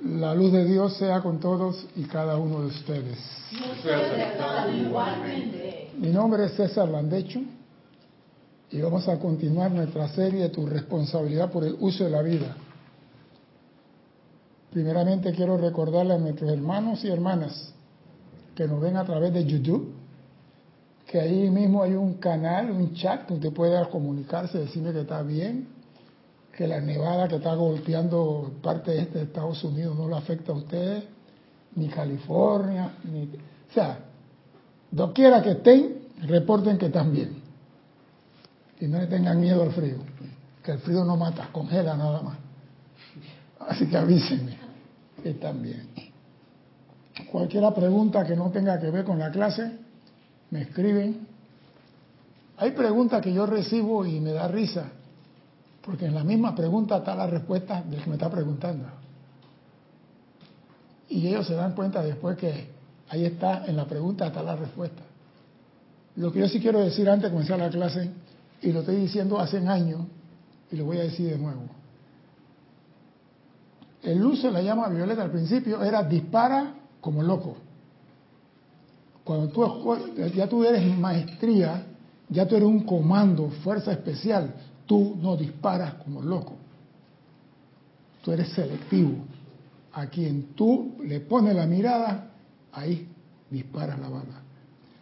La 0.00 0.32
luz 0.32 0.52
de 0.52 0.64
Dios 0.64 0.96
sea 0.96 1.20
con 1.20 1.40
todos 1.40 1.84
y 1.96 2.04
cada 2.04 2.36
uno 2.36 2.60
de 2.60 2.66
ustedes. 2.66 3.18
Mi 5.98 6.10
nombre 6.10 6.44
es 6.44 6.52
César 6.52 6.88
Landecho 6.88 7.40
y 8.70 8.80
vamos 8.80 9.08
a 9.08 9.18
continuar 9.18 9.72
nuestra 9.72 10.08
serie 10.10 10.42
de 10.42 10.48
Tu 10.50 10.64
responsabilidad 10.66 11.50
por 11.50 11.64
el 11.64 11.76
uso 11.80 12.04
de 12.04 12.10
la 12.10 12.22
vida. 12.22 12.56
Primeramente 14.70 15.32
quiero 15.32 15.56
recordarle 15.56 16.14
a 16.14 16.18
nuestros 16.18 16.52
hermanos 16.52 17.04
y 17.04 17.08
hermanas 17.08 17.74
que 18.54 18.68
nos 18.68 18.80
ven 18.80 18.96
a 18.98 19.04
través 19.04 19.32
de 19.32 19.44
YouTube, 19.46 19.94
que 21.08 21.18
ahí 21.18 21.50
mismo 21.50 21.82
hay 21.82 21.94
un 21.94 22.14
canal, 22.14 22.70
un 22.70 22.94
chat 22.94 23.28
donde 23.28 23.50
puede 23.50 23.84
comunicarse, 23.88 24.58
decirme 24.58 24.92
que 24.92 25.00
está 25.00 25.22
bien, 25.22 25.77
que 26.58 26.66
la 26.66 26.80
nevada 26.80 27.28
que 27.28 27.36
está 27.36 27.54
golpeando 27.54 28.50
parte 28.60 28.90
de 28.90 29.02
este 29.02 29.22
Estados 29.22 29.62
Unidos 29.62 29.96
no 29.96 30.08
lo 30.08 30.16
afecta 30.16 30.50
a 30.50 30.56
ustedes, 30.56 31.04
ni 31.76 31.86
California, 31.86 32.96
ni... 33.04 33.26
O 33.26 33.72
sea, 33.72 34.00
doquiera 34.90 35.40
que 35.40 35.52
estén, 35.52 36.08
reporten 36.22 36.76
que 36.76 36.86
están 36.86 37.12
bien. 37.12 37.40
Y 38.80 38.88
no 38.88 38.98
le 38.98 39.06
tengan 39.06 39.40
miedo 39.40 39.62
al 39.62 39.70
frío, 39.70 39.98
que 40.64 40.72
el 40.72 40.80
frío 40.80 41.04
no 41.04 41.16
mata, 41.16 41.48
congela 41.52 41.96
nada 41.96 42.22
más. 42.22 42.38
Así 43.60 43.86
que 43.86 43.96
avísenme 43.96 44.58
que 45.22 45.30
están 45.30 45.62
bien. 45.62 45.88
Cualquier 47.30 47.72
pregunta 47.72 48.24
que 48.26 48.34
no 48.34 48.50
tenga 48.50 48.80
que 48.80 48.90
ver 48.90 49.04
con 49.04 49.20
la 49.20 49.30
clase, 49.30 49.78
me 50.50 50.62
escriben. 50.62 51.24
Hay 52.56 52.72
preguntas 52.72 53.22
que 53.22 53.32
yo 53.32 53.46
recibo 53.46 54.04
y 54.04 54.18
me 54.18 54.32
da 54.32 54.48
risa 54.48 54.97
porque 55.88 56.04
en 56.04 56.14
la 56.14 56.22
misma 56.22 56.54
pregunta 56.54 56.98
está 56.98 57.14
la 57.14 57.26
respuesta 57.26 57.82
del 57.82 58.02
que 58.02 58.10
me 58.10 58.16
está 58.16 58.28
preguntando. 58.28 58.84
Y 61.08 61.26
ellos 61.26 61.46
se 61.46 61.54
dan 61.54 61.72
cuenta 61.72 62.02
después 62.02 62.36
que 62.36 62.68
ahí 63.08 63.24
está, 63.24 63.64
en 63.64 63.74
la 63.74 63.86
pregunta 63.86 64.26
está 64.26 64.42
la 64.42 64.54
respuesta. 64.54 65.00
Lo 66.16 66.30
que 66.30 66.40
yo 66.40 66.48
sí 66.48 66.60
quiero 66.60 66.80
decir 66.80 67.08
antes 67.08 67.30
de 67.30 67.34
comenzar 67.34 67.58
la 67.58 67.70
clase, 67.70 68.10
y 68.60 68.70
lo 68.70 68.80
estoy 68.80 68.96
diciendo 68.96 69.40
hace 69.40 69.66
años, 69.66 70.02
y 70.70 70.76
lo 70.76 70.84
voy 70.84 70.98
a 70.98 71.04
decir 71.04 71.30
de 71.30 71.38
nuevo. 71.38 71.62
El 74.02 74.22
uso 74.22 74.48
de 74.48 74.52
la 74.52 74.60
llama 74.60 74.90
violeta 74.90 75.22
al 75.22 75.30
principio 75.30 75.82
era 75.82 76.02
dispara 76.02 76.74
como 77.00 77.22
loco. 77.22 77.56
Cuando 79.24 79.48
tú 79.48 79.96
ya 80.34 80.46
tú 80.46 80.64
eres 80.64 80.84
maestría, 80.98 81.86
ya 82.28 82.46
tú 82.46 82.56
eres 82.56 82.68
un 82.68 82.80
comando, 82.80 83.48
fuerza 83.64 83.90
especial, 83.90 84.52
Tú 84.88 85.18
no 85.20 85.36
disparas 85.36 85.94
como 86.02 86.22
loco. 86.22 86.56
Tú 88.24 88.32
eres 88.32 88.48
selectivo. 88.48 89.18
A 89.92 90.06
quien 90.06 90.54
tú 90.54 90.96
le 91.04 91.20
pones 91.20 91.54
la 91.54 91.66
mirada, 91.66 92.30
ahí 92.72 93.06
disparas 93.50 93.98
la 93.98 94.08
bala. 94.08 94.42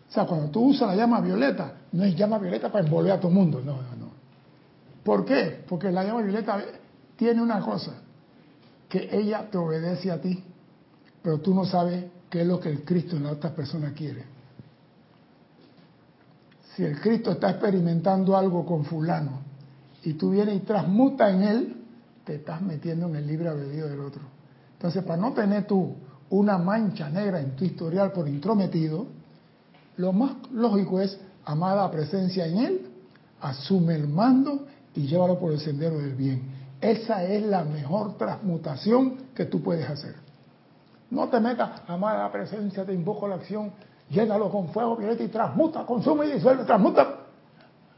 O 0.08 0.12
sea, 0.12 0.26
cuando 0.26 0.50
tú 0.50 0.70
usas 0.70 0.88
la 0.88 0.96
llama 0.96 1.20
violeta, 1.20 1.72
no 1.92 2.02
es 2.02 2.16
llama 2.16 2.38
violeta 2.38 2.70
para 2.70 2.84
envolver 2.84 3.12
a 3.12 3.20
todo 3.20 3.28
el 3.28 3.34
mundo, 3.34 3.62
no, 3.64 3.74
no, 3.74 3.96
no. 3.96 4.10
¿Por 5.04 5.24
qué? 5.24 5.62
Porque 5.68 5.92
la 5.92 6.02
llama 6.02 6.22
violeta 6.22 6.60
tiene 7.14 7.40
una 7.40 7.60
cosa, 7.60 7.92
que 8.88 9.08
ella 9.12 9.48
te 9.48 9.56
obedece 9.56 10.10
a 10.10 10.20
ti, 10.20 10.42
pero 11.22 11.38
tú 11.38 11.54
no 11.54 11.64
sabes 11.64 12.06
qué 12.28 12.40
es 12.40 12.46
lo 12.46 12.58
que 12.58 12.70
el 12.70 12.84
Cristo 12.84 13.16
en 13.16 13.22
la 13.22 13.32
otra 13.32 13.54
persona 13.54 13.92
quiere. 13.92 14.24
Si 16.74 16.82
el 16.82 17.00
Cristo 17.00 17.30
está 17.30 17.50
experimentando 17.50 18.36
algo 18.36 18.66
con 18.66 18.84
fulano 18.84 19.45
y 20.06 20.14
tú 20.14 20.30
vienes 20.30 20.54
y 20.54 20.60
transmuta 20.60 21.28
en 21.30 21.42
él, 21.42 21.76
te 22.24 22.36
estás 22.36 22.62
metiendo 22.62 23.08
en 23.08 23.16
el 23.16 23.26
libre 23.26 23.48
albedrío 23.48 23.88
del 23.88 23.98
otro. 23.98 24.22
Entonces, 24.74 25.02
para 25.02 25.20
no 25.20 25.32
tener 25.32 25.66
tú 25.66 25.96
una 26.30 26.58
mancha 26.58 27.10
negra 27.10 27.40
en 27.40 27.56
tu 27.56 27.64
historial 27.64 28.12
por 28.12 28.28
intrometido, 28.28 29.08
lo 29.96 30.12
más 30.12 30.34
lógico 30.52 31.00
es, 31.00 31.18
amada 31.44 31.90
presencia 31.90 32.46
en 32.46 32.58
él, 32.58 32.86
asume 33.40 33.96
el 33.96 34.06
mando 34.06 34.68
y 34.94 35.08
llévalo 35.08 35.40
por 35.40 35.50
el 35.50 35.58
sendero 35.58 35.98
del 35.98 36.14
bien. 36.14 36.52
Esa 36.80 37.24
es 37.24 37.42
la 37.44 37.64
mejor 37.64 38.16
transmutación 38.16 39.16
que 39.34 39.46
tú 39.46 39.60
puedes 39.60 39.90
hacer. 39.90 40.14
No 41.10 41.28
te 41.28 41.40
metas, 41.40 41.82
amada 41.88 42.30
presencia, 42.30 42.84
te 42.84 42.94
invoco 42.94 43.26
la 43.26 43.34
acción, 43.34 43.72
llénalo 44.08 44.52
con 44.52 44.68
fuego 44.68 44.94
violeta 44.94 45.24
y 45.24 45.28
transmuta, 45.28 45.84
consume 45.84 46.26
y 46.26 46.34
disuelve, 46.34 46.62
transmuta. 46.62 47.02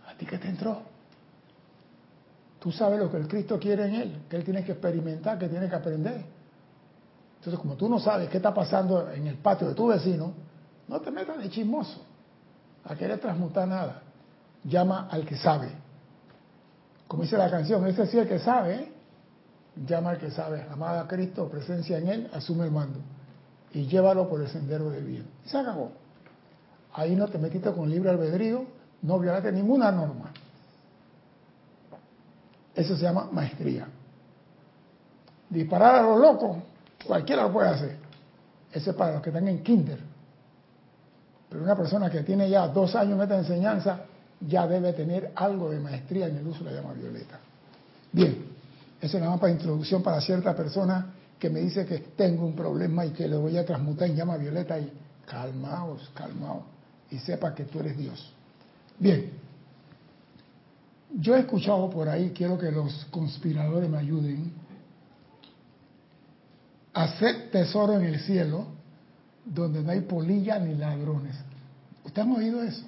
¿A 0.07 0.17
ti 0.17 0.25
qué 0.25 0.39
te 0.39 0.49
entró? 0.49 0.97
Tú 2.59 2.73
sabes 2.73 2.99
lo 2.99 3.11
que 3.11 3.19
el 3.19 3.29
Cristo 3.29 3.59
quiere 3.59 3.87
en 3.87 3.95
él, 3.95 4.23
que 4.29 4.37
él 4.37 4.45
tiene 4.45 4.65
que 4.65 4.73
experimentar, 4.73 5.39
que 5.39 5.49
tiene 5.49 5.69
que 5.69 5.77
aprender. 5.77 6.25
Entonces, 7.39 7.61
como 7.61 7.75
tú 7.77 7.89
no 7.89 8.01
sabes 8.01 8.29
qué 8.29 8.39
está 8.39 8.53
pasando 8.53 9.11
en 9.11 9.27
el 9.29 9.37
patio 9.37 9.69
de 9.69 9.75
tu 9.75 9.87
vecino, 9.87 10.33
no 10.89 11.01
te 11.01 11.11
metas 11.11 11.39
de 11.39 11.49
chismoso 11.49 12.03
a 12.85 12.97
querer 12.97 13.21
transmutar 13.21 13.69
nada. 13.69 14.03
Llama 14.65 15.09
al 15.11 15.25
que 15.25 15.37
sabe. 15.37 15.71
Como 17.07 17.23
dice 17.23 17.39
la 17.39 17.51
canción, 17.51 17.87
ese 17.87 18.07
sí 18.07 18.19
el 18.19 18.29
que 18.29 18.39
sabe, 18.41 18.75
¿eh? 18.75 18.93
llama 19.87 20.11
al 20.11 20.19
que 20.19 20.31
sabe. 20.31 20.67
Amada 20.71 21.07
Cristo, 21.07 21.49
presencia 21.49 21.99
en 21.99 22.09
él, 22.09 22.31
asume 22.33 22.65
el 22.65 22.73
mando. 22.73 22.99
Y 23.73 23.87
llévalo 23.87 24.29
por 24.29 24.41
el 24.41 24.49
sendero 24.49 24.91
del 24.91 25.05
bien. 25.05 25.27
Y 25.45 25.49
se 25.49 25.59
acabó. 25.59 25.93
Ahí 26.95 27.15
no 27.15 27.29
te 27.29 27.39
metiste 27.39 27.71
con 27.73 27.89
libre 27.89 28.11
albedrío, 28.11 28.65
no 29.03 29.19
violaste 29.19 29.53
ninguna 29.53 29.93
norma. 29.93 30.33
Eso 32.78 32.97
se 32.97 33.03
llama 33.03 33.28
maestría. 33.33 33.89
Disparar 35.50 35.97
a 35.97 36.03
los 36.03 36.21
locos, 36.21 36.59
cualquiera 37.05 37.43
lo 37.43 37.53
puede 37.53 37.71
hacer. 37.71 37.97
Ese 38.72 38.91
es 38.91 38.97
para 38.97 39.15
los 39.15 39.22
que 39.22 39.31
están 39.31 39.49
en 39.49 39.65
kinder. 39.65 39.99
Pero 41.49 41.65
una 41.65 41.75
persona 41.75 42.09
que 42.09 42.22
tiene 42.22 42.49
ya 42.49 42.69
dos 42.69 42.94
años 42.94 43.15
en 43.17 43.22
esta 43.22 43.38
enseñanza 43.38 44.00
ya 44.47 44.69
debe 44.69 44.93
tener 44.93 45.33
algo 45.34 45.71
de 45.71 45.81
maestría 45.81 46.28
en 46.28 46.37
el 46.37 46.47
uso 46.47 46.62
de 46.62 46.71
la 46.71 46.81
llama 46.81 46.94
violeta. 46.94 47.41
Bien, 48.12 48.44
eso 49.00 49.17
es 49.17 49.21
nada 49.21 49.33
más 49.33 49.41
para 49.41 49.53
introducción 49.53 50.00
para 50.00 50.21
cierta 50.21 50.55
persona 50.55 51.15
que 51.37 51.50
me 51.50 51.59
dice 51.59 51.84
que 51.84 51.99
tengo 51.99 52.47
un 52.47 52.55
problema 52.55 53.05
y 53.05 53.11
que 53.11 53.27
le 53.27 53.37
voy 53.37 53.59
a 53.59 53.67
transmutar 53.67 54.09
en 54.09 54.15
llama 54.15 54.37
violeta 54.37 54.78
y 54.78 54.93
calmaos, 55.27 56.12
calmaos 56.15 56.62
y 57.11 57.19
sepa 57.19 57.53
que 57.56 57.65
tú 57.65 57.81
eres 57.81 57.99
Dios. 57.99 58.33
Bien, 59.00 59.33
yo 61.15 61.37
he 61.37 61.41
escuchado 61.41 61.89
por 61.91 62.09
ahí, 62.09 62.33
quiero 62.35 62.59
que 62.59 62.71
los 62.71 63.07
conspiradores 63.07 63.89
me 63.89 63.99
ayuden, 63.99 64.53
hacer 66.93 67.51
tesoro 67.51 67.95
en 67.95 68.05
el 68.05 68.21
cielo 68.21 68.67
donde 69.45 69.83
no 69.83 69.91
hay 69.91 70.03
polilla 70.03 70.59
ni 70.59 70.75
ladrones. 70.75 71.37
¿Ustedes 72.05 72.27
han 72.27 72.35
oído 72.35 72.63
eso? 72.63 72.85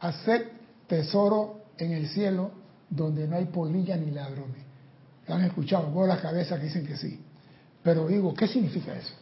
Hacer 0.00 0.52
tesoro 0.86 1.60
en 1.78 1.92
el 1.92 2.08
cielo 2.08 2.50
donde 2.88 3.26
no 3.26 3.36
hay 3.36 3.46
polilla 3.46 3.96
ni 3.96 4.10
ladrones. 4.10 4.62
¿Lo 5.26 5.34
han 5.34 5.44
escuchado? 5.44 5.92
Veo 5.92 6.06
la 6.06 6.20
cabeza 6.20 6.56
que 6.56 6.64
dicen 6.64 6.86
que 6.86 6.96
sí. 6.96 7.20
Pero 7.82 8.06
digo, 8.06 8.32
¿qué 8.32 8.46
significa 8.46 8.94
eso? 8.94 9.14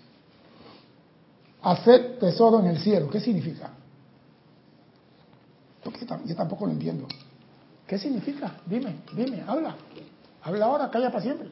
Hacer 1.63 2.19
tesoro 2.19 2.61
en 2.61 2.67
el 2.67 2.79
cielo, 2.79 3.09
¿qué 3.09 3.21
significa? 3.21 3.71
Yo 6.27 6.37
tampoco 6.37 6.67
lo 6.67 6.73
entiendo. 6.73 7.07
¿Qué 7.87 7.99
significa? 7.99 8.53
Dime, 8.67 8.97
dime, 9.15 9.45
habla. 9.47 9.75
Habla 10.43 10.65
ahora, 10.65 10.91
calla 10.91 11.11
para 11.11 11.23
siempre. 11.23 11.49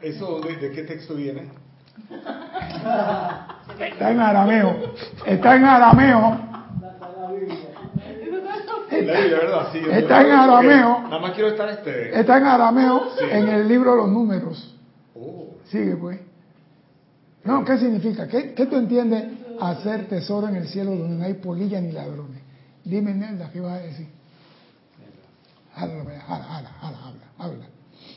¿Eso 0.00 0.40
de, 0.40 0.70
qué 0.70 0.82
texto 0.82 1.14
viene? 1.14 1.48
Está 3.78 4.10
en 4.10 4.20
arameo. 4.20 4.94
Está 5.26 5.56
en 5.56 5.64
arameo. 5.64 6.40
Está 8.90 10.20
en 10.22 10.32
arameo. 10.32 11.00
Nada 11.02 11.18
más 11.18 11.32
quiero 11.32 11.48
estar 11.48 11.68
este. 11.68 12.18
Está 12.18 12.38
en 12.38 12.44
arameo 12.44 13.10
en 13.20 13.48
el 13.48 13.68
libro 13.68 13.92
de 13.92 13.96
los 13.98 14.08
números. 14.08 14.76
Oh. 15.14 15.56
Sigue, 15.64 15.96
pues. 15.96 16.20
No, 17.44 17.64
¿qué 17.64 17.78
significa? 17.78 18.28
¿Qué, 18.28 18.54
qué 18.54 18.66
tú 18.66 18.76
entiendes 18.76 19.45
hacer 19.60 20.08
tesoro 20.08 20.48
en 20.48 20.56
el 20.56 20.68
cielo 20.68 20.96
donde 20.96 21.16
no 21.16 21.24
hay 21.24 21.34
polilla 21.34 21.80
ni 21.80 21.92
ladrones. 21.92 22.40
Dime, 22.84 23.14
Nelda, 23.14 23.50
¿qué 23.50 23.60
vas 23.60 23.80
a 23.80 23.82
decir? 23.82 24.06
Habla, 25.74 26.00
habla, 26.26 26.76
habla, 26.80 27.20
habla, 27.38 27.66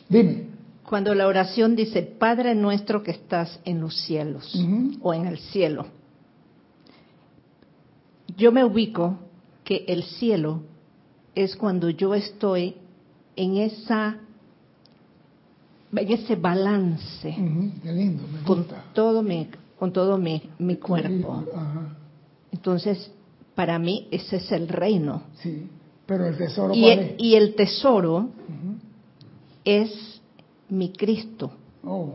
Dime. 0.07 0.47
Cuando 0.87 1.13
la 1.13 1.27
oración 1.27 1.75
dice, 1.75 2.01
Padre 2.01 2.55
nuestro 2.55 3.03
que 3.03 3.11
estás 3.11 3.59
en 3.65 3.81
los 3.81 3.95
cielos 3.95 4.55
o 5.01 5.13
en 5.13 5.27
el 5.27 5.37
cielo, 5.37 5.85
yo 8.37 8.51
me 8.51 8.63
ubico 8.63 9.19
que 9.63 9.85
el 9.87 10.03
cielo 10.03 10.63
es 11.35 11.55
cuando 11.55 11.89
yo 11.89 12.15
estoy 12.15 12.75
en 13.35 13.57
esa 13.57 14.17
en 15.91 16.11
ese 16.11 16.35
balance 16.35 17.35
con 18.45 18.65
todo 18.93 19.23
mi 19.23 19.47
con 19.79 19.93
todo 19.93 20.17
mi, 20.17 20.41
mi 20.59 20.75
cuerpo. 20.75 21.43
Entonces, 22.51 23.11
para 23.55 23.79
mí 23.79 24.07
ese 24.11 24.35
es 24.37 24.51
el 24.51 24.67
reino. 24.67 25.23
Sí, 25.41 25.67
pero 26.05 26.25
el 26.27 26.37
tesoro. 26.37 26.73
Y, 26.75 26.89
el, 26.89 27.15
y 27.17 27.35
el 27.35 27.55
tesoro 27.55 28.29
es 29.63 30.21
mi 30.69 30.91
Cristo. 30.91 31.51
Oh, 31.83 32.13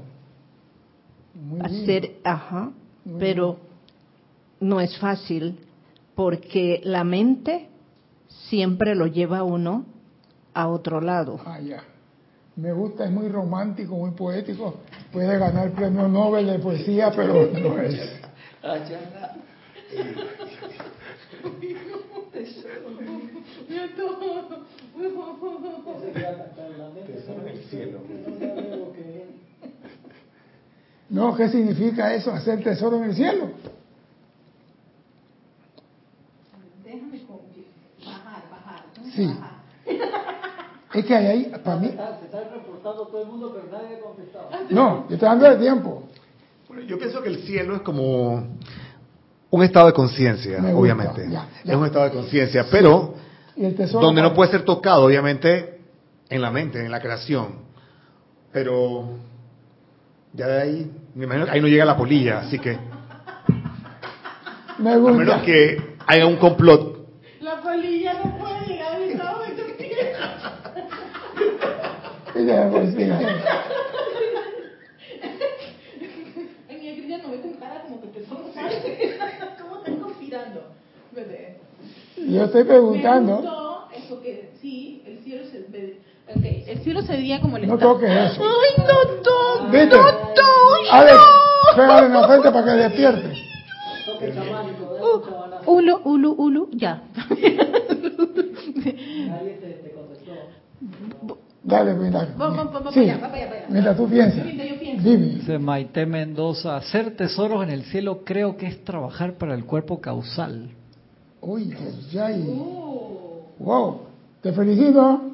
muy 1.35 1.61
Hacer, 1.61 2.03
bien. 2.03 2.13
ajá, 2.25 2.71
Muy 3.05 3.19
pero 3.19 3.59
no 4.61 4.81
es 4.81 4.97
fácil 4.99 5.59
porque 6.15 6.81
la 6.85 7.03
mente 7.03 7.69
siempre 8.49 8.95
lo 8.95 9.07
lleva 9.07 9.43
uno 9.43 9.85
a 10.53 10.69
otro 10.69 11.01
lado. 11.01 11.41
Ah, 11.45 11.61
ya. 11.61 11.83
Me 12.57 12.73
gusta, 12.73 13.05
es 13.05 13.11
muy 13.11 13.29
romántico, 13.29 13.97
muy 13.97 14.13
poético. 14.13 14.77
Puede 15.13 15.39
ganar 15.39 15.67
el 15.67 15.73
premio 15.73 16.07
Nobel 16.07 16.47
de 16.47 16.59
poesía, 16.61 17.11
pero 17.15 17.51
no 17.53 17.81
es. 17.81 18.01
Tesoro 27.07 27.43
en 27.43 27.49
el 27.49 27.65
cielo. 27.65 27.99
No, 31.11 31.37
¿qué 31.37 31.49
significa 31.49 32.15
eso? 32.15 32.33
Hacer 32.33 32.63
tesoro 32.63 32.97
en 32.99 33.05
el 33.05 33.15
cielo. 33.15 33.51
Déjame 36.85 37.21
bajar, 38.05 38.43
bajar. 38.51 38.85
Sí. 39.15 39.29
Es 40.95 41.05
que 41.05 41.15
ahí, 41.15 41.53
para 41.65 41.77
mí, 41.79 41.89
Se 41.89 42.25
está 42.27 42.41
reportando 42.55 43.07
todo 43.09 43.23
el 43.23 43.29
mundo, 43.29 43.53
pero 43.55 43.67
nadie 43.83 43.97
ha 43.97 44.01
contestado. 44.01 44.49
no, 44.71 45.07
yo 45.09 45.15
estoy 45.15 45.29
dando 45.29 45.51
de 45.51 45.57
tiempo. 45.57 46.05
Bueno, 46.69 46.83
yo 46.85 46.99
pienso 46.99 47.21
que 47.23 47.29
el 47.31 47.39
cielo 47.43 47.77
es 47.77 47.83
como 47.83 48.57
un 49.51 49.63
estado 49.63 49.87
de 49.89 49.93
conciencia, 49.93 50.59
obviamente. 50.75 51.27
ya, 51.31 51.49
ya. 51.65 51.73
Es 51.73 51.79
un 51.79 51.87
estado 51.87 52.05
de 52.07 52.11
conciencia, 52.13 52.67
pero 52.71 53.15
donde 53.93 54.23
no 54.23 54.35
puede 54.35 54.51
ser 54.51 54.65
tocado, 54.65 55.05
obviamente, 55.05 55.81
en 56.29 56.41
la 56.43 56.51
mente, 56.51 56.85
en 56.85 56.91
la 56.91 57.01
creación. 57.01 57.63
Pero 58.53 59.11
ya 60.33 60.47
de 60.47 60.63
ahí, 60.63 60.93
me 61.15 61.25
imagino 61.25 61.45
que 61.47 61.53
ahí 61.53 61.61
no 61.61 61.69
llega 61.69 61.85
la 61.85 61.97
polilla, 61.97 62.41
así 62.41 62.59
que 62.59 62.79
Me 64.79 64.93
a 64.93 64.97
gusta. 64.97 65.19
menos 65.19 65.43
que 65.43 65.97
haya 66.07 66.27
un 66.27 66.37
complot. 66.37 67.07
La 67.41 67.61
polilla 67.61 68.15
no 68.25 68.39
puede 68.39 68.67
llegar 68.67 68.95
al 68.95 69.03
estado 69.03 69.43
de 69.43 69.55
conciencia. 69.55 70.64
Ella, 72.35 72.69
pues, 72.71 72.95
mira, 72.95 73.21
no 77.25 77.29
me 77.29 77.37
como 77.39 78.01
que 78.01 78.09
te. 78.09 78.25
Yo 82.27 82.45
estoy 82.45 82.63
Me 82.63 82.69
preguntando. 82.69 83.37
gustó 83.37 83.89
eso 83.95 84.21
que 84.23 84.51
sí, 84.61 85.03
el 85.07 85.19
cielo 85.21 85.45
se 85.51 85.65
ve. 85.71 86.01
Okay. 86.37 86.65
El 86.67 86.79
cielo 86.81 87.03
sería 87.03 87.41
como 87.41 87.57
el 87.59 87.67
No 87.67 87.79
toques 87.79 88.11
eso. 88.11 88.43
¡Ay, 88.43 88.85
doctor! 88.85 89.71
¿Viste? 89.71 89.97
¡Doctor! 89.97 90.79
Alex, 90.91 91.19
pégale 91.77 92.07
en 92.07 92.13
la 92.15 92.27
frente 92.27 92.51
para 92.51 92.65
que 92.65 92.71
despierte. 92.71 93.33
Toque 94.07 94.35
chamánico, 94.35 94.97
chabanazo. 95.25 95.71
Ulu, 95.71 96.01
ulu, 96.05 96.33
ulu, 96.33 96.69
ya. 96.73 97.03
Nadie 97.29 97.51
te. 99.61 99.94
Dale, 101.65 101.95
mira. 101.95 102.29
Vamos, 102.37 102.57
vamos, 102.59 102.73
vamos 102.75 102.95
Sí. 102.95 103.11
Mientras 103.71 103.97
tú 103.97 104.07
piensas. 104.09 104.45
Dice 105.03 105.59
Maite 105.59 106.05
Mendoza, 106.05 106.77
hacer 106.77 107.17
tesoros 107.17 107.63
en 107.65 107.71
el 107.71 107.85
cielo 107.85 108.23
creo 108.25 108.57
que 108.57 108.67
es 108.67 108.85
trabajar 108.85 109.35
para 109.35 109.55
el 109.55 109.65
cuerpo 109.65 110.01
causal. 110.01 110.71
Uy, 111.41 111.75
ya. 112.13 112.31
y- 112.31 112.43
Uh, 112.43 113.05
Wow. 113.59 114.01
Te 114.43 114.53
felicito. 114.53 115.31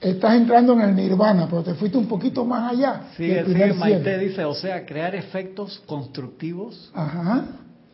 Estás 0.00 0.34
entrando 0.34 0.74
en 0.74 0.80
el 0.82 0.94
nirvana, 0.94 1.46
pero 1.48 1.62
te 1.62 1.74
fuiste 1.74 1.96
un 1.98 2.06
poquito 2.06 2.44
más 2.44 2.72
allá. 2.72 3.02
sigue, 3.16 3.42
primer 3.44 3.74
Maite 3.74 4.02
cielo. 4.02 4.18
dice, 4.22 4.44
o 4.44 4.54
sea, 4.54 4.84
crear 4.86 5.14
efectos 5.14 5.82
constructivos. 5.86 6.90
Ajá. 6.94 7.44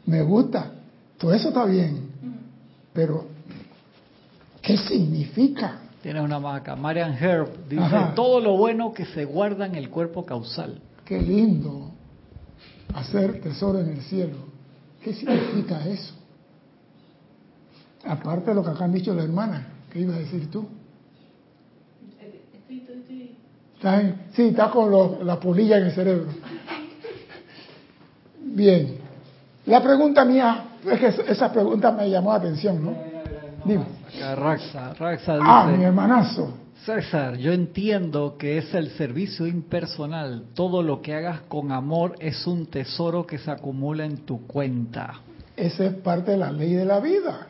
Me 0.07 0.23
gusta. 0.23 0.73
Todo 1.19 1.33
eso 1.35 1.49
está 1.49 1.65
bien. 1.67 2.11
Pero, 2.93 3.27
¿qué 4.63 4.77
significa? 4.77 5.79
Tiene 6.03 6.21
una 6.23 6.39
marca. 6.39 6.75
Marian 6.77 7.13
Herb 7.13 7.69
dice, 7.69 7.83
Ajá. 7.83 8.15
todo 8.15 8.41
lo 8.41 8.57
bueno 8.57 8.93
que 8.93 9.05
se 9.05 9.25
guarda 9.25 9.67
en 9.67 9.75
el 9.75 9.91
cuerpo 9.91 10.25
causal. 10.25 10.81
Qué 11.05 11.21
lindo 11.21 11.91
hacer 12.95 13.41
tesoro 13.43 13.81
en 13.81 13.89
el 13.91 14.01
cielo. 14.03 14.37
¿Qué 15.03 15.13
significa 15.13 15.87
eso? 15.87 16.15
Aparte 18.05 18.51
de 18.51 18.55
lo 18.55 18.65
que 18.65 18.71
acá 18.71 18.85
han 18.85 18.93
dicho 18.93 19.13
la 19.15 19.25
hermana, 19.25 19.67
¿qué 19.93 20.01
ibas 20.01 20.17
a 20.17 20.21
decir 20.21 20.51
tú? 20.51 20.67
estoy, 22.19 22.79
estoy, 22.79 22.99
estoy. 22.99 23.37
¿Estás 23.77 24.01
en- 24.03 24.21
sí, 24.33 24.43
estás 24.49 24.71
con 24.73 24.91
los- 24.91 25.23
la 25.23 25.39
polilla 25.39 25.77
en 25.79 25.85
el 25.85 25.93
cerebro. 25.93 26.31
Bien. 28.43 28.97
La 29.67 29.83
pregunta 29.83 30.25
mía, 30.25 30.65
es 30.91 30.99
que 30.99 31.07
es- 31.09 31.19
esa 31.29 31.53
pregunta 31.53 31.93
me 31.93 32.09
llamó 32.09 32.31
la 32.33 32.39
atención, 32.39 32.83
¿no? 32.85 33.10
Dime. 33.65 33.85
Acá 34.09 34.35
Raxa, 34.35 34.95
Raxa 34.95 35.35
dice, 35.35 35.47
Ah, 35.47 35.73
mi 35.77 35.85
hermanazo. 35.85 36.55
César, 36.85 37.37
yo 37.37 37.53
entiendo 37.53 38.37
que 38.39 38.57
es 38.57 38.73
el 38.75 38.91
servicio 38.91 39.47
impersonal. 39.47 40.45
Todo 40.55 40.83
lo 40.83 41.03
que 41.03 41.15
hagas 41.15 41.43
con 41.43 41.73
amor 41.73 42.15
es 42.21 42.47
un 42.47 42.67
tesoro 42.67 43.27
que 43.27 43.37
se 43.37 43.51
acumula 43.51 44.07
en 44.07 44.25
tu 44.25 44.47
cuenta. 44.47 45.21
Esa 45.57 45.85
es 45.85 45.95
parte 45.95 46.31
de 46.31 46.37
la 46.39 46.51
ley 46.51 46.73
de 46.73 46.87
la 46.87 47.01
vida. 47.01 47.49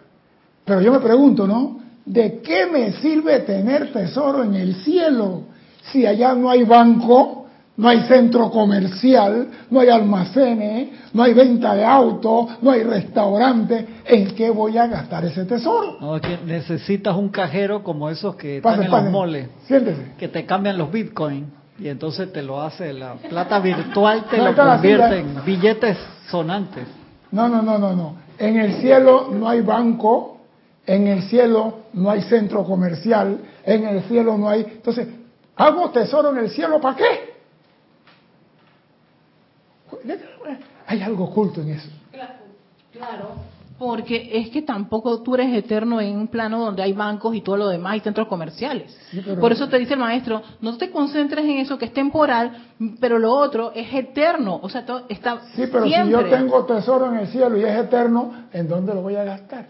Pero 0.64 0.80
yo 0.80 0.92
me 0.92 0.98
pregunto, 0.98 1.46
¿no? 1.46 1.78
¿De 2.04 2.40
qué 2.40 2.66
me 2.66 2.92
sirve 2.94 3.40
tener 3.40 3.92
tesoro 3.92 4.42
en 4.42 4.54
el 4.54 4.74
cielo 4.76 5.42
si 5.92 6.06
allá 6.06 6.34
no 6.34 6.50
hay 6.50 6.64
banco, 6.64 7.39
no 7.81 7.88
hay 7.88 8.03
centro 8.03 8.50
comercial, 8.50 9.49
no 9.71 9.81
hay 9.81 9.88
almacenes, 9.88 10.91
no 11.15 11.23
hay 11.23 11.32
venta 11.32 11.75
de 11.75 11.82
autos, 11.82 12.49
no 12.61 12.73
hay 12.73 12.82
restaurante? 12.82 13.87
¿En 14.05 14.35
qué 14.35 14.50
voy 14.50 14.77
a 14.77 14.87
gastar 14.87 15.25
ese 15.25 15.47
tesoro? 15.47 15.97
No, 15.99 16.17
es 16.17 16.21
que 16.21 16.38
necesitas 16.44 17.17
un 17.17 17.31
cajero 17.31 17.82
como 17.82 18.11
esos 18.11 18.37
que 18.37 18.61
Pase, 18.61 18.82
están 18.82 18.99
en 18.99 19.05
los 19.05 19.12
moles, 19.12 19.49
Siéntese. 19.67 20.12
que 20.19 20.29
te 20.29 20.44
cambian 20.44 20.77
los 20.77 20.93
bitcoins 20.93 21.47
y 21.79 21.88
entonces 21.88 22.31
te 22.31 22.43
lo 22.43 22.61
hace 22.61 22.93
la 22.93 23.15
plata 23.15 23.59
virtual, 23.61 24.27
te 24.31 24.37
No, 24.37 24.53
lo 24.53 24.55
convierte 24.55 25.21
en 25.21 25.43
billetes 25.47 25.97
sonantes. 26.31 26.85
No, 27.32 27.49
no, 27.49 27.62
no, 27.62 27.79
no, 27.79 27.97
no. 27.97 28.17
En 28.38 28.59
el 28.59 28.75
cielo 28.75 29.31
no 29.32 29.49
hay 29.49 29.62
banco, 29.62 30.37
en 30.87 31.06
el 31.06 31.23
cielo 31.23 31.79
no 31.94 32.11
hay 32.11 32.21
centro 32.25 32.62
comercial, 32.62 33.38
en 33.65 33.87
el 33.87 34.03
cielo 34.03 34.37
no 34.37 34.50
hay... 34.50 34.67
Entonces, 34.69 35.09
¿hago 35.56 35.88
tesoro 35.88 36.31
en 36.32 36.44
el 36.44 36.50
cielo 36.50 36.79
para 36.79 36.97
qué? 36.97 37.30
Hay 40.91 41.01
algo 41.03 41.25
oculto 41.25 41.61
en 41.61 41.70
eso. 41.70 41.89
Claro. 42.93 43.29
Porque 43.79 44.29
es 44.35 44.51
que 44.51 44.61
tampoco 44.61 45.23
tú 45.23 45.37
eres 45.37 45.55
eterno 45.55 46.01
en 46.01 46.17
un 46.17 46.27
plano 46.27 46.59
donde 46.65 46.82
hay 46.82 46.93
bancos 46.93 47.35
y 47.35 47.41
todo 47.41 47.56
lo 47.56 47.69
demás 47.69 47.97
y 47.97 48.01
centros 48.01 48.27
comerciales. 48.27 48.94
Sí, 49.13 49.23
pero- 49.25 49.41
Por 49.41 49.53
eso 49.53 49.69
te 49.69 49.79
dice 49.79 49.94
el 49.94 50.01
maestro, 50.01 50.43
no 50.61 50.77
te 50.77 50.91
concentres 50.91 51.44
en 51.44 51.59
eso 51.59 51.79
que 51.79 51.85
es 51.87 51.93
temporal, 51.93 52.53
pero 53.01 53.19
lo 53.20 53.32
otro 53.32 53.70
es 53.73 53.87
eterno. 53.94 54.59
O 54.63 54.69
sea, 54.69 54.85
todo 54.85 55.05
está 55.09 55.41
Sí, 55.55 55.63
pero 55.70 55.87
siempre. 55.87 56.25
si 56.25 56.31
yo 56.31 56.37
tengo 56.39 56.65
tesoro 56.67 57.06
en 57.06 57.19
el 57.20 57.29
cielo 57.29 57.56
y 57.56 57.63
es 57.63 57.77
eterno, 57.79 58.32
¿en 58.53 58.69
dónde 58.69 58.93
lo 58.93 59.01
voy 59.03 59.15
a 59.15 59.23
gastar? 59.25 59.69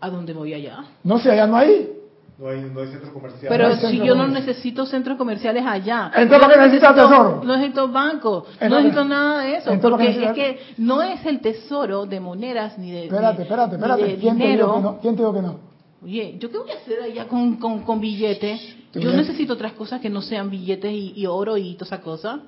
¿A 0.00 0.08
dónde 0.10 0.32
voy 0.32 0.54
allá? 0.54 0.78
No 1.04 1.18
sé, 1.18 1.30
allá 1.32 1.46
no 1.46 1.56
hay. 1.58 1.92
No 2.38 2.48
hay, 2.48 2.60
no 2.72 2.80
hay 2.80 2.88
centro 2.88 3.12
comercial. 3.14 3.46
Pero 3.48 3.66
hay 3.68 3.76
si 3.76 3.96
yo 3.98 4.14
no 4.14 4.28
necesito 4.28 4.84
centros 4.84 5.16
comerciales 5.16 5.64
allá. 5.66 6.10
Entonces, 6.14 6.38
¿para 6.40 6.52
qué 6.54 6.60
necesitas 6.60 6.94
tesoro? 6.94 7.40
No 7.42 7.56
necesito 7.56 7.88
bancos, 7.88 8.44
no 8.44 8.50
Entonces- 8.60 8.84
necesito 8.84 9.04
nada 9.06 9.40
de 9.40 9.56
eso. 9.56 9.70
entonces, 9.72 9.90
¿para 9.98 10.12
qué 10.12 10.20
Porque 10.26 10.50
es 10.50 10.56
que 10.58 10.74
no 10.82 11.02
es 11.02 11.24
el 11.24 11.40
tesoro 11.40 12.04
de 12.04 12.20
monedas 12.20 12.76
ni 12.78 12.90
de, 12.90 13.04
Espérate, 13.06 13.42
espérate, 13.42 13.76
espérate. 13.76 14.02
¿Quién 14.02 14.16
te, 14.18 14.20
dijo 14.20 14.34
dinero. 14.34 14.74
que 14.74 14.80
no? 14.82 14.98
¿Quién 15.00 15.16
te 15.16 15.22
dijo 15.22 15.32
que 15.32 15.42
no? 15.42 15.58
Oye, 16.04 16.36
¿yo 16.38 16.50
qué 16.50 16.58
voy 16.58 16.70
a 16.70 16.74
hacer 16.74 17.00
allá 17.02 17.26
con, 17.26 17.56
con, 17.56 17.80
con 17.82 18.00
billetes? 18.00 18.60
Yo 18.92 19.08
ves. 19.08 19.16
necesito 19.16 19.54
otras 19.54 19.72
cosas 19.72 20.00
que 20.02 20.10
no 20.10 20.20
sean 20.20 20.50
billetes 20.50 20.92
y, 20.92 21.14
y 21.16 21.24
oro 21.26 21.56
y 21.56 21.74
toda 21.74 21.86
esa 21.86 22.00
cosa. 22.02 22.40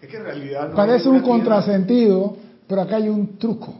Es 0.00 0.08
que 0.08 0.16
en 0.18 0.22
realidad 0.24 0.68
no 0.68 0.76
Parece 0.76 1.08
hay 1.08 1.16
un 1.16 1.22
contrasentido, 1.22 2.36
pero 2.68 2.82
acá 2.82 2.96
hay 2.96 3.08
un 3.08 3.38
truco. 3.38 3.74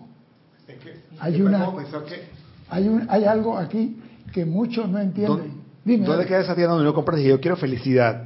Es 0.66 0.76
que 0.78 0.94
Hay 1.20 1.40
una- 1.40 1.66
que 2.06 2.26
Hay, 2.68 2.88
un, 2.88 3.06
hay 3.08 3.24
algo 3.24 3.56
aquí 3.56 3.96
que 4.36 4.44
muchos 4.44 4.86
no 4.86 4.98
entienden. 4.98 5.36
¿Dónde, 5.38 5.50
Dime. 5.82 6.04
¿Dónde 6.06 6.26
queda 6.26 6.40
esa 6.40 6.54
tienda 6.54 6.74
donde 6.74 6.86
uno 6.86 6.94
compra 6.94 7.18
y 7.18 7.24
yo 7.24 7.40
quiero 7.40 7.56
felicidad? 7.56 8.24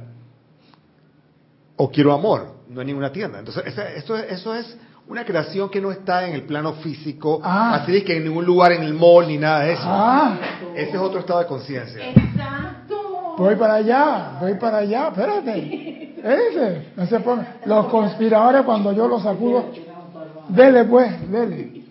O 1.77 1.89
quiero 1.89 2.11
amor. 2.11 2.47
No 2.67 2.81
hay 2.81 2.87
ninguna 2.87 3.13
tienda. 3.13 3.39
Entonces, 3.39 3.63
esa- 3.65 3.89
esto, 3.93 4.17
es- 4.17 4.29
eso 4.29 4.53
es 4.53 4.77
una 5.07 5.23
creación 5.23 5.69
que 5.69 5.79
no 5.79 5.89
está 5.89 6.27
en 6.27 6.33
el 6.35 6.43
plano 6.43 6.73
físico, 6.73 7.39
Ah. 7.41 7.75
así 7.75 7.95
es 7.95 8.03
que 8.03 8.17
en 8.17 8.25
ningún 8.25 8.45
lugar, 8.45 8.73
en 8.73 8.83
el 8.83 8.93
mall, 8.93 9.25
ni 9.25 9.37
nada 9.37 9.61
de 9.61 9.71
eso. 9.73 9.83
Ah, 9.85 10.37
Ese 10.75 10.91
es 10.91 10.97
otro 10.97 11.19
estado 11.21 11.39
de 11.39 11.45
conciencia. 11.45 12.09
Exacto. 12.09 13.35
voy 13.37 13.55
para 13.55 13.75
allá, 13.75 14.37
voy 14.41 14.55
para 14.55 14.79
allá, 14.79 15.07
espérate. 15.07 16.13
Ese, 16.23 16.87
no 16.97 17.05
se 17.07 17.19
ponga. 17.21 17.55
Los 17.65 17.85
conspiradores 17.87 18.63
cuando 18.63 18.91
yo 18.91 19.07
los 19.07 19.23
sacudo, 19.23 19.65
dele 20.49 20.83
pues, 20.83 21.31
dele. 21.31 21.81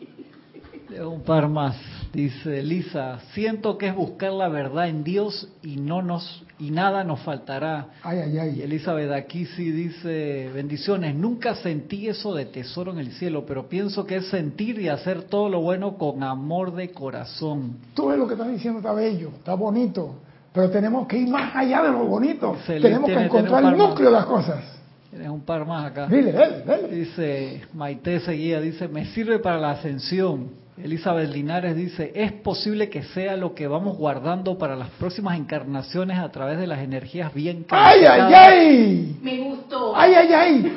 Un 1.04 1.22
par 1.22 1.48
más. 1.48 1.76
Dice 2.12 2.58
Elisa, 2.58 3.20
siento 3.34 3.78
que 3.78 3.86
es 3.86 3.94
buscar 3.94 4.32
la 4.32 4.48
verdad 4.48 4.88
en 4.88 5.04
Dios 5.04 5.48
y 5.62 5.76
no 5.76 6.02
nos 6.02 6.44
y 6.58 6.70
nada 6.72 7.04
nos 7.04 7.20
faltará. 7.20 7.86
Ay, 8.02 8.18
ay, 8.18 8.34
Y 8.34 8.38
ay. 8.38 8.62
Elizabeth 8.62 9.12
aquí 9.12 9.46
sí 9.46 9.70
dice, 9.70 10.50
bendiciones, 10.52 11.14
nunca 11.14 11.54
sentí 11.54 12.08
eso 12.08 12.34
de 12.34 12.46
tesoro 12.46 12.92
en 12.92 12.98
el 12.98 13.12
cielo, 13.12 13.46
pero 13.46 13.68
pienso 13.68 14.06
que 14.06 14.16
es 14.16 14.28
sentir 14.28 14.78
y 14.80 14.88
hacer 14.88 15.22
todo 15.22 15.48
lo 15.48 15.60
bueno 15.60 15.96
con 15.96 16.22
amor 16.22 16.74
de 16.74 16.90
corazón. 16.90 17.76
Tú 17.94 18.08
ves 18.08 18.18
lo 18.18 18.26
que 18.26 18.34
estás 18.34 18.50
diciendo, 18.50 18.80
está 18.80 18.92
bello, 18.92 19.30
está 19.38 19.54
bonito, 19.54 20.16
pero 20.52 20.68
tenemos 20.68 21.06
que 21.06 21.18
ir 21.18 21.28
más 21.28 21.54
allá 21.54 21.82
de 21.82 21.90
lo 21.92 22.04
bonito. 22.04 22.54
Excelente, 22.56 22.88
tenemos 22.88 23.10
que 23.10 23.24
encontrar 23.24 23.64
el 23.64 23.78
núcleo 23.78 24.10
de 24.10 24.16
las 24.16 24.26
cosas. 24.26 24.64
Tienes 25.10 25.28
un 25.28 25.40
par 25.40 25.64
más 25.64 25.86
acá. 25.86 26.06
Dile, 26.08 26.32
dale, 26.32 26.62
dale. 26.62 26.88
Dice 26.88 27.62
Maite 27.72 28.20
Seguía, 28.20 28.60
dice, 28.60 28.86
me 28.88 29.06
sirve 29.06 29.38
para 29.38 29.58
la 29.58 29.72
ascensión. 29.72 30.50
Elizabeth 30.84 31.30
Linares 31.30 31.76
dice, 31.76 32.12
es 32.14 32.32
posible 32.32 32.88
que 32.90 33.02
sea 33.02 33.36
lo 33.36 33.54
que 33.54 33.66
vamos 33.66 33.96
guardando 33.96 34.58
para 34.58 34.76
las 34.76 34.88
próximas 34.90 35.38
encarnaciones 35.38 36.18
a 36.18 36.30
través 36.30 36.58
de 36.58 36.66
las 36.66 36.80
energías 36.80 37.32
bien 37.34 37.66
¡Ay, 37.70 38.00
ay, 38.00 38.04
calificadas". 38.04 38.48
ay! 38.48 39.18
Me 39.22 39.38
gustó. 39.38 39.96
¡Ay, 39.96 40.14
ay, 40.14 40.32
ay! 40.32 40.76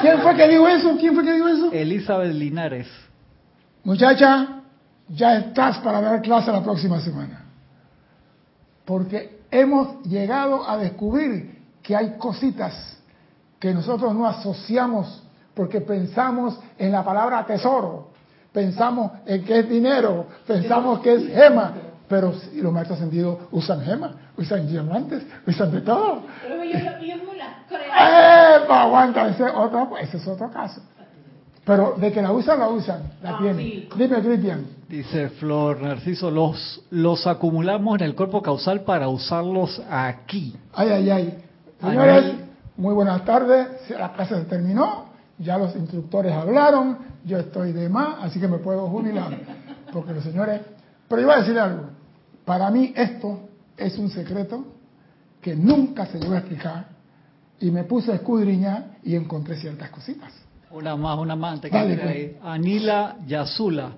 ¿Quién 0.00 0.18
fue 0.20 0.34
que 0.36 0.48
dijo 0.48 0.68
eso? 0.68 0.96
¿Quién 0.98 1.14
fue 1.14 1.24
que 1.24 1.32
dijo 1.32 1.48
eso? 1.48 1.72
Elizabeth 1.72 2.32
Linares. 2.32 2.88
Muchacha, 3.84 4.62
ya 5.08 5.38
estás 5.38 5.78
para 5.78 6.00
dar 6.00 6.20
clase 6.22 6.50
la 6.50 6.62
próxima 6.62 7.00
semana. 7.00 7.44
Porque 8.84 9.40
hemos 9.50 10.02
llegado 10.04 10.68
a 10.68 10.76
descubrir 10.76 11.56
que 11.82 11.94
hay 11.94 12.16
cositas 12.18 12.98
que 13.58 13.72
nosotros 13.72 14.14
no 14.14 14.26
asociamos 14.26 15.22
porque 15.54 15.80
pensamos 15.80 16.58
en 16.78 16.92
la 16.92 17.02
palabra 17.02 17.46
tesoro, 17.46 18.10
pensamos 18.56 19.12
en 19.26 19.44
que 19.44 19.58
es 19.58 19.68
dinero, 19.68 20.24
pensamos 20.46 21.00
que 21.00 21.12
es 21.12 21.26
gema, 21.28 21.74
pero 22.08 22.32
si 22.32 22.62
los 22.62 22.72
maestros 22.72 22.98
sentidos 22.98 23.36
usan 23.50 23.82
gema, 23.82 24.12
usan 24.38 24.66
diamantes, 24.66 25.22
usan 25.46 25.70
de 25.72 25.82
todo. 25.82 26.22
Pero 26.40 26.64
yo, 26.64 26.72
yo 26.72 27.16
me 27.30 27.36
las 27.36 27.66
creo. 27.68 28.64
¡Epa! 28.64 28.82
Aguanta, 28.84 29.28
ese, 29.28 29.44
es 29.44 29.52
otro, 29.54 29.90
ese 30.00 30.16
es 30.16 30.26
otro 30.26 30.50
caso. 30.50 30.80
Pero 31.66 31.96
de 31.98 32.10
que 32.10 32.22
la 32.22 32.32
usan, 32.32 32.58
la 32.60 32.68
usan, 32.68 33.02
la 33.22 33.30
Ah, 33.34 33.38
tienen. 33.40 33.58
sí. 33.58 33.88
Dime, 33.94 34.22
Cristian. 34.22 34.66
Dice 34.88 35.28
Flor 35.30 35.82
Narciso, 35.82 36.30
los, 36.30 36.80
los 36.90 37.26
acumulamos 37.26 38.00
en 38.00 38.06
el 38.06 38.14
cuerpo 38.14 38.40
causal 38.40 38.80
para 38.84 39.08
usarlos 39.08 39.82
aquí. 39.90 40.56
Ay, 40.72 40.88
ay, 40.88 41.10
ay. 41.10 41.38
Señores, 41.78 42.32
muy 42.78 42.94
buenas 42.94 43.22
tardes. 43.26 43.66
La 43.90 44.14
clase 44.14 44.36
se 44.36 44.44
terminó. 44.46 45.05
Ya 45.38 45.58
los 45.58 45.74
instructores 45.76 46.32
hablaron. 46.32 46.98
Yo 47.24 47.38
estoy 47.38 47.72
de 47.72 47.88
más, 47.88 48.18
así 48.22 48.40
que 48.40 48.48
me 48.48 48.58
puedo 48.58 48.88
jubilar. 48.88 49.36
Porque 49.92 50.12
los 50.12 50.24
señores. 50.24 50.60
Pero 51.08 51.20
yo 51.20 51.28
voy 51.28 51.36
a 51.36 51.40
decir 51.40 51.58
algo. 51.58 51.90
Para 52.44 52.70
mí, 52.70 52.92
esto 52.96 53.40
es 53.76 53.98
un 53.98 54.10
secreto 54.10 54.64
que 55.40 55.54
nunca 55.54 56.06
se 56.06 56.18
a 56.18 56.38
explicar. 56.38 56.88
Y 57.60 57.70
me 57.70 57.84
puse 57.84 58.12
a 58.12 58.16
escudriñar 58.16 58.96
y 59.02 59.14
encontré 59.14 59.56
ciertas 59.56 59.90
cositas. 59.90 60.32
Una 60.70 60.96
más, 60.96 61.18
una 61.18 61.36
más 61.36 61.54
antes 61.54 61.70
que 61.70 61.76
Dale, 61.76 62.02
ahí. 62.02 62.36
Anila 62.42 63.16
Yasula, 63.26 63.92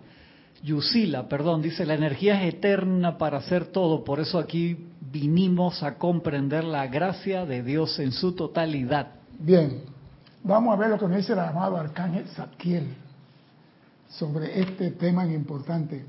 Yusila, 0.63 1.29
perdón, 1.29 1.63
dice, 1.63 1.87
la 1.87 1.95
energía 1.95 2.43
es 2.43 2.55
eterna 2.55 3.17
para 3.19 3.39
hacer 3.39 3.67
todo, 3.67 4.05
por 4.05 4.21
eso 4.21 4.39
aquí 4.39 4.89
vinimos 5.01 5.83
a 5.83 5.95
comprender 5.97 6.65
la 6.65 6.87
gracia 6.87 7.47
de 7.47 7.63
Dios 7.63 7.99
en 7.99 8.13
su 8.13 8.33
totalidad. 8.33 9.09
Bien, 9.39 9.83
vamos 10.49 10.73
a 10.73 10.77
ver 10.77 10.89
lo 10.89 10.99
que 10.99 11.07
nos 11.07 11.19
dice 11.19 11.35
el 11.35 11.41
amado 11.41 11.77
Arcángel 11.77 12.27
Zadkiel 12.29 12.97
sobre 14.09 14.61
este 14.61 14.93
tema 14.93 15.27
importante. 15.27 16.07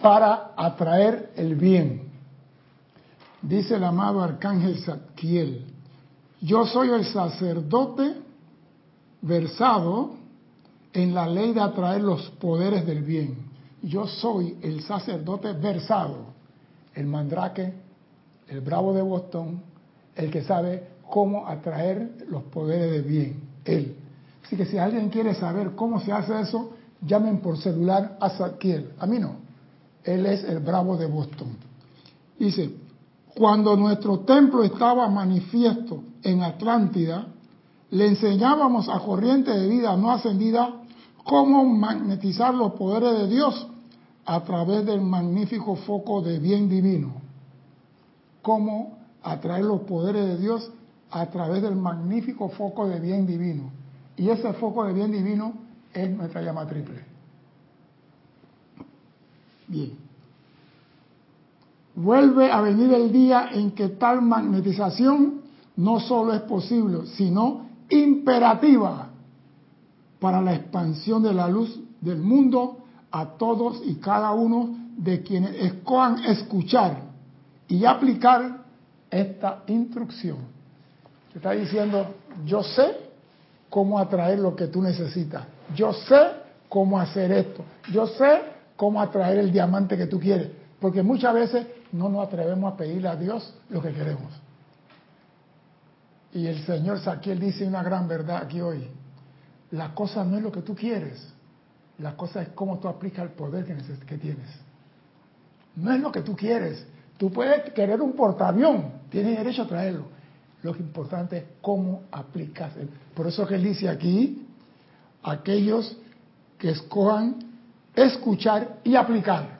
Para 0.00 0.52
atraer 0.56 1.32
el 1.34 1.56
bien. 1.56 2.02
Dice 3.40 3.76
el 3.76 3.84
amado 3.84 4.22
Arcángel 4.22 4.78
Zadkiel, 4.84 5.64
yo 6.40 6.66
soy 6.66 6.90
el 6.90 7.04
sacerdote 7.06 8.14
versado 9.22 10.14
en 10.92 11.14
la 11.14 11.26
ley 11.26 11.52
de 11.54 11.60
atraer 11.60 12.02
los 12.02 12.28
poderes 12.32 12.86
del 12.86 13.02
bien. 13.02 13.48
Yo 13.82 14.06
soy 14.06 14.58
el 14.60 14.82
sacerdote 14.82 15.52
versado, 15.54 16.26
el 16.94 17.06
mandrake, 17.06 17.72
el 18.48 18.60
bravo 18.60 18.92
de 18.92 19.02
Boston, 19.02 19.62
el 20.14 20.30
que 20.30 20.42
sabe 20.42 20.97
cómo 21.10 21.46
atraer 21.46 22.26
los 22.28 22.44
poderes 22.44 22.90
del 22.90 23.02
bien, 23.02 23.40
él. 23.64 23.96
Así 24.44 24.56
que 24.56 24.66
si 24.66 24.78
alguien 24.78 25.10
quiere 25.10 25.34
saber 25.34 25.74
cómo 25.74 26.00
se 26.00 26.12
hace 26.12 26.40
eso, 26.40 26.70
llamen 27.02 27.38
por 27.40 27.58
celular 27.58 28.16
a 28.20 28.30
Zadkiel. 28.30 28.92
A 28.98 29.06
mí 29.06 29.18
no. 29.18 29.36
Él 30.04 30.26
es 30.26 30.44
el 30.44 30.60
bravo 30.60 30.96
de 30.96 31.06
Boston. 31.06 31.48
Dice, 32.38 32.70
cuando 33.34 33.76
nuestro 33.76 34.20
templo 34.20 34.64
estaba 34.64 35.08
manifiesto 35.08 36.02
en 36.22 36.42
Atlántida, 36.42 37.26
le 37.90 38.06
enseñábamos 38.06 38.88
a 38.88 38.98
corriente 39.00 39.50
de 39.50 39.68
vida 39.68 39.96
no 39.96 40.10
ascendida 40.10 40.82
cómo 41.24 41.64
magnetizar 41.64 42.54
los 42.54 42.72
poderes 42.72 43.18
de 43.18 43.28
Dios 43.28 43.66
a 44.24 44.40
través 44.44 44.84
del 44.84 45.00
magnífico 45.00 45.76
foco 45.76 46.22
de 46.22 46.38
bien 46.38 46.68
divino. 46.68 47.12
Cómo 48.42 48.98
atraer 49.22 49.64
los 49.64 49.82
poderes 49.82 50.26
de 50.26 50.38
Dios 50.38 50.70
a 51.10 51.26
través 51.26 51.62
del 51.62 51.76
magnífico 51.76 52.48
foco 52.50 52.88
de 52.88 53.00
bien 53.00 53.26
divino. 53.26 53.70
Y 54.16 54.28
ese 54.30 54.52
foco 54.54 54.84
de 54.84 54.92
bien 54.92 55.12
divino 55.12 55.54
es 55.92 56.10
nuestra 56.10 56.42
llama 56.42 56.66
triple. 56.66 57.04
Bien. 59.66 59.92
Vuelve 61.94 62.50
a 62.50 62.60
venir 62.60 62.92
el 62.92 63.10
día 63.10 63.50
en 63.52 63.72
que 63.72 63.88
tal 63.88 64.22
magnetización 64.22 65.40
no 65.76 66.00
solo 66.00 66.32
es 66.32 66.42
posible, 66.42 67.06
sino 67.06 67.66
imperativa 67.88 69.08
para 70.20 70.40
la 70.40 70.54
expansión 70.54 71.22
de 71.22 71.32
la 71.32 71.48
luz 71.48 71.80
del 72.00 72.18
mundo 72.18 72.78
a 73.10 73.26
todos 73.36 73.82
y 73.84 73.96
cada 73.96 74.32
uno 74.32 74.76
de 74.96 75.22
quienes 75.22 75.54
escojan 75.56 76.24
escuchar 76.24 77.02
y 77.68 77.84
aplicar 77.84 78.64
esta 79.10 79.62
instrucción. 79.68 80.57
Está 81.34 81.52
diciendo, 81.52 82.14
yo 82.44 82.62
sé 82.62 82.96
cómo 83.70 83.98
atraer 83.98 84.38
lo 84.38 84.56
que 84.56 84.66
tú 84.66 84.82
necesitas, 84.82 85.44
yo 85.74 85.92
sé 85.92 86.30
cómo 86.68 86.98
hacer 86.98 87.30
esto, 87.32 87.64
yo 87.92 88.06
sé 88.06 88.42
cómo 88.76 89.00
atraer 89.00 89.38
el 89.38 89.52
diamante 89.52 89.96
que 89.96 90.06
tú 90.06 90.18
quieres, 90.18 90.48
porque 90.80 91.02
muchas 91.02 91.34
veces 91.34 91.66
no 91.92 92.08
nos 92.08 92.26
atrevemos 92.26 92.72
a 92.72 92.76
pedirle 92.76 93.08
a 93.08 93.16
Dios 93.16 93.54
lo 93.70 93.82
que 93.82 93.92
queremos. 93.92 94.32
Y 96.32 96.46
el 96.46 96.64
Señor 96.64 97.00
Saquiel 97.00 97.40
dice 97.40 97.66
una 97.66 97.82
gran 97.82 98.06
verdad 98.06 98.42
aquí 98.42 98.60
hoy. 98.60 98.88
La 99.70 99.94
cosa 99.94 100.24
no 100.24 100.36
es 100.36 100.42
lo 100.42 100.52
que 100.52 100.62
tú 100.62 100.74
quieres, 100.74 101.32
la 101.98 102.16
cosa 102.16 102.42
es 102.42 102.48
cómo 102.50 102.78
tú 102.78 102.88
aplicas 102.88 103.24
el 103.24 103.32
poder 103.32 103.64
que, 103.64 103.76
que 104.06 104.18
tienes. 104.18 104.48
No 105.76 105.92
es 105.92 106.00
lo 106.00 106.10
que 106.10 106.22
tú 106.22 106.36
quieres. 106.36 106.86
Tú 107.16 107.30
puedes 107.32 107.72
querer 107.72 108.00
un 108.00 108.12
portaavión, 108.12 108.92
tienes 109.10 109.36
derecho 109.36 109.62
a 109.62 109.66
traerlo. 109.66 110.04
Lo 110.62 110.74
importante 110.76 111.36
es 111.38 111.44
cómo 111.60 112.02
aplicas. 112.10 112.72
Por 113.14 113.26
eso 113.26 113.46
que 113.46 113.54
él 113.54 113.64
dice 113.64 113.88
aquí, 113.88 114.46
aquellos 115.22 115.96
que 116.58 116.70
escojan 116.70 117.36
escuchar 117.94 118.78
y 118.84 118.96
aplicar 118.96 119.58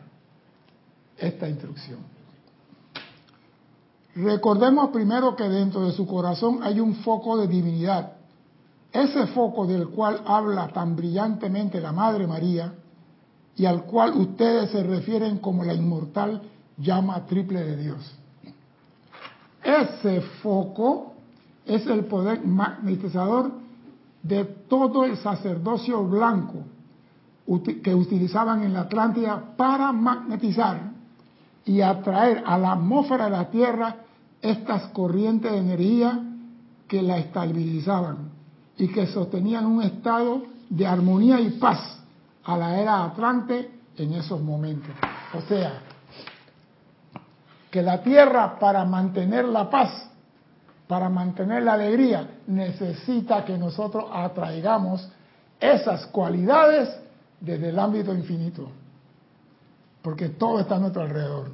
esta 1.17 1.49
instrucción. 1.49 2.00
Recordemos 4.14 4.90
primero 4.90 5.37
que 5.37 5.49
dentro 5.49 5.87
de 5.87 5.93
su 5.93 6.07
corazón 6.07 6.61
hay 6.62 6.81
un 6.81 6.97
foco 6.97 7.38
de 7.38 7.47
divinidad. 7.47 8.14
Ese 8.93 9.26
foco 9.28 9.67
del 9.67 9.88
cual 9.88 10.23
habla 10.26 10.69
tan 10.69 10.97
brillantemente 10.97 11.81
la 11.81 11.93
Madre 11.93 12.26
María 12.26 12.75
y 13.55 13.67
al 13.67 13.85
cual 13.85 14.14
ustedes 14.17 14.71
se 14.71 14.83
refieren 14.83 15.38
como 15.38 15.62
la 15.64 15.75
inmortal 15.75 16.43
llama 16.78 17.26
triple 17.26 17.62
de 17.62 17.76
Dios. 17.76 18.12
Ese 19.62 20.21
foco 20.43 21.15
es 21.65 21.87
el 21.87 22.05
poder 22.07 22.45
magnetizador 22.45 23.53
de 24.23 24.45
todo 24.45 25.05
el 25.05 25.17
sacerdocio 25.17 26.03
blanco 26.05 26.65
que 27.83 27.95
utilizaban 27.95 28.62
en 28.62 28.75
la 28.75 28.81
Atlántida 28.83 29.55
para 29.57 29.91
magnetizar 29.93 30.93
y 31.65 31.81
atraer 31.81 32.43
a 32.47 32.59
la 32.59 32.73
atmósfera 32.73 33.25
de 33.25 33.31
la 33.31 33.50
Tierra 33.50 33.97
estas 34.41 34.85
corrientes 34.88 35.50
de 35.50 35.59
energía 35.59 36.23
que 36.87 37.03
la 37.03 37.19
estabilizaban 37.19 38.31
y 38.77 38.88
que 38.88 39.07
sostenían 39.07 39.67
un 39.67 39.83
estado 39.83 40.43
de 40.69 40.87
armonía 40.87 41.41
y 41.41 41.50
paz 41.59 42.00
a 42.45 42.57
la 42.57 42.81
era 42.81 43.05
Atlante 43.05 43.71
en 43.97 44.15
esos 44.15 44.41
momentos. 44.41 44.95
O 45.35 45.41
sea, 45.43 45.83
que 47.70 47.82
la 47.82 48.02
Tierra 48.02 48.58
para 48.58 48.84
mantener 48.84 49.44
la 49.44 49.68
paz, 49.68 50.08
para 50.87 51.08
mantener 51.08 51.62
la 51.62 51.75
alegría, 51.75 52.28
necesita 52.46 53.44
que 53.44 53.58
nosotros 53.58 54.06
atraigamos 54.12 55.08
esas 55.60 56.06
cualidades 56.06 56.88
desde 57.40 57.68
el 57.68 57.78
ámbito 57.78 58.14
infinito. 58.14 58.70
porque 60.00 60.30
todo 60.30 60.60
está 60.60 60.76
a 60.76 60.78
nuestro 60.78 61.02
alrededor. 61.02 61.50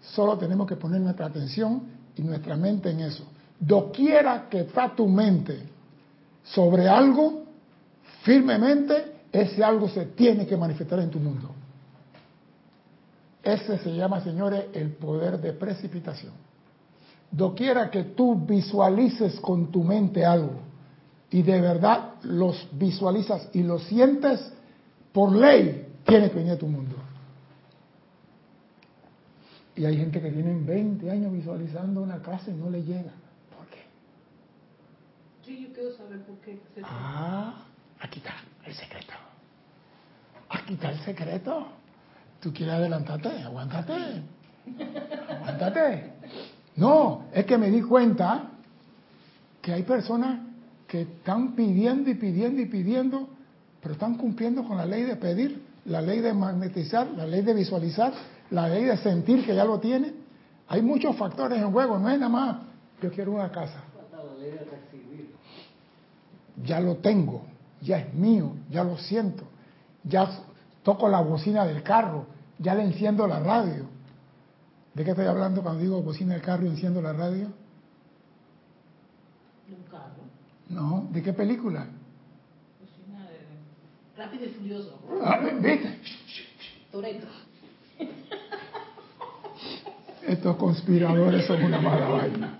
Solo 0.00 0.36
tenemos 0.36 0.66
que 0.66 0.74
poner 0.74 1.00
nuestra 1.00 1.26
atención 1.26 1.82
y 2.16 2.22
nuestra 2.22 2.56
mente 2.56 2.90
en 2.90 3.00
eso. 3.00 3.24
Doquiera 3.60 4.48
que 4.48 4.62
está 4.62 4.94
tu 4.96 5.06
mente 5.06 5.62
sobre 6.42 6.88
algo, 6.88 7.44
firmemente, 8.22 9.12
ese 9.30 9.62
algo 9.62 9.88
se 9.88 10.06
tiene 10.06 10.46
que 10.46 10.56
manifestar 10.56 10.98
en 11.00 11.10
tu 11.10 11.20
mundo. 11.20 11.50
Ese 13.44 13.78
se 13.78 13.94
llama, 13.94 14.22
señores, 14.22 14.66
el 14.72 14.92
poder 14.92 15.38
de 15.38 15.52
precipitación. 15.52 16.32
Doquiera 17.30 17.90
que 17.90 18.04
tú 18.04 18.36
visualices 18.36 19.38
con 19.40 19.70
tu 19.70 19.84
mente 19.84 20.24
algo 20.24 20.60
y 21.30 21.42
de 21.42 21.60
verdad 21.60 22.14
los 22.22 22.68
visualizas 22.72 23.50
y 23.52 23.62
lo 23.62 23.78
sientes, 23.80 24.52
por 25.12 25.34
ley 25.34 25.88
tiene 26.06 26.30
que 26.30 26.36
venir 26.36 26.52
a 26.52 26.58
tu 26.58 26.66
mundo. 26.66 26.96
Y 29.76 29.84
hay 29.84 29.96
gente 29.96 30.20
que 30.20 30.30
tiene 30.30 30.54
20 30.54 31.10
años 31.10 31.32
visualizando 31.32 32.00
una 32.00 32.22
casa 32.22 32.50
y 32.50 32.54
no 32.54 32.70
le 32.70 32.82
llega. 32.82 33.12
¿Por 33.56 33.66
qué? 33.66 33.82
Sí, 35.44 35.66
yo 35.66 35.72
quiero 35.74 35.96
saber 35.96 36.20
por 36.24 36.36
qué. 36.38 36.60
Ah, 36.84 37.64
aquí 37.98 38.20
está 38.20 38.34
el 38.64 38.74
secreto. 38.74 39.12
Aquí 40.48 40.74
está 40.74 40.90
el 40.92 40.98
secreto. 41.00 41.66
¿Tú 42.44 42.52
quieres 42.52 42.74
adelantarte? 42.74 43.42
Aguántate. 43.42 43.94
Aguántate. 45.30 46.12
No, 46.76 47.22
es 47.32 47.46
que 47.46 47.56
me 47.56 47.70
di 47.70 47.80
cuenta 47.80 48.50
que 49.62 49.72
hay 49.72 49.82
personas 49.82 50.40
que 50.86 51.00
están 51.00 51.54
pidiendo 51.54 52.10
y 52.10 52.14
pidiendo 52.14 52.60
y 52.60 52.66
pidiendo, 52.66 53.30
pero 53.80 53.94
están 53.94 54.18
cumpliendo 54.18 54.62
con 54.62 54.76
la 54.76 54.84
ley 54.84 55.04
de 55.04 55.16
pedir, 55.16 55.62
la 55.86 56.02
ley 56.02 56.20
de 56.20 56.34
magnetizar, 56.34 57.06
la 57.12 57.26
ley 57.26 57.40
de 57.40 57.54
visualizar, 57.54 58.12
la 58.50 58.68
ley 58.68 58.84
de 58.84 58.98
sentir 58.98 59.46
que 59.46 59.54
ya 59.54 59.64
lo 59.64 59.80
tiene. 59.80 60.12
Hay 60.68 60.82
muchos 60.82 61.16
factores 61.16 61.58
en 61.62 61.72
juego, 61.72 61.98
no 61.98 62.10
es 62.10 62.18
nada 62.18 62.30
más, 62.30 62.56
yo 63.00 63.10
quiero 63.10 63.32
una 63.32 63.50
casa. 63.50 63.82
Ya 66.62 66.78
lo 66.78 66.96
tengo, 66.96 67.46
ya 67.80 68.00
es 68.00 68.12
mío, 68.12 68.52
ya 68.70 68.84
lo 68.84 68.98
siento, 68.98 69.44
ya 70.02 70.28
toco 70.82 71.08
la 71.08 71.22
bocina 71.22 71.64
del 71.64 71.82
carro, 71.82 72.33
ya 72.58 72.74
le 72.74 72.84
enciendo 72.84 73.26
la 73.26 73.40
radio. 73.40 73.86
¿De 74.94 75.04
qué 75.04 75.10
estoy 75.10 75.26
hablando 75.26 75.62
cuando 75.62 75.82
digo 75.82 76.02
bocina 76.02 76.34
del 76.34 76.42
carro 76.42 76.64
y 76.64 76.68
enciendo 76.68 77.02
la 77.02 77.12
radio? 77.12 77.48
De 79.66 79.74
un 79.74 79.82
carro. 79.90 80.22
No, 80.68 81.08
¿de 81.10 81.22
qué 81.22 81.32
película? 81.32 81.86
Bocina 82.80 83.28
de... 83.28 84.16
Rápido 84.16 84.44
y 84.44 84.48
furioso. 84.50 84.98
Ah, 85.22 85.40
¿Viste? 85.60 85.98
Toreto. 86.92 87.26
Estos 90.26 90.56
conspiradores 90.56 91.46
son 91.46 91.62
una 91.64 91.80
mala 91.80 92.08
vaina. 92.08 92.58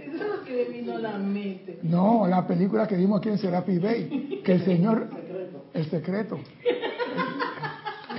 Eso 0.00 0.14
es 0.14 0.28
lo 0.28 0.42
que 0.44 0.52
me 0.52 0.64
vino 0.64 0.96
a 0.96 0.98
la 0.98 1.18
mente. 1.18 1.78
No, 1.82 2.26
la 2.26 2.46
película 2.46 2.88
que 2.88 2.96
vimos 2.96 3.18
aquí 3.18 3.28
en 3.28 3.38
Serapi 3.38 3.78
Bay, 3.78 4.42
que 4.44 4.52
el 4.52 4.64
Señor, 4.64 5.08
el 5.74 5.90
secreto, 5.90 6.40
que 6.62 6.95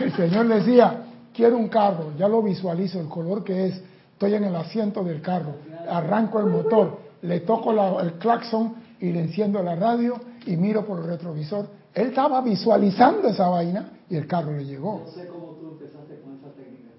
el 0.06 0.14
Señor 0.16 0.48
decía, 0.48 1.04
quiero 1.34 1.58
un 1.58 1.68
carro, 1.70 2.12
ya 2.18 2.28
lo 2.28 2.42
visualizo, 2.42 3.00
el 3.00 3.08
color 3.08 3.44
que 3.44 3.68
es, 3.68 3.82
estoy 4.14 4.34
en 4.36 4.44
el 4.46 4.56
asiento 4.56 5.04
del 5.04 5.22
carro, 5.22 5.56
arranco 5.90 6.40
el 6.40 6.48
motor, 6.48 7.00
le 7.22 7.42
toco 7.42 7.72
la- 7.74 8.02
el 8.02 8.14
claxon 8.14 8.76
y 9.00 9.12
le 9.12 9.22
enciendo 9.22 9.62
la 9.62 9.76
radio 9.76 10.20
y 10.46 10.56
miro 10.58 10.86
por 10.86 11.00
el 11.00 11.06
retrovisor. 11.06 11.68
Él 11.94 12.08
estaba 12.08 12.42
visualizando 12.42 13.28
esa 13.28 13.48
vaina 13.50 13.90
y 14.10 14.16
el 14.16 14.28
carro 14.28 14.52
le 14.52 14.66
llegó. 14.66 15.04
Yo 15.06 15.12
sé 15.12 15.28
cómo 15.28 15.48
tú 15.60 15.68
empezaste 15.74 16.20
con 16.22 16.36
esa 16.38 16.50
técnica. 16.56 16.92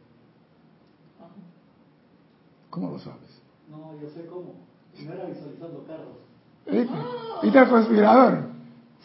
¿Cómo 2.70 2.90
lo 2.90 2.98
sabes? 2.98 3.40
No, 3.70 3.92
yo 4.00 4.08
sé 4.10 4.26
cómo. 4.26 4.54
No 5.04 5.12
era 5.12 5.24
visualizando 5.26 5.84
carros. 5.86 6.16
¿Viste? 6.66 6.94
¿Viste 7.42 7.58
el 7.58 7.68
conspirador? 7.68 8.38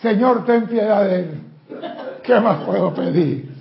Señor, 0.01 0.45
ten 0.45 0.67
piedad 0.67 1.05
de 1.05 1.19
él. 1.19 1.41
¿Qué 2.23 2.39
más 2.39 2.63
puedo 2.65 2.93
pedir? 2.93 3.52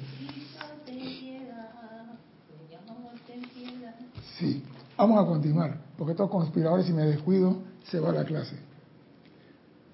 Vamos 4.97 5.23
a 5.23 5.27
continuar, 5.27 5.79
porque 5.97 6.13
estos 6.13 6.31
conspiradores, 6.31 6.87
si 6.87 6.93
me 6.93 7.05
descuido, 7.05 7.57
se 7.85 7.99
va 7.99 8.13
la 8.13 8.25
clase. 8.25 8.57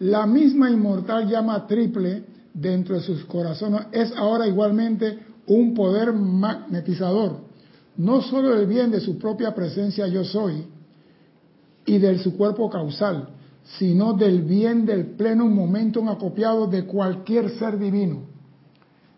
La 0.01 0.27
misma 0.27 0.71
inmortal 0.71 1.29
llama 1.29 1.67
triple 1.67 2.25
dentro 2.55 2.95
de 2.95 3.01
sus 3.01 3.25
corazones 3.25 3.87
es 3.93 4.13
ahora 4.17 4.47
igualmente 4.47 5.19
un 5.47 5.75
poder 5.75 6.13
magnetizador, 6.13 7.39
no 7.97 8.23
solo 8.23 8.51
del 8.51 8.67
bien 8.67 8.91
de 8.91 9.01
su 9.01 9.19
propia 9.19 9.55
presencia 9.55 10.07
yo 10.07 10.25
soy 10.25 10.67
y 11.85 11.99
de 11.99 12.19
su 12.19 12.37
cuerpo 12.37 12.69
causal, 12.71 13.31
sino 13.79 14.13
del 14.13 14.43
bien 14.43 14.87
del 14.87 15.07
pleno 15.07 15.47
momento 15.47 16.07
acopiado 16.09 16.67
de 16.67 16.85
cualquier 16.85 17.51
ser 17.59 17.79
divino. 17.79 18.23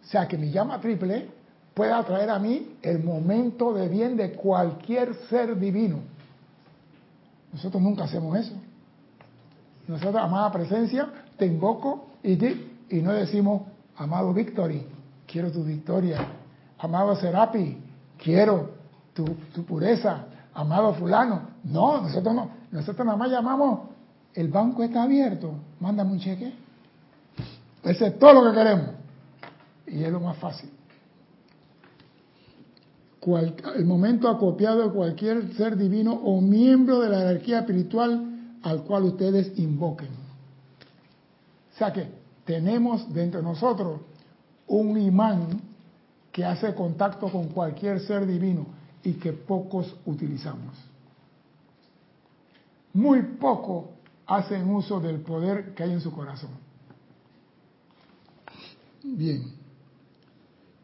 O 0.02 0.06
sea 0.06 0.26
que 0.26 0.38
mi 0.38 0.50
llama 0.50 0.80
triple 0.80 1.28
puede 1.74 1.92
atraer 1.92 2.30
a 2.30 2.38
mí 2.38 2.76
el 2.82 3.02
momento 3.02 3.72
de 3.72 3.88
bien 3.88 4.16
de 4.16 4.32
cualquier 4.32 5.14
ser 5.28 5.58
divino. 5.58 5.98
Nosotros 7.52 7.82
nunca 7.82 8.04
hacemos 8.04 8.36
eso. 8.38 8.54
Nosotros, 9.88 10.16
amada 10.22 10.52
presencia, 10.52 11.08
te 11.36 11.46
invoco 11.46 12.06
y, 12.22 12.36
di- 12.36 12.70
y 12.90 12.96
no 13.02 13.12
decimos, 13.12 13.62
amado 13.96 14.32
Victory, 14.32 14.86
quiero 15.26 15.50
tu 15.50 15.64
victoria. 15.64 16.18
Amado 16.78 17.16
Serapi, 17.16 17.76
quiero 18.22 18.70
tu, 19.12 19.24
tu 19.52 19.64
pureza. 19.64 20.26
Amado 20.54 20.94
fulano. 20.94 21.42
No, 21.64 22.00
nosotros 22.02 22.34
no. 22.34 22.50
Nosotros 22.70 23.04
nada 23.04 23.18
más 23.18 23.30
llamamos, 23.30 23.80
el 24.34 24.48
banco 24.48 24.82
está 24.84 25.02
abierto, 25.02 25.52
mándame 25.80 26.12
un 26.12 26.20
cheque. 26.20 26.52
Ese 27.82 28.06
es 28.08 28.18
todo 28.18 28.32
lo 28.44 28.50
que 28.50 28.56
queremos. 28.58 28.86
Y 29.88 30.04
es 30.04 30.12
lo 30.12 30.20
más 30.20 30.36
fácil. 30.36 30.70
El 33.22 33.84
momento 33.84 34.28
acopiado 34.28 34.82
de 34.82 34.94
cualquier 34.94 35.52
ser 35.54 35.76
divino 35.76 36.14
o 36.14 36.40
miembro 36.40 37.00
de 37.00 37.10
la 37.10 37.18
jerarquía 37.18 37.60
espiritual 37.60 38.56
al 38.62 38.82
cual 38.84 39.04
ustedes 39.04 39.58
invoquen. 39.58 40.08
O 41.74 41.78
sea 41.78 41.92
que 41.92 42.08
tenemos 42.44 43.12
dentro 43.12 43.40
de 43.40 43.46
nosotros 43.46 44.00
un 44.68 44.98
imán 44.98 45.60
que 46.32 46.44
hace 46.44 46.74
contacto 46.74 47.30
con 47.30 47.48
cualquier 47.48 48.00
ser 48.00 48.26
divino 48.26 48.66
y 49.02 49.14
que 49.14 49.32
pocos 49.32 49.94
utilizamos. 50.06 50.74
Muy 52.94 53.22
pocos 53.22 53.86
hacen 54.26 54.68
uso 54.70 54.98
del 54.98 55.20
poder 55.20 55.74
que 55.74 55.82
hay 55.82 55.92
en 55.92 56.00
su 56.00 56.12
corazón. 56.12 56.50
Bien 59.02 59.59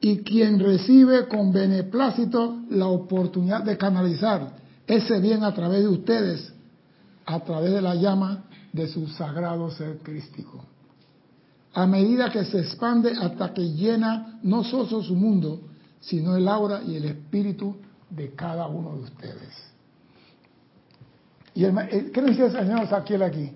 y 0.09 0.19
quien 0.19 0.61
recibe 0.61 1.27
con 1.27 1.51
beneplácito 1.53 2.61
la 2.71 2.87
oportunidad 2.87 3.64
de 3.64 3.77
canalizar 3.77 4.53
ese 4.87 5.19
bien 5.19 5.42
a 5.42 5.53
través 5.53 5.81
de 5.81 5.88
ustedes, 5.88 6.53
a 7.25 7.40
través 7.40 7.73
de 7.73 7.83
la 7.83 7.97
llama 7.97 8.45
de 8.73 8.87
su 8.87 9.09
sagrado 9.09 9.69
ser 9.73 9.99
crístico. 9.99 10.64
A 11.75 11.88
medida 11.88 12.31
que 12.31 12.45
se 12.45 12.61
expande 12.61 13.14
hasta 13.21 13.53
que 13.53 13.62
llena 13.73 14.38
no 14.45 14.62
solo 14.62 15.03
su 15.03 15.16
mundo, 15.16 15.62
sino 15.99 16.37
el 16.37 16.47
aura 16.47 16.83
y 16.87 16.95
el 16.95 17.07
espíritu 17.07 17.75
de 18.09 18.33
cada 18.33 18.69
uno 18.69 18.95
de 18.95 19.03
ustedes. 19.03 19.55
¿Y 21.53 21.64
el, 21.64 21.77
el- 21.79 22.12
qué 22.12 22.23
dice 22.23 22.47
el 22.47 22.53
Señor 22.53 22.88
Saquiel 22.88 23.25
aquí? 23.25 23.51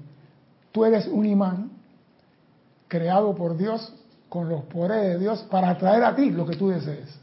Tú 0.72 0.84
eres 0.84 1.06
un 1.06 1.26
imán 1.26 1.70
creado 2.88 3.36
por 3.36 3.56
Dios 3.56 3.92
con 4.30 4.48
los 4.48 4.62
poderes 4.62 5.12
de 5.12 5.18
Dios 5.18 5.42
para 5.50 5.70
atraer 5.70 6.04
a 6.04 6.14
ti 6.14 6.30
lo 6.30 6.46
que 6.46 6.56
tú 6.56 6.68
desees. 6.68 7.18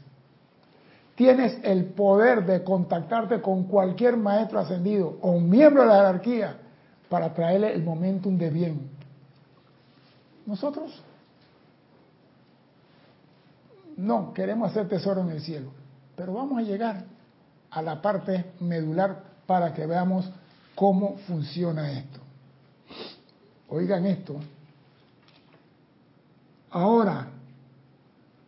Tienes 1.16 1.58
el 1.64 1.86
poder 1.86 2.46
de 2.46 2.62
contactarte 2.62 3.40
con 3.40 3.64
cualquier 3.64 4.16
maestro 4.16 4.60
ascendido 4.60 5.18
o 5.22 5.40
miembro 5.40 5.82
de 5.82 5.88
la 5.88 5.96
jerarquía 5.96 6.58
para 7.08 7.34
traerle 7.34 7.72
el 7.72 7.82
momentum 7.82 8.36
de 8.38 8.50
bien. 8.50 8.90
Nosotros 10.46 11.02
no 13.96 14.32
queremos 14.32 14.70
hacer 14.70 14.86
tesoro 14.86 15.22
en 15.22 15.30
el 15.30 15.40
cielo, 15.40 15.70
pero 16.14 16.34
vamos 16.34 16.58
a 16.58 16.62
llegar 16.62 17.04
a 17.70 17.82
la 17.82 18.00
parte 18.00 18.52
medular 18.60 19.24
para 19.46 19.72
que 19.72 19.86
veamos 19.86 20.30
cómo 20.74 21.16
funciona 21.26 21.90
esto. 21.90 22.20
Oigan 23.70 24.06
esto, 24.06 24.36
Ahora, 26.70 27.28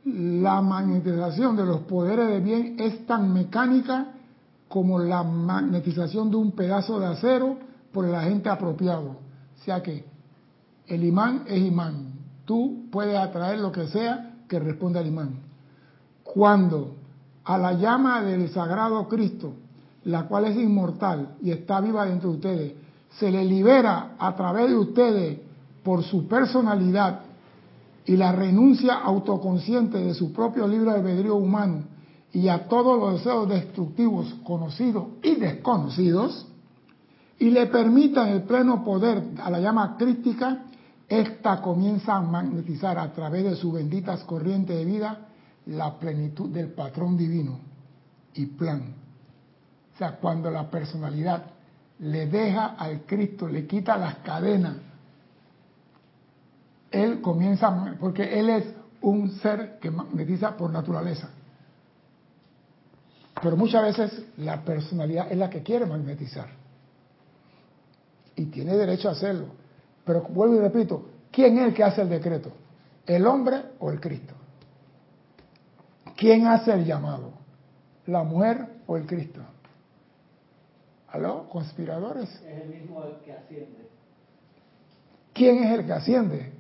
la 0.04 0.60
magnetización 0.60 1.56
de 1.56 1.64
los 1.64 1.80
poderes 1.80 2.28
de 2.28 2.40
bien 2.40 2.76
es 2.78 3.06
tan 3.06 3.32
mecánica 3.32 4.08
como 4.68 4.98
la 4.98 5.22
magnetización 5.22 6.30
de 6.30 6.36
un 6.36 6.52
pedazo 6.52 7.00
de 7.00 7.06
acero 7.06 7.56
por 7.92 8.04
el 8.04 8.14
agente 8.14 8.48
apropiado. 8.48 9.16
O 9.60 9.64
sea 9.64 9.82
que 9.82 10.04
el 10.86 11.04
imán 11.04 11.44
es 11.46 11.60
imán. 11.60 12.12
Tú 12.44 12.86
puedes 12.90 13.16
atraer 13.16 13.58
lo 13.60 13.72
que 13.72 13.86
sea 13.88 14.34
que 14.48 14.58
responda 14.58 15.00
al 15.00 15.06
imán. 15.06 15.40
Cuando 16.22 16.94
a 17.44 17.58
la 17.58 17.72
llama 17.72 18.22
del 18.22 18.48
sagrado 18.50 19.08
Cristo, 19.08 19.52
la 20.04 20.24
cual 20.24 20.46
es 20.46 20.56
inmortal 20.56 21.36
y 21.42 21.50
está 21.50 21.80
viva 21.80 22.06
dentro 22.06 22.30
de 22.30 22.36
ustedes, 22.36 22.72
se 23.18 23.30
le 23.30 23.44
libera 23.44 24.12
a 24.18 24.34
través 24.34 24.68
de 24.68 24.76
ustedes 24.76 25.38
por 25.82 26.02
su 26.04 26.26
personalidad 26.28 27.22
y 28.06 28.16
la 28.16 28.32
renuncia 28.32 28.94
autoconsciente 28.94 29.98
de 29.98 30.14
su 30.14 30.32
propio 30.32 30.66
libre 30.66 30.90
albedrío 30.90 31.36
humano 31.36 31.84
y 32.32 32.48
a 32.48 32.68
todos 32.68 32.98
los 32.98 33.18
deseos 33.18 33.48
destructivos 33.48 34.34
conocidos 34.44 35.06
y 35.22 35.34
desconocidos, 35.34 36.46
y 37.38 37.50
le 37.50 37.66
permitan 37.66 38.28
el 38.28 38.42
pleno 38.42 38.84
poder 38.84 39.22
a 39.42 39.50
la 39.50 39.60
llama 39.60 39.96
crítica, 39.96 40.64
esta 41.08 41.60
comienza 41.60 42.14
a 42.14 42.20
magnetizar 42.20 42.98
a 42.98 43.12
través 43.12 43.44
de 43.44 43.56
sus 43.56 43.72
benditas 43.72 44.22
corrientes 44.24 44.76
de 44.76 44.84
vida 44.84 45.26
la 45.66 45.98
plenitud 45.98 46.50
del 46.50 46.68
patrón 46.72 47.16
divino 47.16 47.58
y 48.34 48.46
plan. 48.46 48.94
O 49.94 49.98
sea, 49.98 50.16
cuando 50.16 50.50
la 50.50 50.70
personalidad 50.70 51.44
le 51.98 52.26
deja 52.26 52.74
al 52.78 53.02
Cristo, 53.02 53.48
le 53.48 53.66
quita 53.66 53.96
las 53.96 54.16
cadenas, 54.16 54.76
él 56.90 57.20
comienza, 57.20 57.96
porque 58.00 58.38
él 58.38 58.50
es 58.50 58.64
un 59.00 59.30
ser 59.38 59.78
que 59.78 59.90
magnetiza 59.90 60.56
por 60.56 60.70
naturaleza. 60.70 61.30
Pero 63.42 63.56
muchas 63.56 63.82
veces 63.82 64.26
la 64.36 64.62
personalidad 64.62 65.30
es 65.30 65.38
la 65.38 65.48
que 65.48 65.62
quiere 65.62 65.86
magnetizar. 65.86 66.48
Y 68.36 68.46
tiene 68.46 68.76
derecho 68.76 69.08
a 69.08 69.12
hacerlo. 69.12 69.46
Pero 70.04 70.22
vuelvo 70.22 70.56
y 70.56 70.60
repito, 70.60 71.08
¿quién 71.30 71.58
es 71.58 71.68
el 71.68 71.74
que 71.74 71.84
hace 71.84 72.02
el 72.02 72.08
decreto? 72.08 72.52
¿El 73.06 73.26
hombre 73.26 73.62
o 73.78 73.90
el 73.90 74.00
Cristo? 74.00 74.34
¿Quién 76.16 76.46
hace 76.46 76.72
el 76.72 76.84
llamado? 76.84 77.32
¿La 78.06 78.22
mujer 78.22 78.66
o 78.86 78.96
el 78.96 79.06
Cristo? 79.06 79.40
¿Aló? 81.08 81.48
¿Conspiradores? 81.48 82.28
Es 82.28 82.62
el 82.62 82.68
mismo 82.68 83.02
el 83.04 83.16
que 83.24 83.32
asciende. 83.32 83.88
¿Quién 85.32 85.64
es 85.64 85.78
el 85.78 85.86
que 85.86 85.92
asciende? 85.92 86.52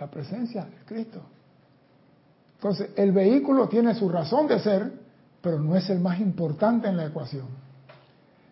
La 0.00 0.06
presencia 0.06 0.64
de 0.64 0.76
Cristo. 0.86 1.20
Entonces, 2.54 2.90
el 2.96 3.12
vehículo 3.12 3.68
tiene 3.68 3.94
su 3.94 4.08
razón 4.08 4.48
de 4.48 4.58
ser, 4.58 4.92
pero 5.40 5.60
no 5.60 5.76
es 5.76 5.88
el 5.90 6.00
más 6.00 6.20
importante 6.20 6.88
en 6.88 6.96
la 6.96 7.06
ecuación. 7.06 7.46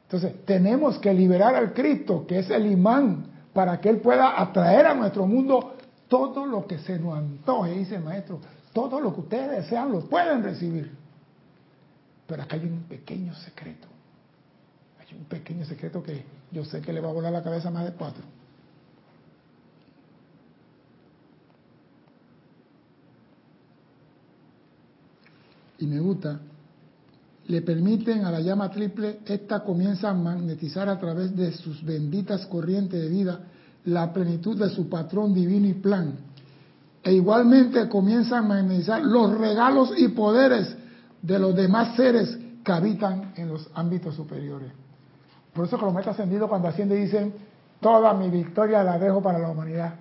Entonces, 0.04 0.44
tenemos 0.44 0.98
que 0.98 1.12
liberar 1.12 1.56
al 1.56 1.72
Cristo, 1.72 2.24
que 2.26 2.38
es 2.38 2.50
el 2.50 2.66
imán, 2.66 3.26
para 3.52 3.80
que 3.80 3.88
Él 3.88 3.98
pueda 3.98 4.40
atraer 4.40 4.86
a 4.86 4.94
nuestro 4.94 5.26
mundo 5.26 5.74
todo 6.08 6.46
lo 6.46 6.66
que 6.66 6.78
se 6.78 6.98
nos 6.98 7.18
antoje, 7.18 7.72
dice 7.72 7.96
el 7.96 8.04
maestro. 8.04 8.38
Todo 8.72 9.00
lo 9.00 9.12
que 9.14 9.20
ustedes 9.20 9.50
desean 9.50 9.90
lo 9.90 10.00
pueden 10.02 10.42
recibir. 10.42 10.92
Pero 12.26 12.42
acá 12.42 12.56
hay 12.56 12.64
un 12.64 12.82
pequeño 12.82 13.34
secreto. 13.34 13.88
Hay 15.00 15.16
un 15.16 15.24
pequeño 15.24 15.64
secreto 15.64 16.02
que 16.02 16.24
yo 16.52 16.64
sé 16.64 16.80
que 16.80 16.92
le 16.92 17.00
va 17.00 17.08
a 17.08 17.12
volar 17.12 17.32
la 17.32 17.42
cabeza 17.42 17.68
a 17.68 17.72
más 17.72 17.84
de 17.84 17.92
cuatro. 17.92 18.22
Y 25.78 25.86
me 25.86 26.00
gusta, 26.00 26.40
le 27.48 27.62
permiten 27.62 28.24
a 28.24 28.30
la 28.30 28.40
llama 28.40 28.70
triple, 28.70 29.20
esta 29.24 29.60
comienza 29.60 30.10
a 30.10 30.14
magnetizar 30.14 30.88
a 30.88 30.98
través 30.98 31.36
de 31.36 31.52
sus 31.52 31.84
benditas 31.84 32.46
corrientes 32.46 33.00
de 33.00 33.08
vida 33.08 33.40
la 33.84 34.12
plenitud 34.12 34.58
de 34.58 34.68
su 34.70 34.88
patrón 34.88 35.32
divino 35.32 35.68
y 35.68 35.74
plan. 35.74 36.14
E 37.02 37.12
igualmente 37.12 37.88
comienza 37.88 38.38
a 38.38 38.42
magnetizar 38.42 39.00
los 39.02 39.38
regalos 39.38 39.92
y 39.96 40.08
poderes 40.08 40.76
de 41.22 41.38
los 41.38 41.54
demás 41.54 41.94
seres 41.94 42.36
que 42.64 42.72
habitan 42.72 43.32
en 43.36 43.48
los 43.48 43.68
ámbitos 43.74 44.16
superiores. 44.16 44.72
Por 45.54 45.66
eso 45.66 45.78
que 45.78 45.84
los 45.84 45.94
maestros 45.94 46.16
ascendidos 46.16 46.48
cuando 46.48 46.66
ascienden 46.66 47.00
dicen, 47.00 47.32
toda 47.80 48.12
mi 48.12 48.28
victoria 48.28 48.82
la 48.82 48.98
dejo 48.98 49.22
para 49.22 49.38
la 49.38 49.50
humanidad. 49.50 49.94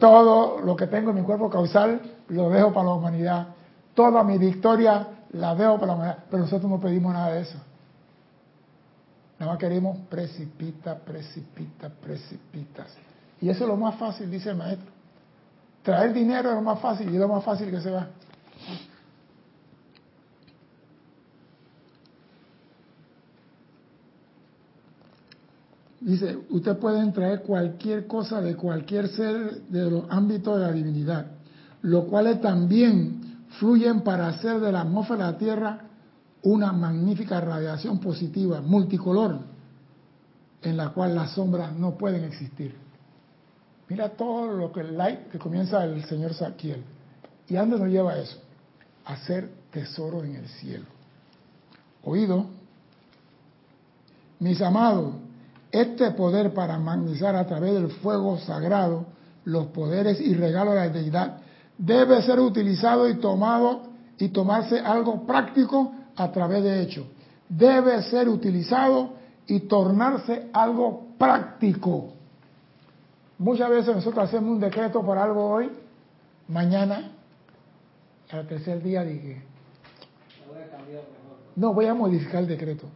Todo 0.00 0.60
lo 0.60 0.74
que 0.74 0.88
tengo 0.88 1.10
en 1.10 1.16
mi 1.16 1.22
cuerpo 1.22 1.48
causal 1.48 2.00
lo 2.28 2.50
dejo 2.50 2.72
para 2.72 2.86
la 2.86 2.94
humanidad 2.94 3.46
toda 3.94 4.22
mi 4.24 4.38
victoria 4.38 5.08
la 5.32 5.54
veo 5.54 5.74
para 5.74 5.88
la 5.88 5.94
humanidad, 5.94 6.24
pero 6.30 6.42
nosotros 6.42 6.70
no 6.70 6.80
pedimos 6.80 7.12
nada 7.12 7.32
de 7.32 7.42
eso. 7.42 7.58
Nada 9.38 9.52
más 9.52 9.58
queremos 9.58 9.98
precipita, 10.08 10.98
precipita, 10.98 11.88
precipita. 11.88 12.86
Y 13.40 13.48
eso 13.48 13.64
es 13.64 13.68
lo 13.68 13.76
más 13.76 13.96
fácil, 13.96 14.30
dice 14.30 14.50
el 14.50 14.56
maestro. 14.56 14.88
Traer 15.82 16.12
dinero 16.12 16.50
es 16.50 16.54
lo 16.54 16.62
más 16.62 16.78
fácil 16.80 17.10
y 17.10 17.14
es 17.14 17.20
lo 17.20 17.28
más 17.28 17.42
fácil 17.44 17.70
que 17.70 17.80
se 17.80 17.90
va. 17.90 18.08
Dice, 26.00 26.36
usted 26.50 26.78
pueden 26.78 27.12
traer 27.12 27.42
cualquier 27.42 28.06
cosa 28.08 28.40
de 28.40 28.56
cualquier 28.56 29.08
ser 29.08 29.62
de 29.62 29.90
los 29.90 30.04
ámbitos 30.10 30.58
de 30.58 30.66
la 30.66 30.72
divinidad, 30.72 31.26
lo 31.82 32.06
cual 32.06 32.26
es 32.26 32.40
también 32.40 33.31
fluyen 33.58 34.02
para 34.02 34.28
hacer 34.28 34.60
de 34.60 34.72
la 34.72 34.82
atmósfera 34.82 35.26
de 35.26 35.32
la 35.32 35.38
Tierra 35.38 35.78
una 36.42 36.72
magnífica 36.72 37.40
radiación 37.40 37.98
positiva, 38.00 38.60
multicolor, 38.60 39.40
en 40.62 40.76
la 40.76 40.90
cual 40.90 41.14
las 41.14 41.32
sombras 41.32 41.72
no 41.74 41.96
pueden 41.96 42.24
existir. 42.24 42.74
Mira 43.88 44.10
todo 44.10 44.52
lo 44.52 44.72
que 44.72 44.80
el 44.80 44.96
light 44.96 45.28
que 45.28 45.38
comienza 45.38 45.84
el 45.84 46.04
señor 46.04 46.34
Saquiel. 46.34 46.82
¿Y 47.48 47.54
dónde 47.54 47.78
nos 47.78 47.88
lleva 47.88 48.16
eso? 48.16 48.38
A 49.04 49.14
hacer 49.14 49.50
tesoro 49.70 50.24
en 50.24 50.36
el 50.36 50.48
cielo. 50.48 50.86
Oído, 52.04 52.46
mis 54.40 54.60
amados, 54.60 55.14
este 55.70 56.10
poder 56.12 56.52
para 56.52 56.78
magnizar 56.78 57.36
a 57.36 57.46
través 57.46 57.74
del 57.74 57.90
fuego 57.90 58.38
sagrado 58.38 59.06
los 59.44 59.66
poderes 59.68 60.20
y 60.20 60.34
regalos 60.34 60.74
de 60.74 60.80
la 60.80 60.88
deidad 60.88 61.38
debe 61.78 62.22
ser 62.22 62.40
utilizado 62.40 63.08
y 63.08 63.16
tomado 63.16 63.82
y 64.18 64.28
tomarse 64.28 64.78
algo 64.78 65.26
práctico 65.26 65.92
a 66.16 66.30
través 66.30 66.62
de 66.62 66.82
hecho. 66.82 67.06
Debe 67.48 68.02
ser 68.02 68.28
utilizado 68.28 69.14
y 69.46 69.60
tornarse 69.60 70.48
algo 70.52 71.08
práctico. 71.18 72.12
Muchas 73.38 73.70
veces 73.70 73.96
nosotros 73.96 74.24
hacemos 74.24 74.50
un 74.50 74.60
decreto 74.60 75.02
por 75.02 75.18
algo 75.18 75.44
hoy, 75.44 75.70
mañana, 76.48 77.10
al 78.30 78.46
tercer 78.46 78.82
día 78.82 79.02
dije, 79.02 79.42
no 81.56 81.74
voy 81.74 81.86
a 81.86 81.94
modificar 81.94 82.42
el 82.42 82.48
decreto. 82.48 82.86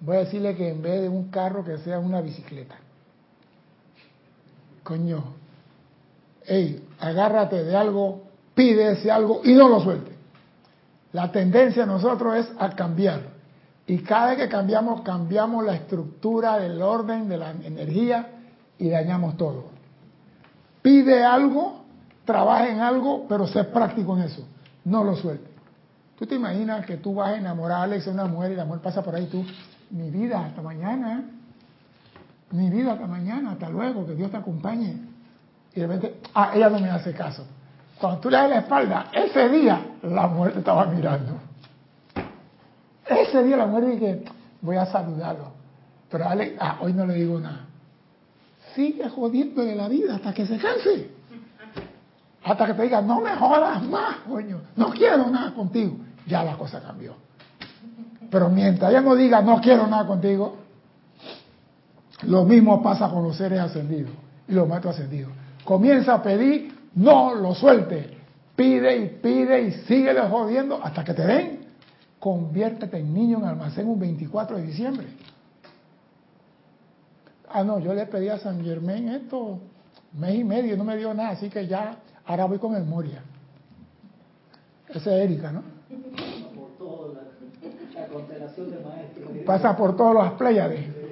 Voy 0.00 0.16
a 0.16 0.20
decirle 0.20 0.54
que 0.54 0.68
en 0.68 0.82
vez 0.82 1.02
de 1.02 1.08
un 1.08 1.30
carro 1.30 1.64
que 1.64 1.78
sea 1.78 1.98
una 1.98 2.20
bicicleta. 2.20 2.76
Coño, 4.82 5.24
hey, 6.46 6.86
agárrate 7.00 7.64
de 7.64 7.76
algo, 7.76 8.22
pide 8.54 8.92
ese 8.92 9.10
algo 9.10 9.40
y 9.44 9.54
no 9.54 9.68
lo 9.68 9.80
suelte. 9.80 10.12
La 11.12 11.30
tendencia 11.30 11.82
de 11.82 11.92
nosotros 11.92 12.36
es 12.36 12.52
a 12.58 12.70
cambiar. 12.70 13.20
Y 13.86 13.98
cada 13.98 14.30
vez 14.30 14.38
que 14.38 14.48
cambiamos, 14.48 15.02
cambiamos 15.02 15.64
la 15.64 15.74
estructura 15.74 16.58
del 16.58 16.80
orden 16.80 17.28
de 17.28 17.36
la 17.36 17.50
energía 17.50 18.28
y 18.78 18.88
dañamos 18.88 19.36
todo. 19.36 19.66
Pide 20.82 21.24
algo, 21.24 21.84
trabaja 22.24 22.68
en 22.68 22.80
algo, 22.80 23.26
pero 23.28 23.46
sé 23.46 23.64
práctico 23.64 24.16
en 24.16 24.24
eso. 24.24 24.46
No 24.84 25.04
lo 25.04 25.16
suelte. 25.16 25.48
¿Tú 26.18 26.26
te 26.26 26.34
imaginas 26.36 26.86
que 26.86 26.96
tú 26.96 27.14
vas 27.14 27.30
a 27.30 27.36
enamorar 27.36 27.78
a 27.78 27.82
Alex, 27.82 28.06
una 28.06 28.26
mujer, 28.26 28.52
y 28.52 28.56
la 28.56 28.64
mujer 28.64 28.82
pasa 28.82 29.02
por 29.02 29.14
ahí 29.14 29.26
tú, 29.26 29.44
mi 29.90 30.10
vida, 30.10 30.44
hasta 30.44 30.62
mañana, 30.62 31.24
mi 32.50 32.70
vida, 32.70 32.92
hasta 32.92 33.06
mañana, 33.06 33.52
hasta 33.52 33.68
luego, 33.68 34.06
que 34.06 34.14
Dios 34.14 34.30
te 34.30 34.36
acompañe 34.36 35.13
y 35.74 35.80
de 35.80 35.86
repente, 35.86 36.20
ah, 36.34 36.52
ella 36.54 36.70
no 36.70 36.78
me 36.78 36.88
hace 36.88 37.12
caso. 37.12 37.44
Cuando 38.00 38.20
tú 38.20 38.30
le 38.30 38.36
das 38.36 38.50
la 38.50 38.58
espalda, 38.60 39.06
ese 39.12 39.48
día 39.48 39.80
la 40.02 40.28
mujer 40.28 40.52
te 40.52 40.58
estaba 40.60 40.86
mirando. 40.86 41.38
Ese 43.06 43.42
día 43.42 43.56
la 43.56 43.66
mujer 43.66 43.86
dice, 43.86 44.24
voy 44.60 44.76
a 44.76 44.86
saludarlo. 44.86 45.52
Pero 46.10 46.28
Ale, 46.28 46.56
ah, 46.60 46.78
hoy 46.80 46.92
no 46.92 47.06
le 47.06 47.14
digo 47.14 47.40
nada. 47.40 47.66
Sigue 48.74 49.08
jodiendo 49.08 49.64
de 49.64 49.74
la 49.74 49.88
vida 49.88 50.14
hasta 50.14 50.32
que 50.32 50.46
se 50.46 50.58
canse. 50.58 51.10
Hasta 52.44 52.66
que 52.66 52.74
te 52.74 52.82
diga, 52.82 53.00
no 53.00 53.20
me 53.20 53.34
jodas 53.34 53.82
más, 53.84 54.16
coño. 54.28 54.60
No 54.76 54.90
quiero 54.90 55.28
nada 55.28 55.52
contigo. 55.52 55.96
Ya 56.26 56.44
la 56.44 56.56
cosa 56.56 56.80
cambió. 56.80 57.14
Pero 58.30 58.48
mientras 58.48 58.90
ella 58.90 59.00
no 59.00 59.14
diga, 59.14 59.42
no 59.42 59.60
quiero 59.60 59.86
nada 59.86 60.06
contigo, 60.06 60.56
lo 62.22 62.44
mismo 62.44 62.82
pasa 62.82 63.08
con 63.08 63.24
los 63.24 63.36
seres 63.36 63.60
ascendidos 63.60 64.12
y 64.46 64.52
los 64.52 64.68
maestros 64.68 64.94
ascendidos 64.94 65.32
comienza 65.64 66.14
a 66.14 66.22
pedir, 66.22 66.72
no 66.94 67.34
lo 67.34 67.54
suelte. 67.54 68.18
Pide 68.54 68.96
y 68.98 69.08
pide 69.20 69.62
y 69.62 69.72
síguele 69.72 70.20
jodiendo 70.22 70.80
hasta 70.82 71.02
que 71.04 71.14
te 71.14 71.26
den. 71.26 71.64
Conviértete 72.20 72.98
en 72.98 73.12
niño 73.12 73.38
en 73.38 73.44
almacén 73.44 73.88
un 73.88 73.98
24 73.98 74.56
de 74.56 74.62
diciembre. 74.62 75.06
Ah, 77.50 77.64
no, 77.64 77.78
yo 77.78 77.94
le 77.94 78.06
pedí 78.06 78.28
a 78.28 78.38
San 78.38 78.64
Germán 78.64 79.08
esto 79.08 79.60
mes 80.14 80.34
y 80.36 80.44
medio, 80.44 80.76
no 80.76 80.84
me 80.84 80.96
dio 80.96 81.12
nada, 81.12 81.30
así 81.30 81.48
que 81.48 81.66
ya 81.66 81.96
ahora 82.24 82.46
voy 82.46 82.58
con 82.58 82.74
el 82.74 82.84
Moria. 82.84 83.22
Esa 84.88 85.16
es 85.16 85.24
Erika, 85.24 85.50
¿no? 85.50 85.62
Pasa 89.44 89.76
por 89.76 89.96
todas 89.96 90.14
las 90.14 90.32
Pléyades. 90.34 91.03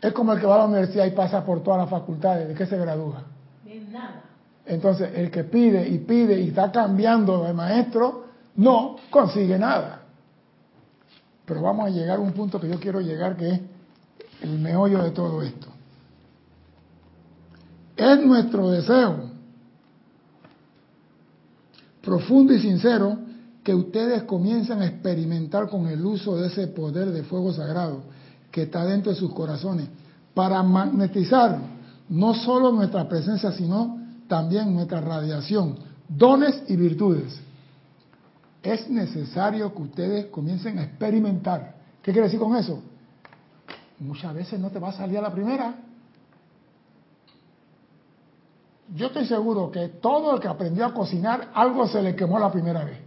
Es 0.00 0.12
como 0.12 0.32
el 0.32 0.40
que 0.40 0.46
va 0.46 0.54
a 0.56 0.58
la 0.58 0.66
universidad 0.66 1.06
y 1.06 1.10
pasa 1.10 1.44
por 1.44 1.62
todas 1.62 1.80
las 1.80 1.90
facultades. 1.90 2.48
¿De 2.48 2.54
qué 2.54 2.66
se 2.66 2.78
gradúa? 2.78 3.24
De 3.64 3.80
nada. 3.80 4.22
Entonces, 4.64 5.10
el 5.14 5.30
que 5.30 5.44
pide 5.44 5.88
y 5.88 5.98
pide 5.98 6.40
y 6.40 6.48
está 6.48 6.70
cambiando 6.70 7.44
de 7.44 7.52
maestro, 7.52 8.26
no 8.56 8.96
consigue 9.10 9.58
nada. 9.58 10.02
Pero 11.44 11.62
vamos 11.62 11.86
a 11.86 11.90
llegar 11.90 12.18
a 12.18 12.20
un 12.20 12.32
punto 12.32 12.60
que 12.60 12.68
yo 12.68 12.78
quiero 12.78 13.00
llegar, 13.00 13.36
que 13.36 13.50
es 13.50 13.60
el 14.42 14.58
meollo 14.58 15.02
de 15.02 15.10
todo 15.10 15.42
esto. 15.42 15.68
Es 17.96 18.24
nuestro 18.24 18.70
deseo 18.70 19.38
profundo 22.02 22.54
y 22.54 22.60
sincero 22.60 23.18
que 23.64 23.74
ustedes 23.74 24.22
comiencen 24.22 24.80
a 24.80 24.86
experimentar 24.86 25.68
con 25.68 25.88
el 25.88 26.04
uso 26.04 26.36
de 26.36 26.46
ese 26.46 26.68
poder 26.68 27.10
de 27.10 27.22
fuego 27.24 27.52
sagrado 27.52 28.02
que 28.58 28.64
está 28.64 28.84
dentro 28.84 29.12
de 29.12 29.18
sus 29.18 29.32
corazones 29.32 29.86
para 30.34 30.60
magnetizar 30.64 31.60
no 32.08 32.34
solo 32.34 32.72
nuestra 32.72 33.08
presencia, 33.08 33.52
sino 33.52 33.98
también 34.26 34.74
nuestra 34.74 35.00
radiación, 35.00 35.78
dones 36.08 36.64
y 36.66 36.74
virtudes. 36.74 37.40
Es 38.60 38.90
necesario 38.90 39.72
que 39.72 39.82
ustedes 39.82 40.26
comiencen 40.26 40.80
a 40.80 40.84
experimentar. 40.84 41.76
¿Qué 42.02 42.10
quiere 42.10 42.26
decir 42.26 42.40
con 42.40 42.56
eso? 42.56 42.82
Muchas 44.00 44.34
veces 44.34 44.58
no 44.58 44.70
te 44.70 44.80
va 44.80 44.88
a 44.88 44.92
salir 44.92 45.18
a 45.18 45.22
la 45.22 45.32
primera. 45.32 45.76
Yo 48.92 49.06
estoy 49.06 49.26
seguro 49.26 49.70
que 49.70 49.86
todo 49.88 50.34
el 50.34 50.40
que 50.40 50.48
aprendió 50.48 50.84
a 50.84 50.92
cocinar, 50.92 51.50
algo 51.54 51.86
se 51.86 52.02
le 52.02 52.16
quemó 52.16 52.40
la 52.40 52.50
primera 52.50 52.84
vez. 52.84 52.98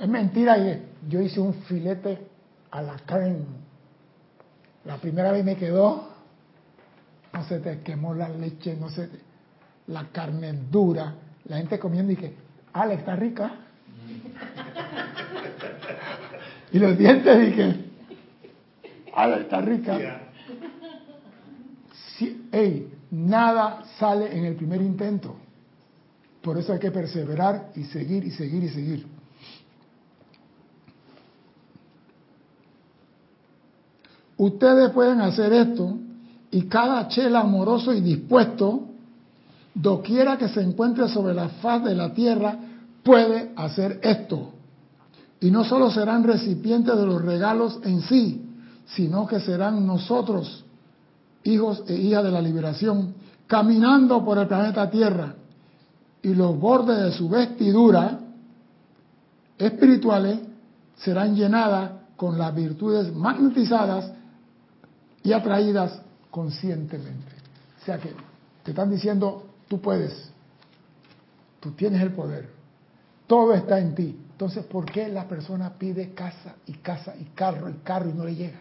Es 0.00 0.08
mentira, 0.08 0.56
yo 1.08 1.20
hice 1.20 1.40
un 1.40 1.54
filete 1.54 2.18
a 2.70 2.82
la 2.82 2.96
crema. 2.98 3.46
La 4.84 4.98
primera 4.98 5.32
vez 5.32 5.44
me 5.44 5.56
quedó, 5.56 6.08
no 7.32 7.44
se 7.44 7.58
te 7.60 7.80
quemó 7.80 8.14
la 8.14 8.28
leche, 8.28 8.76
no 8.76 8.88
sé, 8.88 9.08
la 9.88 10.08
carne 10.08 10.52
dura. 10.70 11.14
La 11.44 11.58
gente 11.58 11.78
comiendo 11.78 12.12
y 12.12 12.16
que, 12.16 12.34
Ale, 12.72 12.94
está 12.94 13.16
rica. 13.16 13.52
y 16.72 16.78
los 16.78 16.98
dientes 16.98 17.40
dije, 17.40 17.84
Ale, 19.14 19.42
está 19.42 19.60
rica. 19.60 20.20
Sí, 22.16 22.48
hey, 22.52 22.92
nada 23.10 23.84
sale 23.98 24.36
en 24.36 24.44
el 24.44 24.56
primer 24.56 24.80
intento. 24.80 25.36
Por 26.42 26.58
eso 26.58 26.72
hay 26.72 26.78
que 26.78 26.90
perseverar 26.90 27.70
y 27.74 27.84
seguir 27.84 28.24
y 28.24 28.30
seguir 28.30 28.64
y 28.64 28.68
seguir. 28.68 29.15
Ustedes 34.38 34.90
pueden 34.90 35.20
hacer 35.20 35.52
esto 35.52 35.96
y 36.50 36.62
cada 36.62 37.08
chela 37.08 37.40
amoroso 37.40 37.92
y 37.92 38.00
dispuesto, 38.00 38.82
doquiera 39.74 40.36
que 40.36 40.48
se 40.48 40.60
encuentre 40.62 41.08
sobre 41.08 41.34
la 41.34 41.48
faz 41.48 41.84
de 41.84 41.94
la 41.94 42.12
tierra, 42.12 42.56
puede 43.02 43.52
hacer 43.56 44.00
esto. 44.02 44.50
Y 45.40 45.50
no 45.50 45.64
solo 45.64 45.90
serán 45.90 46.24
recipientes 46.24 46.96
de 46.96 47.06
los 47.06 47.22
regalos 47.22 47.78
en 47.84 48.00
sí, 48.02 48.42
sino 48.86 49.26
que 49.26 49.40
serán 49.40 49.86
nosotros, 49.86 50.64
hijos 51.44 51.82
e 51.88 51.94
hijas 51.94 52.24
de 52.24 52.30
la 52.30 52.40
liberación, 52.40 53.14
caminando 53.46 54.24
por 54.24 54.38
el 54.38 54.46
planeta 54.46 54.90
Tierra 54.90 55.34
y 56.22 56.34
los 56.34 56.58
bordes 56.58 57.00
de 57.00 57.12
su 57.12 57.28
vestidura 57.28 58.18
espirituales 59.58 60.40
serán 60.96 61.36
llenadas 61.36 61.92
con 62.16 62.38
las 62.38 62.54
virtudes 62.54 63.14
magnetizadas 63.14 64.10
y 65.26 65.32
atraídas 65.32 66.00
conscientemente. 66.30 67.32
O 67.82 67.84
sea 67.84 67.98
que 67.98 68.14
te 68.62 68.70
están 68.70 68.88
diciendo, 68.88 69.44
tú 69.66 69.80
puedes, 69.80 70.30
tú 71.58 71.72
tienes 71.72 72.00
el 72.00 72.12
poder, 72.12 72.48
todo 73.26 73.52
está 73.52 73.80
en 73.80 73.96
ti. 73.96 74.16
Entonces, 74.30 74.64
¿por 74.66 74.84
qué 74.84 75.08
la 75.08 75.26
persona 75.26 75.74
pide 75.76 76.14
casa 76.14 76.54
y 76.66 76.74
casa 76.74 77.16
y 77.18 77.24
carro 77.34 77.68
y 77.68 77.74
carro 77.78 78.08
y 78.08 78.12
no 78.12 78.24
le 78.24 78.36
llega? 78.36 78.60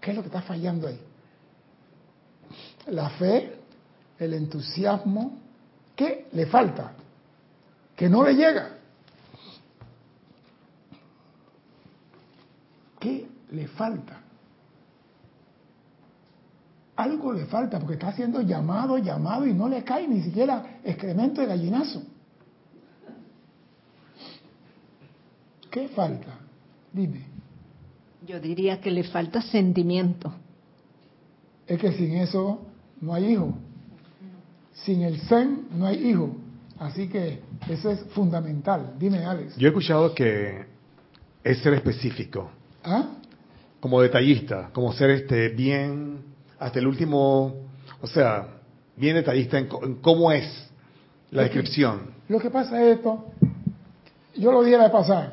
¿Qué 0.00 0.12
es 0.12 0.16
lo 0.16 0.22
que 0.22 0.28
está 0.28 0.42
fallando 0.42 0.86
ahí? 0.86 1.00
La 2.86 3.10
fe, 3.10 3.58
el 4.20 4.34
entusiasmo, 4.34 5.40
¿qué 5.96 6.28
le 6.30 6.46
falta? 6.46 6.92
Que 7.96 8.08
no 8.08 8.22
le 8.22 8.34
llega. 8.34 8.76
¿Qué 13.00 13.29
le 13.50 13.66
falta. 13.68 14.20
Algo 16.96 17.32
le 17.32 17.46
falta 17.46 17.78
porque 17.78 17.94
está 17.94 18.08
haciendo 18.08 18.42
llamado, 18.42 18.98
llamado 18.98 19.46
y 19.46 19.54
no 19.54 19.68
le 19.68 19.82
cae 19.84 20.06
ni 20.06 20.22
siquiera 20.22 20.80
excremento 20.84 21.40
de 21.40 21.46
gallinazo. 21.46 22.02
¿Qué 25.70 25.88
falta? 25.88 26.38
Dime. 26.92 27.24
Yo 28.26 28.38
diría 28.40 28.80
que 28.80 28.90
le 28.90 29.04
falta 29.04 29.40
sentimiento. 29.40 30.32
Es 31.66 31.78
que 31.78 31.92
sin 31.92 32.16
eso 32.16 32.60
no 33.00 33.14
hay 33.14 33.32
hijo. 33.32 33.54
Sin 34.74 35.02
el 35.02 35.20
zen 35.22 35.68
no 35.72 35.86
hay 35.86 36.10
hijo. 36.10 36.36
Así 36.78 37.08
que 37.08 37.40
eso 37.68 37.90
es 37.90 38.00
fundamental. 38.14 38.94
Dime, 38.98 39.24
Alex. 39.24 39.56
Yo 39.56 39.68
he 39.68 39.70
escuchado 39.70 40.14
que 40.14 40.66
es 41.44 41.58
ser 41.58 41.74
específico. 41.74 42.50
¿Ah? 42.82 43.19
Como 43.80 44.00
detallista, 44.02 44.70
como 44.72 44.92
ser 44.92 45.10
este 45.10 45.48
bien 45.48 46.22
hasta 46.58 46.78
el 46.78 46.86
último, 46.86 47.54
o 48.00 48.06
sea, 48.06 48.46
bien 48.96 49.16
detallista 49.16 49.58
en, 49.58 49.68
cómo 50.02 50.30
es 50.30 50.70
la 51.30 51.42
descripción. 51.42 52.14
Lo 52.28 52.38
que 52.38 52.50
pasa 52.50 52.80
es 52.82 52.98
esto, 52.98 53.24
yo 54.36 54.52
lo 54.52 54.62
dije 54.62 54.78
de 54.78 54.90
pasar, 54.90 55.32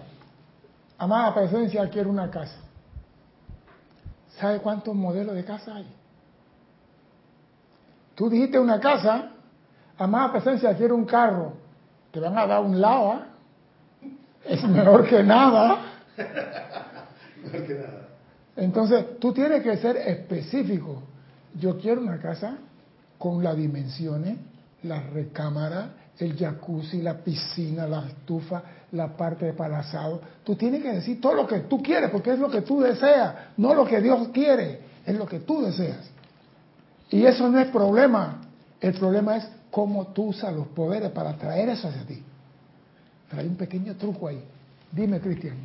amada 0.97 1.35
presencia 1.35 1.87
quiero 1.89 2.09
una 2.09 2.31
casa. 2.31 2.57
¿Sabe 4.39 4.59
cuántos 4.59 4.95
modelos 4.95 5.35
de 5.35 5.43
casa 5.43 5.75
hay? 5.75 5.87
Tú 8.15 8.29
dijiste 8.29 8.57
una 8.57 8.79
casa, 8.79 9.31
amada 9.97 10.31
presencia 10.31 10.75
quiero 10.75 10.95
un 10.95 11.05
carro, 11.05 11.53
te 12.11 12.19
van 12.19 12.37
a 12.37 12.47
dar 12.47 12.61
un 12.61 12.79
lava, 12.79 13.27
es 14.45 14.63
mejor 14.63 15.07
que 15.07 15.21
nada. 15.23 15.81
mejor 17.43 17.67
que 17.67 17.73
nada. 17.73 18.07
Entonces, 18.57 19.19
tú 19.19 19.31
tienes 19.31 19.61
que 19.61 19.77
ser 19.77 19.97
específico. 19.97 21.03
Yo 21.59 21.77
quiero 21.77 22.01
una 22.01 22.19
casa 22.19 22.57
con 23.17 23.43
las 23.43 23.55
dimensiones, 23.55 24.37
la 24.83 25.01
recámara, 25.01 25.91
el 26.17 26.35
jacuzzi, 26.35 27.01
la 27.01 27.23
piscina, 27.23 27.87
la 27.87 28.07
estufa, 28.07 28.63
la 28.91 29.15
parte 29.15 29.45
de 29.45 29.53
palazado. 29.53 30.21
Tú 30.43 30.55
tienes 30.55 30.81
que 30.81 30.91
decir 30.91 31.21
todo 31.21 31.35
lo 31.35 31.47
que 31.47 31.61
tú 31.61 31.81
quieres, 31.81 32.09
porque 32.09 32.31
es 32.31 32.39
lo 32.39 32.49
que 32.49 32.61
tú 32.61 32.81
deseas, 32.81 33.35
no 33.57 33.75
lo 33.75 33.85
que 33.85 34.01
Dios 34.01 34.29
quiere, 34.29 34.81
es 35.05 35.15
lo 35.15 35.27
que 35.27 35.39
tú 35.39 35.61
deseas. 35.61 36.09
Y 37.11 37.23
eso 37.25 37.47
no 37.49 37.59
es 37.59 37.67
problema. 37.67 38.41
El 38.81 38.93
problema 38.93 39.37
es 39.37 39.47
cómo 39.69 40.07
tú 40.07 40.29
usas 40.29 40.53
los 40.53 40.67
poderes 40.67 41.11
para 41.11 41.33
traer 41.37 41.69
eso 41.69 41.87
hacia 41.87 42.03
ti. 42.05 42.23
Trae 43.29 43.47
un 43.47 43.55
pequeño 43.55 43.95
truco 43.95 44.27
ahí. 44.27 44.43
Dime, 44.91 45.19
Cristian. 45.19 45.57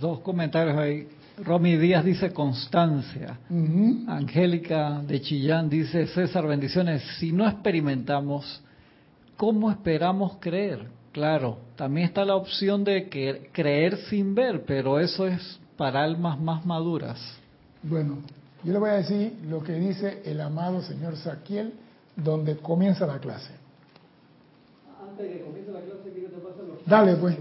Dos 0.00 0.20
comentarios 0.20 0.76
ahí. 0.76 1.08
Romy 1.38 1.76
Díaz 1.76 2.04
dice 2.04 2.32
constancia. 2.32 3.38
Angélica 4.06 5.02
de 5.02 5.20
Chillán 5.20 5.68
dice, 5.68 6.06
César, 6.08 6.46
bendiciones. 6.46 7.02
Si 7.18 7.32
no 7.32 7.48
experimentamos, 7.48 8.62
¿cómo 9.36 9.70
esperamos 9.70 10.36
creer? 10.40 10.86
Claro, 11.12 11.58
también 11.76 12.06
está 12.06 12.24
la 12.24 12.36
opción 12.36 12.84
de 12.84 13.08
que, 13.08 13.50
creer 13.52 13.96
sin 14.08 14.34
ver, 14.34 14.64
pero 14.66 14.98
eso 14.98 15.26
es 15.26 15.60
para 15.76 16.02
almas 16.02 16.40
más 16.40 16.64
maduras. 16.64 17.20
Bueno, 17.82 18.18
yo 18.64 18.72
le 18.72 18.78
voy 18.78 18.90
a 18.90 18.94
decir 18.94 19.38
lo 19.48 19.62
que 19.62 19.74
dice 19.74 20.22
el 20.24 20.40
amado 20.40 20.80
señor 20.82 21.16
Saquiel, 21.16 21.74
donde 22.16 22.56
comienza 22.56 23.06
la 23.06 23.18
clase. 23.18 23.52
Antes 25.02 25.28
de 25.28 25.38
que 25.38 25.44
comience 25.44 25.72
la 25.72 25.80
clase, 25.80 26.10
quiero 26.14 26.28
te 26.28 26.62
los... 26.62 26.86
Dale, 26.86 27.16
pues. 27.16 27.36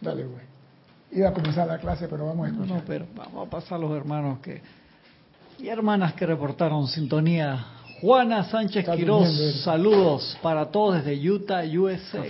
Dale, 0.00 0.24
pues 0.24 0.49
iba 1.12 1.28
a 1.28 1.32
comenzar 1.32 1.66
la 1.66 1.78
clase, 1.78 2.08
pero 2.08 2.26
vamos 2.26 2.46
a 2.46 2.50
escuchar. 2.50 2.76
No, 2.76 2.82
pero 2.86 3.06
vamos 3.14 3.46
a 3.46 3.50
pasar 3.50 3.78
a 3.78 3.80
los 3.80 3.92
hermanos 3.96 4.40
que 4.40 4.60
y 5.62 5.68
hermanas 5.68 6.14
que 6.14 6.24
reportaron 6.24 6.86
sintonía. 6.86 7.66
Juana 8.00 8.44
Sánchez 8.44 8.88
Quiroz, 8.96 9.62
saludos 9.62 10.38
para 10.42 10.70
todos 10.70 11.04
desde 11.04 11.28
Utah, 11.28 11.62
USA. 11.64 12.24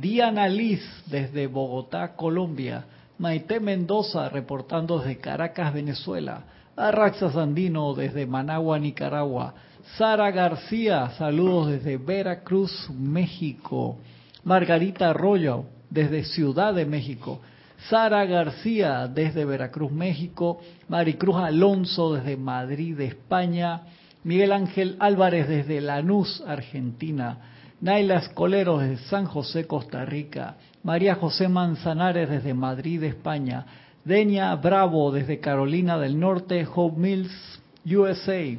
Diana 0.00 0.48
Liz 0.48 0.82
desde 1.06 1.46
Bogotá, 1.46 2.16
Colombia. 2.16 2.84
Maite 3.18 3.60
Mendoza 3.60 4.28
reportando 4.28 4.98
desde 4.98 5.18
Caracas, 5.18 5.72
Venezuela. 5.72 6.42
Arraxa 6.76 7.30
Sandino 7.30 7.94
desde 7.94 8.26
Managua, 8.26 8.78
Nicaragua. 8.80 9.54
Sara 9.96 10.32
García, 10.32 11.10
saludos 11.16 11.68
desde 11.68 11.96
Veracruz, 11.96 12.90
México. 12.90 13.98
Margarita 14.42 15.10
Arroyo, 15.10 15.64
desde 15.88 16.24
Ciudad 16.24 16.74
de 16.74 16.86
México. 16.86 17.40
Sara 17.88 18.24
García, 18.24 19.06
desde 19.06 19.44
Veracruz, 19.44 19.92
México. 19.92 20.60
Maricruz 20.88 21.36
Alonso, 21.36 22.14
desde 22.14 22.36
Madrid, 22.36 23.00
España. 23.00 23.82
Miguel 24.24 24.52
Ángel 24.52 24.96
Álvarez, 24.98 25.48
desde 25.48 25.80
Lanús, 25.80 26.42
Argentina. 26.46 27.38
Naila 27.80 28.16
Escolero, 28.16 28.78
desde 28.78 29.04
San 29.04 29.26
José, 29.26 29.66
Costa 29.66 30.04
Rica. 30.04 30.56
María 30.82 31.14
José 31.14 31.48
Manzanares, 31.48 32.28
desde 32.28 32.54
Madrid, 32.54 33.02
España. 33.04 33.66
Denia 34.04 34.54
Bravo, 34.56 35.12
desde 35.12 35.40
Carolina 35.40 35.98
del 35.98 36.18
Norte. 36.18 36.66
Hope 36.74 36.98
Mills, 36.98 37.60
USA. 37.84 38.56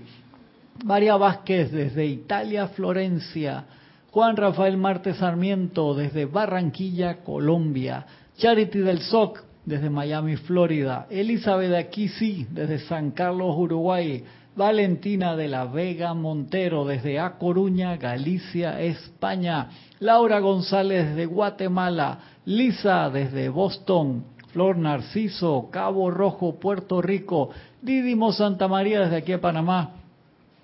María 0.86 1.18
Vázquez 1.18 1.72
desde 1.72 2.06
Italia, 2.06 2.68
Florencia. 2.68 3.66
Juan 4.12 4.38
Rafael 4.38 4.78
Martes 4.78 5.18
Sarmiento 5.18 5.94
desde 5.94 6.26
Barranquilla, 6.26 7.18
Colombia. 7.24 8.06
Charity 8.38 8.80
del 8.80 9.00
SOC 9.02 9.44
desde 9.66 9.90
Miami, 9.90 10.36
Florida. 10.36 11.08
Elizabeth 11.10 11.74
Aquisi 11.74 12.46
desde 12.52 12.80
San 12.80 13.12
Carlos, 13.12 13.56
Uruguay. 13.58 14.24
Valentina 14.56 15.36
de 15.36 15.48
la 15.48 15.66
Vega 15.66 16.14
Montero 16.14 16.86
desde 16.86 17.20
A 17.20 17.38
Coruña, 17.38 17.98
Galicia, 17.98 18.80
España. 18.82 19.70
Laura 20.00 20.40
González 20.40 21.08
desde 21.08 21.26
Guatemala. 21.26 22.20
Lisa 22.46 23.10
desde 23.10 23.50
Boston. 23.50 24.24
Flor 24.54 24.78
Narciso, 24.78 25.70
Cabo 25.72 26.12
Rojo, 26.12 26.60
Puerto 26.60 27.02
Rico. 27.02 27.50
Didimo 27.82 28.32
Santa 28.32 28.68
María 28.68 29.02
desde 29.02 29.18
aquí 29.18 29.34
a 29.34 29.42
Panamá. 29.42 29.94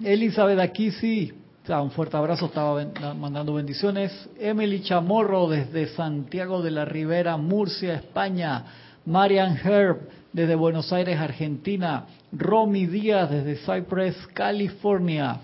Elizabeth 0.03 0.59
aquí 0.59 0.91
sí, 0.91 1.33
un 1.69 1.91
fuerte 1.91 2.17
abrazo, 2.17 2.47
estaba 2.47 2.83
mandando 3.15 3.53
bendiciones. 3.53 4.29
Emily 4.37 4.81
Chamorro 4.81 5.47
desde 5.47 5.87
Santiago 5.87 6.61
de 6.61 6.71
la 6.71 6.83
Ribera, 6.83 7.37
Murcia, 7.37 7.95
España. 7.95 8.65
Marian 9.05 9.57
Herb 9.57 10.09
desde 10.33 10.55
Buenos 10.55 10.91
Aires, 10.91 11.17
Argentina. 11.19 12.05
Romy 12.33 12.85
Díaz 12.85 13.29
desde 13.29 13.55
Cypress, 13.55 14.27
California. 14.33 15.39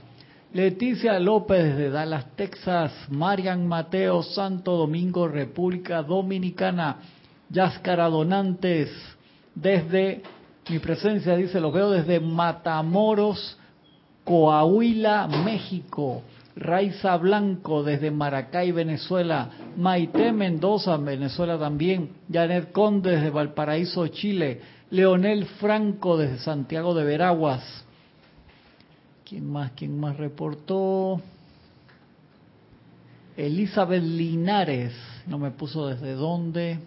Leticia 0.51 1.17
López 1.19 1.63
desde 1.63 1.89
Dallas, 1.89 2.25
Texas. 2.35 2.91
Marian 3.09 3.65
Mateo, 3.65 4.21
Santo 4.21 4.75
Domingo, 4.75 5.27
República 5.27 6.03
Dominicana. 6.03 6.97
Yáscara 7.49 8.09
Donantes 8.09 8.91
desde 9.55 10.21
mi 10.69 10.79
presencia, 10.79 11.35
dice, 11.35 11.59
lo 11.59 11.71
veo 11.71 11.89
desde 11.89 12.19
Matamoros, 12.19 13.57
Coahuila, 14.29 15.27
México. 15.43 16.21
Raiza 16.55 17.17
Blanco 17.17 17.81
desde 17.81 18.11
Maracay, 18.11 18.71
Venezuela. 18.71 19.49
Maite 19.75 20.31
Mendoza, 20.31 20.95
Venezuela 20.97 21.57
también. 21.57 22.11
Janet 22.31 22.71
Conde 22.71 23.09
desde 23.09 23.31
Valparaíso, 23.31 24.05
Chile. 24.09 24.61
Leonel 24.91 25.47
Franco 25.59 26.15
desde 26.15 26.37
Santiago 26.37 26.93
de 26.93 27.05
Veraguas. 27.05 27.83
¿Quién 29.27 29.51
más? 29.51 29.71
¿Quién 29.71 29.99
más 29.99 30.15
reportó? 30.17 31.19
Elizabeth 33.35 34.03
Linares. 34.03 34.93
No 35.25 35.39
me 35.39 35.49
puso 35.49 35.87
desde 35.87 36.13
dónde. 36.13 36.77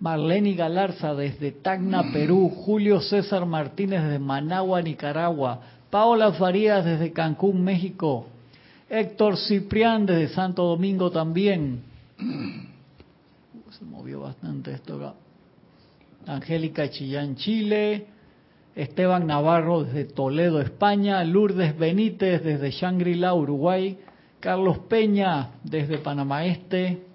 Marlene 0.00 0.54
Galarza 0.54 1.14
desde 1.14 1.52
Tacna, 1.52 2.10
Perú, 2.12 2.48
Julio 2.48 3.00
César 3.00 3.44
Martínez 3.44 4.02
desde 4.02 4.18
Managua, 4.18 4.80
Nicaragua, 4.80 5.60
Paola 5.90 6.32
Farías 6.32 6.84
desde 6.84 7.12
Cancún, 7.12 7.62
México, 7.62 8.26
Héctor 8.88 9.36
Ciprián 9.36 10.06
desde 10.06 10.34
Santo 10.34 10.64
Domingo 10.64 11.10
también. 11.10 11.82
Se 13.70 13.84
movió 13.84 14.20
bastante 14.20 14.72
esto 14.72 14.96
acá. 14.96 15.14
Angélica 16.26 16.90
Chillán, 16.90 17.36
Chile. 17.36 18.06
Esteban 18.74 19.26
Navarro 19.26 19.84
desde 19.84 20.04
Toledo, 20.04 20.60
España. 20.60 21.22
Lourdes 21.24 21.78
Benítez 21.78 22.42
desde 22.42 22.70
Shangri-La, 22.70 23.34
Uruguay. 23.34 23.98
Carlos 24.40 24.78
Peña 24.88 25.50
desde 25.62 25.98
Panamá 25.98 26.46
Este 26.46 27.09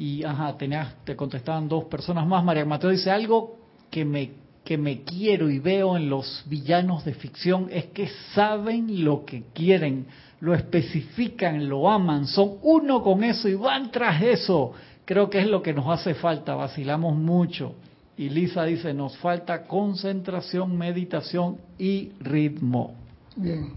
y 0.00 0.24
ajá, 0.24 0.56
te 1.04 1.14
contestaban 1.14 1.68
dos 1.68 1.84
personas 1.84 2.26
más. 2.26 2.42
María 2.42 2.64
Mateo 2.64 2.88
dice 2.88 3.10
algo 3.10 3.58
que 3.90 4.02
me, 4.02 4.30
que 4.64 4.78
me 4.78 5.02
quiero 5.02 5.50
y 5.50 5.58
veo 5.58 5.94
en 5.94 6.08
los 6.08 6.42
villanos 6.46 7.04
de 7.04 7.12
ficción 7.12 7.68
es 7.70 7.84
que 7.88 8.08
saben 8.34 9.04
lo 9.04 9.26
que 9.26 9.42
quieren, 9.52 10.06
lo 10.40 10.54
especifican, 10.54 11.68
lo 11.68 11.90
aman, 11.90 12.26
son 12.26 12.52
uno 12.62 13.02
con 13.02 13.22
eso 13.22 13.46
y 13.46 13.56
van 13.56 13.90
tras 13.90 14.22
eso. 14.22 14.72
Creo 15.04 15.28
que 15.28 15.40
es 15.40 15.46
lo 15.46 15.62
que 15.62 15.74
nos 15.74 15.86
hace 15.86 16.14
falta, 16.14 16.54
vacilamos 16.54 17.14
mucho. 17.14 17.74
Y 18.16 18.30
Lisa 18.30 18.64
dice, 18.64 18.94
nos 18.94 19.18
falta 19.18 19.64
concentración, 19.64 20.78
meditación 20.78 21.58
y 21.78 22.12
ritmo. 22.20 22.94
Bien, 23.36 23.74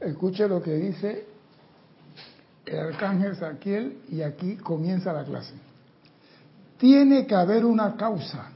escuche 0.00 0.48
lo 0.48 0.62
que 0.62 0.72
dice 0.72 1.29
el 2.66 2.78
arcángel 2.78 3.36
Saquiel 3.36 3.98
y 4.08 4.22
aquí 4.22 4.56
comienza 4.56 5.12
la 5.12 5.24
clase. 5.24 5.54
Tiene 6.78 7.26
que 7.26 7.34
haber 7.34 7.64
una 7.64 7.96
causa. 7.96 8.50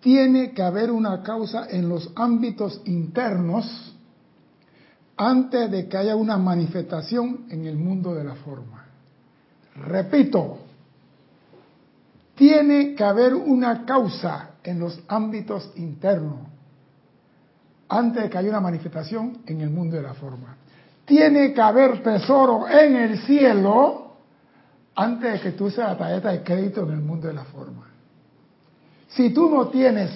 Tiene 0.00 0.52
que 0.52 0.62
haber 0.62 0.90
una 0.90 1.22
causa 1.22 1.68
en 1.70 1.88
los 1.88 2.10
ámbitos 2.16 2.82
internos 2.84 3.94
antes 5.16 5.70
de 5.70 5.88
que 5.88 5.96
haya 5.96 6.16
una 6.16 6.36
manifestación 6.36 7.46
en 7.50 7.66
el 7.66 7.76
mundo 7.76 8.14
de 8.14 8.24
la 8.24 8.34
forma. 8.34 8.86
Repito, 9.76 10.58
tiene 12.34 12.94
que 12.94 13.04
haber 13.04 13.34
una 13.34 13.84
causa 13.84 14.56
en 14.64 14.80
los 14.80 15.00
ámbitos 15.06 15.72
internos 15.76 16.40
antes 17.88 18.24
de 18.24 18.30
que 18.30 18.38
haya 18.38 18.48
una 18.48 18.60
manifestación 18.60 19.42
en 19.46 19.60
el 19.60 19.70
mundo 19.70 19.96
de 19.96 20.02
la 20.02 20.14
forma 20.14 20.56
tiene 21.04 21.52
que 21.52 21.60
haber 21.60 22.02
tesoro 22.02 22.68
en 22.68 22.96
el 22.96 23.18
cielo 23.22 24.12
antes 24.94 25.32
de 25.32 25.40
que 25.40 25.52
tú 25.52 25.70
seas 25.70 25.90
la 25.90 25.98
tarjeta 25.98 26.30
de 26.30 26.42
crédito 26.42 26.82
en 26.82 26.92
el 26.92 27.00
mundo 27.00 27.28
de 27.28 27.34
la 27.34 27.44
forma. 27.44 27.88
Si 29.08 29.30
tú 29.30 29.50
no 29.50 29.68
tienes 29.68 30.10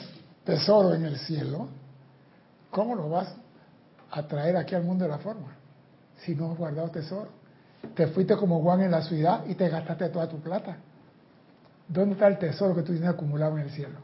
tesoro 0.44 0.94
en 0.94 1.04
el 1.04 1.18
cielo, 1.18 1.68
¿cómo 2.70 2.94
lo 2.94 3.10
vas 3.10 3.34
a 4.10 4.22
traer 4.26 4.56
aquí 4.56 4.74
al 4.74 4.84
mundo 4.84 5.04
de 5.04 5.10
la 5.10 5.18
forma? 5.18 5.56
Si 6.18 6.34
no 6.34 6.52
has 6.52 6.58
guardado 6.58 6.90
tesoro. 6.90 7.28
Te 7.94 8.08
fuiste 8.08 8.36
como 8.36 8.60
Juan 8.62 8.80
en 8.80 8.90
la 8.90 9.02
ciudad 9.02 9.44
y 9.46 9.54
te 9.54 9.68
gastaste 9.68 10.08
toda 10.08 10.28
tu 10.28 10.40
plata. 10.40 10.76
¿Dónde 11.88 12.14
está 12.14 12.26
el 12.26 12.38
tesoro 12.38 12.74
que 12.74 12.82
tú 12.82 12.92
tienes 12.92 13.10
acumulado 13.10 13.56
en 13.58 13.64
el 13.64 13.70
cielo? 13.70 13.98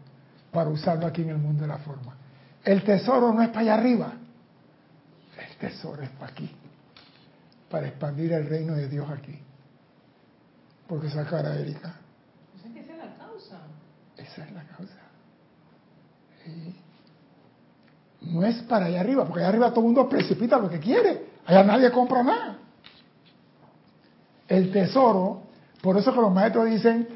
Para 0.52 0.68
usarlo 0.68 1.06
aquí 1.06 1.22
en 1.22 1.30
el 1.30 1.38
mundo 1.38 1.62
de 1.62 1.68
la 1.68 1.78
forma. 1.78 2.16
El 2.64 2.84
tesoro 2.84 3.32
no 3.32 3.42
es 3.42 3.48
para 3.48 3.60
allá 3.60 3.74
arriba. 3.74 4.12
El 5.36 5.56
tesoro 5.56 6.02
es 6.02 6.10
para 6.10 6.32
aquí 6.32 6.50
para 7.72 7.88
expandir 7.88 8.30
el 8.34 8.46
reino 8.46 8.74
de 8.74 8.86
Dios 8.86 9.08
aquí. 9.10 9.34
Porque 10.86 11.06
esa 11.06 11.24
cara, 11.24 11.58
Erika. 11.58 11.94
esa 12.76 12.92
es 12.92 12.98
la 12.98 13.16
causa. 13.16 13.58
Esa 14.18 14.44
es 14.44 14.52
la 14.52 14.62
causa. 14.64 14.98
No 18.20 18.44
es 18.44 18.56
para 18.64 18.86
allá 18.86 19.00
arriba, 19.00 19.24
porque 19.24 19.40
allá 19.40 19.48
arriba 19.48 19.70
todo 19.70 19.80
el 19.80 19.86
mundo 19.86 20.06
precipita 20.06 20.58
lo 20.58 20.68
que 20.68 20.78
quiere. 20.80 21.28
Allá 21.46 21.64
nadie 21.64 21.90
compra 21.90 22.22
nada. 22.22 22.58
El 24.46 24.70
tesoro, 24.70 25.44
por 25.80 25.96
eso 25.96 26.12
que 26.12 26.20
los 26.20 26.32
maestros 26.32 26.66
dicen, 26.66 27.08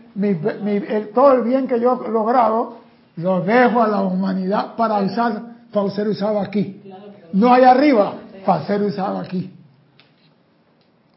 todo 1.14 1.32
el 1.32 1.42
bien 1.42 1.68
que 1.68 1.78
yo 1.78 2.02
he 2.02 2.10
logrado, 2.10 2.78
lo 3.16 3.42
dejo 3.42 3.82
a 3.82 3.88
la 3.88 4.00
humanidad 4.00 4.74
para 4.74 5.00
usar, 5.00 5.42
para 5.70 5.90
ser 5.90 6.08
usado 6.08 6.40
aquí. 6.40 6.82
No 7.34 7.52
allá 7.52 7.72
arriba, 7.72 8.14
para 8.46 8.66
ser 8.66 8.80
usado 8.80 9.18
aquí. 9.18 9.52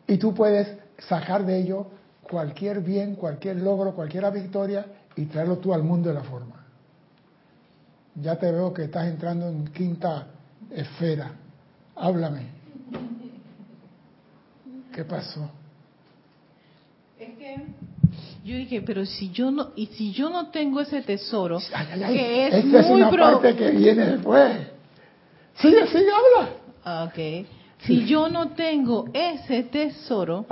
Y 0.10 0.18
tú 0.18 0.34
puedes 0.34 0.68
sacar 0.97 1.45
de 1.45 1.60
ello 1.60 1.86
cualquier 2.24 2.82
bien, 2.82 3.14
cualquier 3.14 3.57
logro, 3.57 3.93
cualquier 3.93 4.30
victoria 4.32 4.84
y 5.16 5.26
traerlo 5.26 5.60
tú 5.60 5.72
al 5.72 5.84
mundo 5.84 6.10
de 6.10 6.16
la 6.16 6.24
forma. 6.24 6.55
Ya 8.16 8.36
te 8.36 8.51
veo 8.51 8.74
que 8.74 8.86
estás 8.86 9.05
entrando 9.05 9.47
en 9.47 9.68
quinta 9.68 10.26
esfera. 10.72 11.32
Háblame. 11.95 12.47
¿Qué 14.91 15.05
pasó? 15.05 15.47
Es 17.20 17.30
que 17.38 17.57
yo 18.43 18.55
dije, 18.55 18.82
pero 18.82 19.05
si 19.05 19.30
yo 19.30 19.51
no 19.51 19.74
y 19.76 19.86
si 19.88 20.12
yo 20.12 20.32
no 20.32 20.49
tengo 20.49 20.82
ese 20.82 21.03
tesoro, 21.03 21.60
que 21.60 22.47
es 22.47 22.53
Esta 22.55 22.80
es 22.80 22.89
una 22.89 23.12
parte 23.12 23.55
que 23.55 23.70
viene 23.70 24.05
después. 24.07 24.57
Sigue, 25.53 25.86
sigue, 25.86 26.10
habla. 26.12 26.49
Ah, 26.84 27.03
ok. 27.07 27.59
Si 27.84 28.05
yo 28.05 28.27
no 28.27 28.49
tengo 28.49 29.05
ese 29.13 29.63
tesoro, 29.63 30.45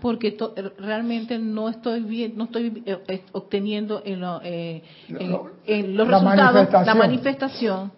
porque 0.00 0.36
realmente 0.78 1.36
no 1.38 1.68
estoy 1.68 2.00
bien, 2.00 2.34
no 2.36 2.44
estoy 2.44 2.82
eh, 2.86 3.02
eh, 3.08 3.24
obteniendo 3.32 4.00
en, 4.04 4.22
eh, 4.44 4.82
los 5.88 6.08
resultados 6.08 6.86
la 6.86 6.94
manifestación, 6.94 7.90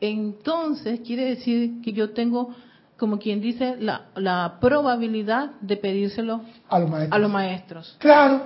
entonces 0.00 1.00
quiere 1.00 1.24
decir 1.26 1.80
que 1.82 1.92
yo 1.92 2.10
tengo, 2.10 2.50
como 2.96 3.18
quien 3.18 3.40
dice, 3.40 3.76
la, 3.78 4.06
la 4.16 4.58
probabilidad 4.60 5.52
de 5.60 5.76
pedírselo 5.76 6.40
a 6.68 6.80
los 6.80 6.90
maestros. 6.90 7.16
A 7.16 7.18
los 7.20 7.30
maestros. 7.30 7.96
Claro. 8.00 8.40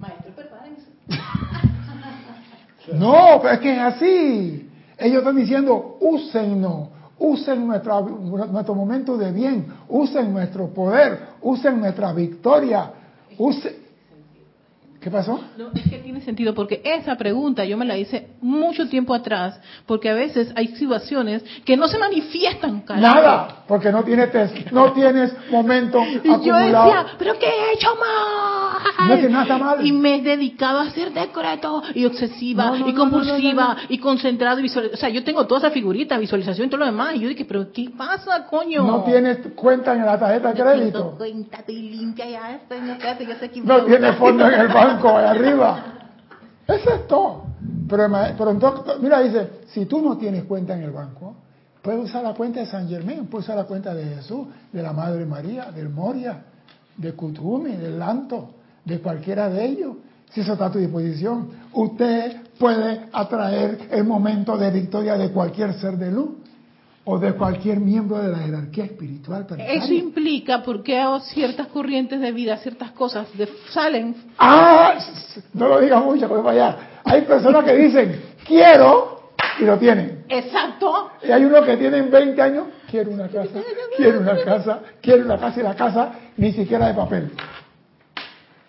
Maestros, 0.00 0.34
prepárense. 0.34 0.86
no, 2.92 3.38
pero 3.40 3.54
es 3.54 3.60
que 3.60 3.72
es 3.72 3.80
así. 3.80 4.70
Ellos 4.98 5.18
están 5.18 5.36
diciendo, 5.36 5.96
úsennos 6.00 6.95
usen 7.18 7.66
nuestro, 7.66 8.02
nuestro 8.02 8.74
momento 8.74 9.16
de 9.16 9.32
bien, 9.32 9.66
usen 9.88 10.32
nuestro 10.32 10.68
poder, 10.68 11.18
usen 11.42 11.80
nuestra 11.80 12.12
victoria, 12.12 12.90
usen, 13.38 13.86
¿Qué 15.06 15.10
pasó? 15.12 15.38
No, 15.56 15.70
es 15.72 15.88
que 15.88 15.98
tiene 15.98 16.20
sentido 16.22 16.52
porque 16.52 16.82
esa 16.84 17.14
pregunta 17.14 17.64
yo 17.64 17.76
me 17.76 17.84
la 17.84 17.96
hice 17.96 18.30
mucho 18.40 18.88
tiempo 18.88 19.14
atrás, 19.14 19.56
porque 19.86 20.10
a 20.10 20.14
veces 20.14 20.52
hay 20.56 20.66
situaciones 20.74 21.44
que 21.64 21.76
no 21.76 21.86
se 21.86 21.96
manifiestan, 21.96 22.82
Nada, 22.88 23.62
porque 23.68 23.92
no 23.92 24.02
tienes 24.02 24.30
no 24.72 24.92
tienes 24.94 25.32
momento 25.48 26.02
y 26.02 26.44
yo 26.44 26.56
decía, 26.56 27.06
pero 27.20 27.38
qué 27.38 27.46
he 27.46 27.74
hecho 27.74 27.94
mal. 27.94 28.65
No 29.06 29.14
es 29.14 29.30
nada 29.30 29.58
mal. 29.58 29.86
Y 29.86 29.92
me 29.92 30.16
he 30.16 30.22
dedicado 30.22 30.78
a 30.78 30.82
hacer 30.82 31.12
decreto 31.12 31.82
y 31.94 32.04
obsesiva 32.04 32.76
y 32.86 32.94
compulsiva 32.94 33.76
y 33.88 33.98
concentrado 33.98 34.60
y 34.60 34.62
visual. 34.62 34.90
O 34.92 34.96
sea, 34.96 35.08
yo 35.08 35.24
tengo 35.24 35.46
toda 35.46 35.60
esa 35.60 35.70
figurita, 35.70 36.18
visualización 36.18 36.66
y 36.66 36.70
todo 36.70 36.80
lo 36.80 36.86
demás. 36.86 37.14
Y 37.14 37.20
yo 37.20 37.28
dije, 37.28 37.44
pero 37.44 37.72
¿qué 37.72 37.90
pasa, 37.96 38.46
coño? 38.46 38.84
No 38.84 39.04
tienes 39.04 39.38
cuenta 39.54 39.94
en 39.94 40.04
la 40.04 40.18
tarjeta 40.18 40.52
de 40.52 40.62
crédito. 40.62 40.98
No 40.98 41.18
cuenta, 41.18 41.58
estoy 41.58 41.82
limpia 41.82 42.28
ya, 42.28 42.54
estoy, 42.54 42.80
no, 42.80 42.96
no 43.64 43.84
tienes 43.84 44.16
fondo 44.16 44.46
en 44.46 44.60
el 44.60 44.68
banco 44.72 45.16
arriba. 45.16 45.84
Eso 46.66 46.94
es 46.94 47.06
todo. 47.06 47.44
Pero, 47.88 48.08
pero 48.36 48.50
entonces, 48.50 48.96
mira, 49.00 49.20
dice, 49.20 49.50
si 49.68 49.86
tú 49.86 50.00
no 50.00 50.16
tienes 50.16 50.44
cuenta 50.44 50.74
en 50.74 50.82
el 50.82 50.90
banco, 50.90 51.36
puedes 51.82 52.04
usar 52.04 52.22
la 52.22 52.34
cuenta 52.34 52.60
de 52.60 52.66
San 52.66 52.88
Germán, 52.88 53.26
puedes 53.26 53.46
usar 53.46 53.56
la 53.56 53.64
cuenta 53.64 53.94
de 53.94 54.16
Jesús, 54.16 54.48
de 54.72 54.82
la 54.82 54.92
Madre 54.92 55.24
María, 55.24 55.70
del 55.70 55.88
Moria, 55.88 56.42
de 56.96 57.12
Kutumi, 57.12 57.76
del 57.76 57.98
Lanto, 57.98 58.55
de 58.86 59.00
cualquiera 59.00 59.50
de 59.50 59.66
ellos. 59.66 59.96
Si 60.30 60.40
eso 60.40 60.54
está 60.54 60.66
a 60.66 60.72
tu 60.72 60.78
disposición, 60.78 61.50
usted 61.72 62.36
puede 62.58 63.06
atraer 63.12 63.88
el 63.90 64.04
momento 64.04 64.56
de 64.56 64.70
victoria 64.70 65.16
de 65.16 65.30
cualquier 65.30 65.74
ser 65.74 65.98
de 65.98 66.10
luz 66.10 66.30
o 67.04 67.18
de 67.18 67.34
cualquier 67.34 67.78
miembro 67.78 68.18
de 68.18 68.28
la 68.28 68.38
jerarquía 68.38 68.84
espiritual. 68.84 69.46
Eso 69.58 69.92
implica 69.92 70.62
porque 70.62 71.00
ciertas 71.32 71.68
corrientes 71.68 72.20
de 72.20 72.32
vida, 72.32 72.56
ciertas 72.56 72.90
cosas 72.92 73.28
de, 73.36 73.48
salen. 73.70 74.16
Ah, 74.38 74.94
no 75.52 75.68
lo 75.68 75.80
digas 75.80 76.04
mucho, 76.04 76.28
porque 76.28 76.48
allá. 76.48 76.76
Hay 77.04 77.22
personas 77.22 77.64
que 77.64 77.76
dicen 77.76 78.20
quiero 78.44 79.30
y 79.60 79.64
lo 79.64 79.78
tienen. 79.78 80.24
Exacto. 80.28 81.10
Y 81.26 81.30
hay 81.30 81.44
unos 81.44 81.64
que 81.64 81.76
tienen 81.76 82.10
20 82.10 82.42
años, 82.42 82.66
quiero 82.90 83.12
una 83.12 83.28
casa, 83.28 83.60
quiero 83.96 84.20
una 84.20 84.44
casa, 84.44 84.80
quiero 85.00 85.24
una 85.24 85.38
casa 85.38 85.60
y 85.60 85.62
la 85.62 85.74
casa 85.74 86.12
ni 86.36 86.52
siquiera 86.52 86.88
de 86.88 86.94
papel. 86.94 87.30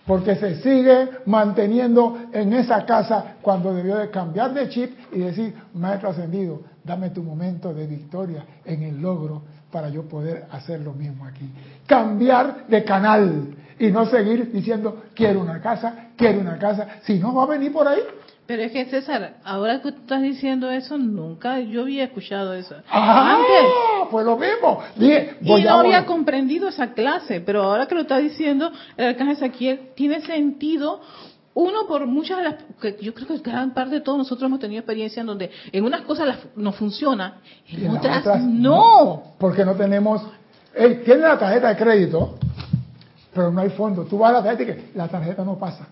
Porque 0.08 0.36
se 0.38 0.56
sigue 0.62 1.10
manteniendo 1.26 2.18
en 2.32 2.54
esa 2.54 2.86
casa 2.86 3.36
cuando 3.42 3.74
debió 3.74 3.98
de 3.98 4.10
cambiar 4.10 4.54
de 4.54 4.70
chip 4.70 4.98
y 5.12 5.20
decir, 5.20 5.54
maestro 5.74 6.10
ascendido, 6.10 6.62
Dame 6.88 7.10
tu 7.10 7.22
momento 7.22 7.74
de 7.74 7.86
victoria 7.86 8.46
en 8.64 8.82
el 8.82 9.02
logro 9.02 9.42
para 9.70 9.90
yo 9.90 10.04
poder 10.04 10.46
hacer 10.52 10.80
lo 10.80 10.94
mismo 10.94 11.26
aquí. 11.26 11.52
Cambiar 11.86 12.66
de 12.68 12.86
canal 12.86 13.56
y 13.78 13.92
no 13.92 14.06
seguir 14.06 14.54
diciendo, 14.54 15.04
quiero 15.14 15.42
una 15.42 15.60
casa, 15.60 16.12
quiero 16.16 16.40
una 16.40 16.58
casa, 16.58 16.88
si 17.04 17.20
no 17.20 17.36
va 17.36 17.44
a 17.44 17.48
venir 17.48 17.74
por 17.74 17.90
ahí. 17.90 18.00
Pero 18.48 18.64
es 18.64 18.72
que 18.72 18.86
César, 18.86 19.36
ahora 19.44 19.82
que 19.82 19.92
tú 19.92 19.98
estás 20.00 20.22
diciendo 20.22 20.72
eso, 20.72 20.98
nunca 20.98 21.60
yo 21.60 21.82
había 21.82 22.06
escuchado 22.06 22.54
eso. 22.54 22.76
Ah, 22.90 23.36
Antes. 23.36 24.10
pues 24.10 24.26
lo 24.26 24.38
mismo. 24.38 24.80
y 24.98 25.64
no 25.64 25.74
había 25.74 26.06
comprendido 26.06 26.70
esa 26.70 26.94
clase, 26.94 27.42
pero 27.42 27.64
ahora 27.64 27.88
que 27.88 27.96
lo 27.96 28.02
está 28.02 28.18
diciendo 28.20 28.72
el 28.96 29.08
arcángel 29.08 29.36
Ezequiel, 29.36 29.90
tiene 29.96 30.22
sentido 30.22 31.02
uno, 31.56 31.88
por 31.88 32.06
muchas 32.06 32.38
de 32.38 32.44
las, 32.44 32.56
que 32.80 32.98
yo 33.02 33.14
creo 33.16 33.28
que 33.28 33.40
gran 33.40 33.74
parte 33.74 33.96
de 33.96 34.02
todos 34.02 34.18
nosotros 34.18 34.48
hemos 34.48 34.60
tenido 34.60 34.80
experiencia 34.80 35.22
en 35.22 35.26
donde 35.26 35.52
en 35.72 35.84
unas 35.84 36.02
cosas 36.02 36.28
las, 36.28 36.38
nos 36.56 36.76
funciona, 36.76 37.40
en, 37.68 37.90
otras, 37.90 38.44
no. 38.44 39.34
Porque 39.40 39.66
no 39.66 39.74
tenemos, 39.74 40.22
él 40.74 41.04
tiene 41.04 41.22
la 41.22 41.38
tarjeta 41.38 41.70
de 41.70 41.76
crédito, 41.76 42.36
pero 43.34 43.52
no 43.52 43.60
hay 43.60 43.72
fondo. 43.72 44.06
Tú 44.06 44.20
vas 44.20 44.30
a 44.30 44.34
la 44.34 44.44
tarjeta 44.44 44.64
y 44.64 44.66
que 44.68 44.92
la 44.94 45.08
tarjeta 45.08 45.44
no 45.44 45.58
pasa. 45.58 45.88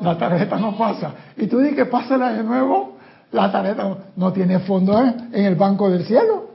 La 0.00 0.18
tarjeta 0.18 0.58
no 0.58 0.76
pasa. 0.76 1.14
Y 1.36 1.46
tú 1.46 1.58
dices 1.58 1.88
pásala 1.88 2.32
de 2.32 2.42
nuevo, 2.42 2.96
la 3.32 3.50
tarjeta 3.50 3.96
no, 4.16 4.32
tiene 4.32 4.60
fondo 4.60 5.02
¿eh? 5.02 5.14
en 5.32 5.44
el 5.44 5.54
banco 5.54 5.90
del 5.90 6.04
cielo. 6.04 6.50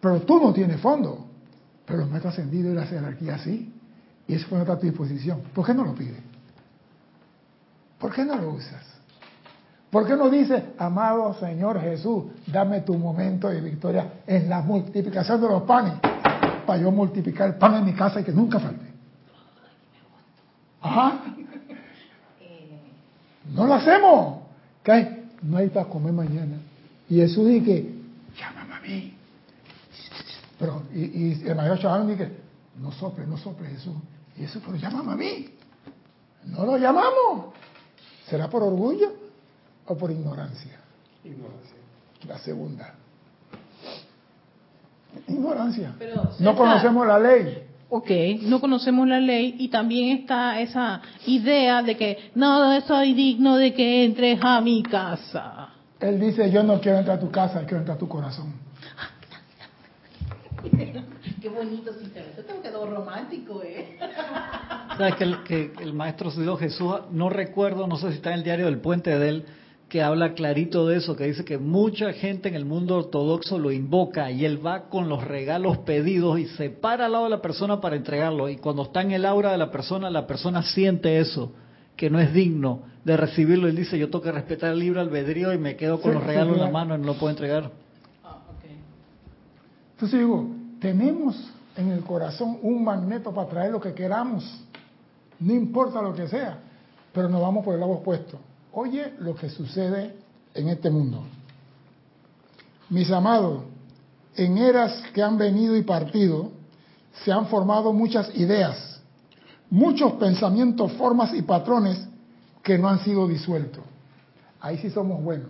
Pero 0.00 0.20
tú 0.20 0.40
no 0.40 0.52
tienes 0.52 0.80
fondo. 0.80 1.26
Pero 1.84 2.00
los 2.00 2.10
maestros 2.10 2.34
ascendidos 2.34 2.72
y 2.72 2.76
la 2.76 2.86
jerarquía 2.86 3.38
sí. 3.38 3.72
Y 4.28 4.34
eso 4.34 4.58
está 4.58 4.72
a 4.72 4.78
tu 4.78 4.86
disposición. 4.86 5.42
¿Por 5.54 5.64
qué 5.64 5.74
no 5.74 5.84
lo 5.84 5.94
pide? 5.94 6.20
¿Por 7.98 8.12
qué 8.12 8.24
no 8.24 8.36
lo 8.36 8.50
usas? 8.50 8.82
¿Por 9.90 10.06
qué 10.06 10.16
no 10.16 10.28
dice, 10.28 10.74
amado 10.78 11.32
Señor 11.34 11.80
Jesús, 11.80 12.24
dame 12.48 12.80
tu 12.80 12.94
momento 12.98 13.48
de 13.48 13.60
victoria 13.60 14.14
en 14.26 14.48
la 14.48 14.60
multiplicación 14.60 15.40
de 15.40 15.48
los 15.48 15.62
panes, 15.62 15.94
para 16.66 16.78
yo 16.80 16.90
multiplicar 16.90 17.50
el 17.50 17.54
pan 17.54 17.76
en 17.76 17.84
mi 17.84 17.94
casa 17.94 18.20
y 18.20 18.24
que 18.24 18.32
nunca 18.32 18.58
falte? 18.58 18.95
Ajá. 20.86 21.20
No 23.52 23.66
lo 23.66 23.74
hacemos. 23.74 24.38
¿Qué? 24.82 25.24
No 25.42 25.56
hay 25.58 25.68
para 25.68 25.88
comer 25.88 26.12
mañana. 26.12 26.58
Y 27.08 27.16
Jesús 27.16 27.46
dice, 27.46 27.92
llámame 28.38 28.74
a 28.74 28.80
mí. 28.80 29.14
Pero, 30.58 30.82
y, 30.92 31.00
y 31.00 31.42
el 31.46 31.54
mayor 31.54 31.78
chaval 31.78 32.08
dice, 32.08 32.32
no 32.80 32.90
sople, 32.92 33.26
no 33.26 33.36
sople 33.36 33.68
Jesús. 33.68 33.94
Y 34.36 34.44
eso 34.44 34.60
lo 34.66 34.76
llamamos 34.76 35.14
a 35.14 35.16
mí. 35.16 35.48
No 36.44 36.64
lo 36.64 36.76
llamamos. 36.76 37.54
¿Será 38.28 38.48
por 38.48 38.62
orgullo 38.62 39.12
o 39.86 39.96
por 39.96 40.10
ignorancia? 40.10 40.78
Ignorancia. 41.24 41.76
La 42.26 42.38
segunda. 42.38 42.94
Ignorancia. 45.28 45.94
no 46.40 46.56
conocemos 46.56 47.06
la 47.06 47.18
ley. 47.18 47.65
Ok, 47.88 48.10
no 48.42 48.60
conocemos 48.60 49.06
la 49.06 49.20
ley 49.20 49.54
y 49.58 49.68
también 49.68 50.18
está 50.18 50.60
esa 50.60 51.00
idea 51.26 51.82
de 51.82 51.96
que 51.96 52.30
no 52.34 52.80
soy 52.80 53.14
digno 53.14 53.56
de 53.56 53.72
que 53.74 54.04
entres 54.04 54.40
a 54.42 54.60
mi 54.60 54.82
casa. 54.82 55.68
Él 56.00 56.18
dice, 56.18 56.50
yo 56.50 56.64
no 56.64 56.80
quiero 56.80 56.98
entrar 56.98 57.18
a 57.18 57.20
tu 57.20 57.30
casa, 57.30 57.60
quiero 57.60 57.78
entrar 57.78 57.96
a 57.96 58.00
tu 58.00 58.08
corazón. 58.08 58.54
Qué 61.40 61.48
bonito, 61.48 61.92
sí, 61.92 62.08
te 62.08 62.60
quedó 62.60 62.86
romántico, 62.86 63.62
¿eh? 63.62 63.98
Sabes 64.98 65.14
que 65.14 65.24
el, 65.24 65.42
que 65.44 65.72
el 65.80 65.92
maestro 65.92 66.30
Jesús, 66.58 66.92
no 67.12 67.28
recuerdo, 67.28 67.86
no 67.86 67.96
sé 67.96 68.08
si 68.10 68.16
está 68.16 68.30
en 68.30 68.38
el 68.38 68.42
diario 68.42 68.66
del 68.66 68.78
Puente 68.78 69.16
de 69.16 69.28
él, 69.28 69.46
que 69.96 70.02
habla 70.02 70.34
clarito 70.34 70.86
de 70.86 70.98
eso, 70.98 71.16
que 71.16 71.24
dice 71.24 71.42
que 71.42 71.56
mucha 71.56 72.12
gente 72.12 72.50
en 72.50 72.54
el 72.54 72.66
mundo 72.66 72.96
ortodoxo 72.98 73.58
lo 73.58 73.72
invoca 73.72 74.30
y 74.30 74.44
él 74.44 74.60
va 74.64 74.90
con 74.90 75.08
los 75.08 75.24
regalos 75.24 75.78
pedidos 75.78 76.38
y 76.38 76.44
se 76.48 76.68
para 76.68 77.06
al 77.06 77.12
lado 77.12 77.24
de 77.24 77.30
la 77.30 77.40
persona 77.40 77.80
para 77.80 77.96
entregarlo. 77.96 78.50
Y 78.50 78.58
cuando 78.58 78.82
está 78.82 79.00
en 79.00 79.12
el 79.12 79.24
aura 79.24 79.52
de 79.52 79.56
la 79.56 79.70
persona, 79.70 80.10
la 80.10 80.26
persona 80.26 80.62
siente 80.62 81.18
eso, 81.18 81.54
que 81.96 82.10
no 82.10 82.20
es 82.20 82.34
digno 82.34 82.82
de 83.06 83.16
recibirlo. 83.16 83.68
Él 83.68 83.76
dice, 83.76 83.98
yo 83.98 84.10
tengo 84.10 84.20
que 84.20 84.32
respetar 84.32 84.70
el 84.70 84.80
libre 84.80 85.00
albedrío 85.00 85.54
y 85.54 85.56
me 85.56 85.76
quedo 85.76 85.98
con 85.98 86.12
los 86.12 86.22
regalos 86.22 86.58
en 86.58 86.64
la 86.64 86.70
mano 86.70 86.94
y 86.94 86.98
no 86.98 87.06
lo 87.06 87.14
puedo 87.14 87.30
entregar. 87.30 87.70
Ah, 88.22 88.42
okay. 88.54 88.78
Entonces 89.92 90.20
digo, 90.20 90.46
tenemos 90.78 91.42
en 91.74 91.88
el 91.88 92.00
corazón 92.00 92.58
un 92.60 92.84
magneto 92.84 93.32
para 93.32 93.48
traer 93.48 93.72
lo 93.72 93.80
que 93.80 93.94
queramos, 93.94 94.62
no 95.40 95.54
importa 95.54 96.02
lo 96.02 96.14
que 96.14 96.28
sea, 96.28 96.58
pero 97.14 97.30
nos 97.30 97.40
vamos 97.40 97.64
por 97.64 97.72
el 97.72 97.80
lado 97.80 97.92
opuesto. 97.92 98.38
Oye 98.78 99.14
lo 99.20 99.34
que 99.34 99.48
sucede 99.48 100.14
en 100.52 100.68
este 100.68 100.90
mundo. 100.90 101.24
Mis 102.90 103.10
amados, 103.10 103.62
en 104.36 104.58
eras 104.58 105.02
que 105.14 105.22
han 105.22 105.38
venido 105.38 105.74
y 105.74 105.82
partido, 105.82 106.50
se 107.24 107.32
han 107.32 107.46
formado 107.46 107.94
muchas 107.94 108.28
ideas, 108.36 109.00
muchos 109.70 110.12
pensamientos, 110.14 110.92
formas 110.92 111.32
y 111.32 111.40
patrones 111.40 112.06
que 112.62 112.76
no 112.76 112.88
han 112.88 113.02
sido 113.02 113.26
disueltos. 113.26 113.82
Ahí 114.60 114.76
sí 114.76 114.90
somos 114.90 115.24
buenos, 115.24 115.48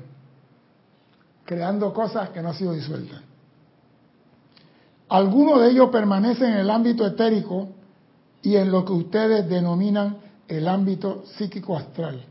creando 1.44 1.92
cosas 1.92 2.28
que 2.28 2.40
no 2.40 2.50
han 2.50 2.54
sido 2.54 2.74
disueltas. 2.74 3.22
Algunos 5.08 5.62
de 5.62 5.70
ellos 5.70 5.90
permanecen 5.90 6.52
en 6.52 6.58
el 6.58 6.70
ámbito 6.70 7.04
etérico 7.04 7.70
y 8.40 8.54
en 8.54 8.70
lo 8.70 8.84
que 8.84 8.92
ustedes 8.92 9.48
denominan 9.48 10.18
el 10.46 10.68
ámbito 10.68 11.24
psíquico 11.36 11.76
astral. 11.76 12.24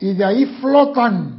Y 0.00 0.14
de 0.14 0.24
ahí 0.24 0.46
flotan. 0.60 1.38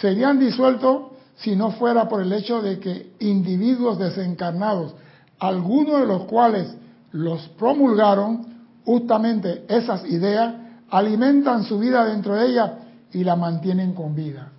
Serían 0.00 0.38
disueltos 0.38 1.12
si 1.36 1.56
no 1.56 1.72
fuera 1.72 2.08
por 2.08 2.22
el 2.22 2.32
hecho 2.32 2.60
de 2.60 2.78
que 2.78 3.12
individuos 3.20 3.98
desencarnados, 3.98 4.94
algunos 5.38 6.00
de 6.00 6.06
los 6.06 6.24
cuales 6.24 6.74
los 7.12 7.48
promulgaron, 7.50 8.46
justamente 8.84 9.64
esas 9.68 10.04
ideas, 10.06 10.54
alimentan 10.90 11.64
su 11.64 11.78
vida 11.78 12.04
dentro 12.04 12.34
de 12.34 12.46
ella 12.48 12.78
y 13.12 13.24
la 13.24 13.36
mantienen 13.36 13.92
con 13.92 14.14
vida. 14.14 14.50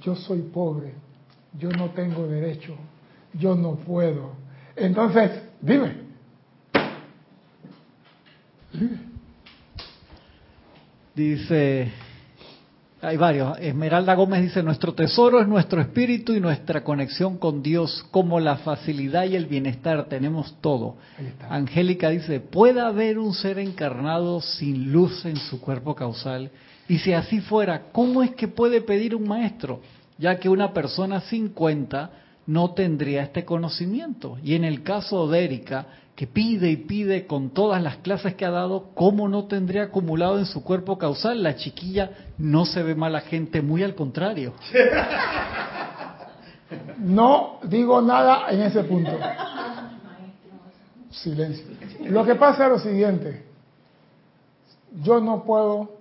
Yo 0.00 0.16
soy 0.16 0.42
pobre, 0.42 0.94
yo 1.58 1.70
no 1.70 1.90
tengo 1.90 2.26
derecho, 2.26 2.74
yo 3.34 3.54
no 3.54 3.76
puedo. 3.76 4.32
Entonces, 4.76 5.30
dime. 5.60 6.02
Dice, 11.14 11.92
hay 13.02 13.16
varios. 13.16 13.58
Esmeralda 13.58 14.14
Gómez 14.14 14.42
dice, 14.42 14.62
nuestro 14.62 14.94
tesoro 14.94 15.40
es 15.40 15.48
nuestro 15.48 15.80
espíritu 15.80 16.32
y 16.32 16.40
nuestra 16.40 16.82
conexión 16.84 17.36
con 17.36 17.62
Dios, 17.62 18.06
como 18.10 18.40
la 18.40 18.56
facilidad 18.56 19.24
y 19.24 19.36
el 19.36 19.46
bienestar, 19.46 20.06
tenemos 20.06 20.56
todo. 20.60 20.96
Angélica 21.50 22.08
dice, 22.08 22.40
¿puede 22.40 22.80
haber 22.80 23.18
un 23.18 23.34
ser 23.34 23.58
encarnado 23.58 24.40
sin 24.40 24.90
luz 24.92 25.24
en 25.26 25.36
su 25.36 25.60
cuerpo 25.60 25.94
causal? 25.94 26.50
Y 26.88 26.98
si 26.98 27.12
así 27.12 27.40
fuera, 27.40 27.90
¿cómo 27.92 28.22
es 28.22 28.30
que 28.34 28.48
puede 28.48 28.80
pedir 28.80 29.14
un 29.14 29.28
maestro? 29.28 29.80
Ya 30.16 30.38
que 30.38 30.48
una 30.48 30.72
persona 30.72 31.20
sin 31.22 31.48
cuenta 31.50 32.10
no 32.46 32.72
tendría 32.72 33.22
este 33.22 33.44
conocimiento. 33.44 34.38
Y 34.42 34.54
en 34.54 34.64
el 34.64 34.82
caso 34.82 35.28
de 35.28 35.44
Erika, 35.44 35.86
que 36.16 36.26
pide 36.26 36.70
y 36.70 36.76
pide 36.76 37.26
con 37.26 37.50
todas 37.50 37.82
las 37.82 37.96
clases 37.98 38.34
que 38.34 38.44
ha 38.44 38.50
dado, 38.50 38.90
¿cómo 38.94 39.28
no 39.28 39.46
tendría 39.46 39.84
acumulado 39.84 40.38
en 40.38 40.46
su 40.46 40.62
cuerpo 40.62 40.98
causal? 40.98 41.42
La 41.42 41.56
chiquilla 41.56 42.10
no 42.38 42.66
se 42.66 42.82
ve 42.82 42.94
mala 42.94 43.20
gente, 43.20 43.62
muy 43.62 43.82
al 43.82 43.94
contrario. 43.94 44.54
No 46.98 47.58
digo 47.64 48.00
nada 48.00 48.50
en 48.50 48.62
ese 48.62 48.84
punto. 48.84 49.10
Silencio. 51.10 51.66
Lo 52.08 52.24
que 52.24 52.34
pasa 52.34 52.64
es 52.64 52.70
lo 52.70 52.78
siguiente. 52.78 53.44
Yo 55.02 55.20
no 55.20 55.44
puedo 55.44 55.98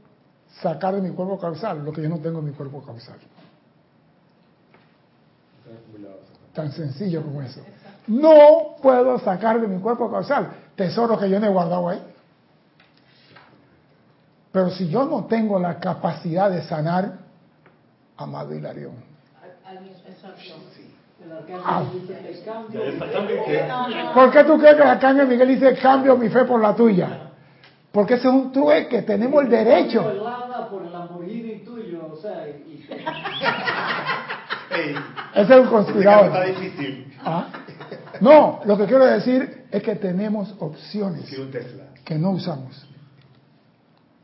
sacar 0.61 0.95
de 0.95 1.01
mi 1.01 1.13
cuerpo 1.13 1.39
causal 1.39 1.83
lo 1.83 1.91
que 1.91 2.01
yo 2.01 2.09
no 2.09 2.19
tengo 2.19 2.39
en 2.39 2.45
mi 2.45 2.51
cuerpo 2.51 2.81
causal. 2.83 3.17
Tan 6.53 6.71
sencillo 6.71 7.23
como 7.23 7.41
eso. 7.41 7.61
No 8.07 8.75
puedo 8.81 9.19
sacar 9.19 9.61
de 9.61 9.67
mi 9.67 9.79
cuerpo 9.79 10.09
causal 10.11 10.49
tesoros 10.75 11.19
que 11.19 11.29
yo 11.29 11.39
no 11.39 11.45
he 11.45 11.49
guardado 11.49 11.89
ahí. 11.89 12.01
Pero 14.51 14.69
si 14.71 14.89
yo 14.89 15.05
no 15.05 15.25
tengo 15.25 15.59
la 15.59 15.79
capacidad 15.79 16.49
de 16.49 16.63
sanar, 16.63 17.19
amado 18.17 18.53
Hilarión. 18.53 18.93
Ah. 21.63 21.83
¿Por 24.13 24.31
qué 24.31 24.43
tú 24.43 24.57
crees 24.57 24.75
que 24.75 24.81
el 24.81 24.89
arcángel 24.89 25.27
Miguel 25.27 25.47
dice 25.47 25.77
cambio 25.77 26.17
mi 26.17 26.29
fe 26.29 26.43
por 26.45 26.59
la 26.59 26.75
tuya? 26.75 27.31
Porque 27.91 28.15
ese 28.15 28.27
es 28.27 28.33
un 28.33 28.51
trueque, 28.51 29.03
tenemos 29.03 29.43
el 29.43 29.49
derecho. 29.49 30.01
Ese 35.35 35.53
es 35.53 35.59
un 35.59 35.67
conspirador. 35.67 36.31
¿Ah? 37.23 37.45
No, 38.21 38.61
lo 38.65 38.77
que 38.77 38.85
quiero 38.85 39.05
decir 39.05 39.65
es 39.71 39.81
que 39.81 39.95
tenemos 39.95 40.55
opciones 40.59 41.25
que 42.05 42.17
no 42.19 42.31
usamos. 42.31 42.85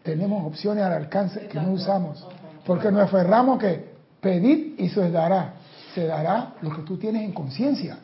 Tenemos 0.03 0.45
opciones 0.45 0.83
al 0.83 0.93
alcance 0.93 1.47
que 1.47 1.59
no 1.59 1.71
usamos. 1.71 2.25
Porque 2.65 2.91
nos 2.91 3.01
aferramos 3.01 3.59
que 3.59 3.93
pedir 4.21 4.75
y 4.77 4.89
se 4.89 5.09
dará. 5.09 5.55
Se 5.95 6.05
dará 6.05 6.53
lo 6.61 6.69
que 6.75 6.83
tú 6.83 6.97
tienes 6.97 7.23
en 7.23 7.33
conciencia. 7.33 7.97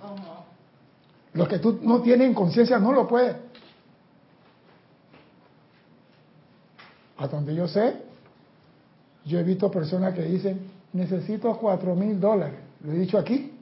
Lo 1.33 1.47
que 1.47 1.59
tú 1.59 1.79
no 1.83 2.01
tienes 2.01 2.27
en 2.27 2.33
conciencia 2.33 2.79
no 2.79 2.91
lo 2.91 3.07
puedes. 3.07 3.35
A 7.17 7.27
donde 7.27 7.53
yo 7.53 7.67
sé, 7.67 8.01
yo 9.25 9.39
he 9.39 9.43
visto 9.43 9.69
personas 9.69 10.15
que 10.15 10.23
dicen, 10.23 10.71
necesito 10.91 11.55
cuatro 11.57 11.95
mil 11.95 12.19
dólares. 12.19 12.59
Lo 12.83 12.91
he 12.91 12.97
dicho 12.97 13.19
aquí. 13.19 13.52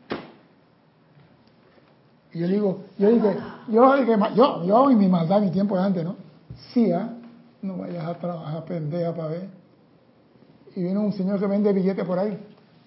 Y 2.34 2.40
yo 2.40 2.48
digo, 2.48 2.84
yo 2.98 3.10
dije, 3.10 3.36
yo, 3.70 4.36
yo, 4.36 4.64
yo 4.64 4.90
en 4.90 4.98
mi 4.98 5.08
maldad, 5.08 5.42
mi 5.42 5.52
tiempo 5.52 5.78
de 5.78 5.84
antes, 5.84 6.04
¿no? 6.04 6.16
Sí, 6.74 6.92
¿ah? 6.92 7.10
No 7.62 7.78
vayas 7.78 8.06
a 8.06 8.14
trabajar 8.16 8.64
pendeja 8.66 9.14
para 9.14 9.28
ver. 9.30 9.50
Y 10.76 10.84
viene 10.84 11.00
un 11.00 11.14
señor 11.14 11.40
que 11.40 11.48
vende 11.48 11.74
billetes 11.74 12.06
por 12.06 12.18
ahí. 12.18 12.38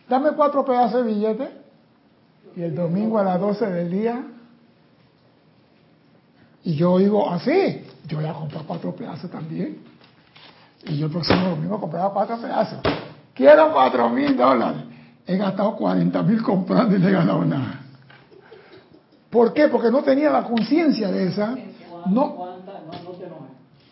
Dame 0.09 0.33
cuatro 0.33 0.65
pedazos 0.65 1.05
de 1.05 1.13
billetes. 1.13 1.49
Y 2.57 2.63
el 2.63 2.75
domingo 2.75 3.19
a 3.19 3.25
las 3.25 3.41
12 3.41 3.67
del 3.67 3.91
día. 3.91 4.25
Y 6.63 6.77
yo 6.77 6.99
digo, 6.99 7.31
así, 7.31 7.85
yo 8.07 8.19
voy 8.19 8.27
a 8.27 8.33
comprar 8.33 8.65
cuatro 8.65 8.95
pedazos 8.95 9.31
también. 9.31 9.79
Y 10.87 10.99
yo 10.99 11.07
el 11.07 11.13
próximo 11.13 11.51
domingo 11.51 11.79
compraba 11.81 12.13
cuatro 12.13 12.39
pedazos. 12.39 12.79
Quiero 13.35 13.73
cuatro 13.73 14.09
mil 14.09 14.37
dólares. 14.37 14.83
He 15.27 15.37
gastado 15.37 15.77
cuarenta 15.77 16.23
mil 16.23 16.43
comprando 16.43 16.97
y 16.97 17.01
no 17.01 17.09
he 17.09 17.13
ganado 17.13 17.45
nada. 17.45 17.84
¿Por 19.35 19.53
qué? 19.53 19.67
Porque 19.67 19.91
no 19.91 20.05
tenía 20.05 20.31
la 20.31 20.45
conciencia 20.45 21.11
de 21.11 21.27
esa. 21.27 21.57
No. 22.07 22.37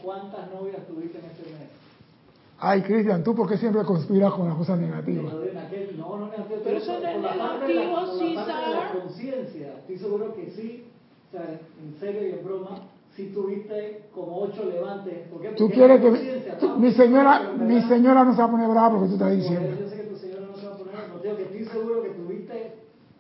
¿Cuántas 0.01 0.51
novias 0.53 0.87
tuviste 0.87 1.19
en 1.19 1.25
ese 1.25 1.43
mes? 1.43 1.69
Ay, 2.61 2.83
Cristian, 2.83 3.25
¿tú 3.25 3.35
por 3.35 3.49
qué 3.49 3.57
siempre 3.57 3.83
conspiras 3.83 4.33
con 4.35 4.47
las 4.47 4.57
cosas 4.57 4.79
negativas? 4.79 5.33
No, 5.33 6.17
no 6.17 6.27
negativo. 6.27 6.61
Pero 6.63 6.79
eso 6.79 6.93
no 6.93 7.09
es 7.09 7.23
negativo, 7.23 8.19
sí, 8.19 8.35
la 8.35 8.93
conciencia. 9.01 9.75
Estoy 9.81 9.99
seguro 9.99 10.33
que 10.37 10.51
sí. 10.53 10.85
O 11.29 11.37
sea, 11.37 11.45
en 11.51 11.99
serio 11.99 12.29
y 12.29 12.33
en 12.39 12.45
broma, 12.45 12.83
si 13.17 13.27
tuviste 13.31 14.05
como 14.15 14.43
ocho 14.43 14.65
levantes. 14.65 15.27
¿Por 15.29 15.43
qué? 15.43 15.49
Tú 15.57 15.69
quieres 15.71 16.01
que 16.01 16.11
mi 16.79 16.93
señora, 16.93 17.53
mi 17.59 17.83
señora 17.83 18.23
no 18.23 18.33
se 18.33 18.39
va 18.39 18.45
a 18.45 18.51
poner 18.51 18.69
brava 18.69 18.91
porque 18.91 19.09
tú 19.09 19.15
estás 19.15 19.33
diciendo. 19.33 19.92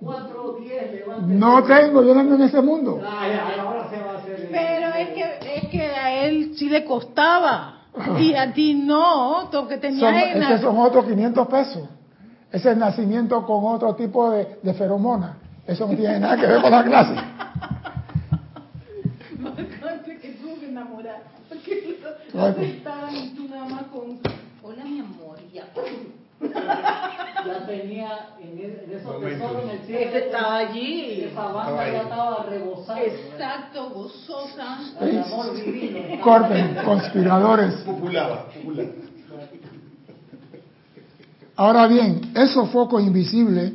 4 0.02 0.44
o 0.44 0.52
10 0.58 0.92
levantes. 0.92 1.28
No 1.28 1.62
tengo, 1.64 2.02
yo 2.02 2.14
no 2.14 2.20
ando 2.20 2.34
en 2.34 2.42
ese 2.42 2.60
mundo. 2.60 3.00
Ah, 3.04 3.28
ahora 3.60 3.88
se 3.88 4.00
va 4.00 4.12
a 4.12 4.18
hacer. 4.18 4.48
Pero 4.50 4.88
es 4.94 5.08
que, 5.10 5.56
es 5.56 5.68
que 5.68 5.82
a 5.82 6.24
él 6.24 6.52
sí 6.56 6.68
le 6.68 6.84
costaba. 6.84 7.78
Y 8.18 8.34
a 8.34 8.52
ti 8.52 8.74
no, 8.74 9.48
tú 9.50 9.68
que 9.68 9.76
tenías 9.76 10.00
son, 10.00 10.14
en 10.14 10.60
son 10.60 10.78
otros 10.78 11.04
500 11.04 11.46
pesos. 11.46 11.82
Ese 12.50 12.70
es 12.70 12.76
nacimiento 12.76 13.44
con 13.46 13.64
otro 13.64 13.94
tipo 13.94 14.30
de, 14.30 14.58
de 14.62 14.74
feromona. 14.74 15.36
Eso 15.66 15.86
no 15.86 15.94
tiene 15.94 16.18
nada 16.18 16.36
que 16.36 16.46
ver 16.46 16.62
con 16.62 16.70
la 16.70 16.84
clase. 16.84 17.14
No, 19.38 19.50
no, 19.50 19.56
que 19.56 20.28
tuvo 20.40 20.60
que 20.60 20.68
enamorar. 20.68 21.22
Ay, 22.34 22.52
pues. 22.56 22.81
Ya 27.62 27.66
tenía 27.66 28.28
en, 28.40 28.58
en 28.58 28.90
esos 28.92 29.20
tesoros 29.20 29.64
en 29.64 29.70
el 29.70 29.78
cielo. 29.86 30.00
Ese 30.00 30.18
estaba 30.26 30.56
allí. 30.58 31.20
Esa 31.22 31.46
banda 31.48 31.92
ya 31.92 32.02
estaba 32.02 32.46
rebosando. 32.48 33.02
Exacto, 33.02 33.90
gozosa. 33.90 34.78
El 35.00 35.18
amor 35.18 35.54
divino. 35.54 36.20
Corten, 36.22 36.76
conspiradores. 36.84 37.74
Ahora 41.56 41.86
bien, 41.86 42.32
esos 42.34 42.70
focos 42.70 43.02
invisibles 43.02 43.72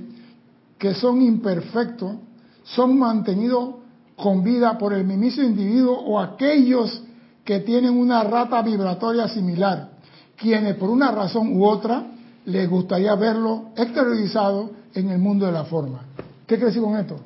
que 0.77 0.93
son 0.93 1.21
imperfectos 1.21 2.15
son 2.63 2.97
mantenidos 2.99 3.75
con 4.15 4.43
vida 4.43 4.77
por 4.77 4.93
el 4.93 5.05
mismo 5.05 5.43
individuo 5.43 5.97
o 5.97 6.19
aquellos 6.19 7.03
que 7.45 7.59
tienen 7.59 7.97
una 7.97 8.23
rata 8.23 8.61
vibratoria 8.61 9.27
similar, 9.29 9.91
quienes 10.35 10.75
por 10.75 10.89
una 10.89 11.11
razón 11.11 11.55
u 11.55 11.65
otra 11.65 12.03
le 12.47 12.65
gustaría 12.65 13.13
verlo 13.15 13.71
exteriorizado 13.75 14.71
en 14.93 15.09
el 15.09 15.19
mundo 15.19 15.45
de 15.45 15.51
la 15.51 15.65
forma. 15.65 16.05
¿Qué 16.45 16.55
quiere 16.55 16.67
decir 16.67 16.81
con 16.81 16.95
esto? 16.95 17.17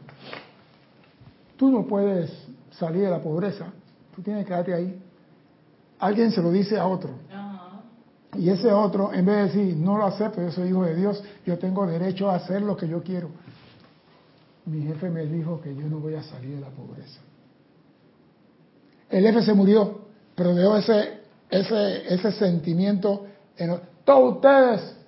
Tú 1.58 1.70
no 1.70 1.86
puedes 1.86 2.32
salir 2.72 3.04
de 3.04 3.12
la 3.12 3.22
pobreza, 3.22 3.68
tú 4.16 4.24
tienes 4.24 4.44
que 4.44 4.48
quedarte 4.48 4.74
ahí. 4.74 5.00
Alguien 6.00 6.32
se 6.32 6.42
lo 6.42 6.52
dice 6.52 6.80
a 6.80 6.88
otro. 6.88 7.12
Y 8.36 8.50
ese 8.50 8.72
otro, 8.72 9.14
en 9.14 9.26
vez 9.26 9.36
de 9.36 9.44
decir, 9.44 9.78
no 9.78 9.98
lo 9.98 10.06
acepto, 10.06 10.42
yo 10.42 10.52
soy 10.52 10.70
hijo 10.70 10.84
de 10.86 10.96
Dios, 10.96 11.24
yo 11.46 11.60
tengo 11.60 11.86
derecho 11.86 12.32
a 12.32 12.36
hacer 12.38 12.64
lo 12.64 12.76
que 12.76 12.88
yo 12.88 13.04
quiero. 13.04 13.30
Mi 14.66 14.82
jefe 14.82 15.10
me 15.10 15.26
dijo 15.26 15.62
que 15.62 15.76
yo 15.76 15.88
no 15.88 16.00
voy 16.00 16.16
a 16.16 16.24
salir 16.24 16.56
de 16.56 16.62
la 16.62 16.70
pobreza. 16.70 17.20
El 19.08 19.24
jefe 19.24 19.44
se 19.44 19.54
murió, 19.54 20.00
pero 20.34 20.56
dejó 20.56 20.78
ese, 20.78 21.20
ese, 21.50 22.12
ese 22.12 22.32
sentimiento. 22.32 23.28
En, 23.58 23.78
todos 24.04 24.36
ustedes 24.38 25.01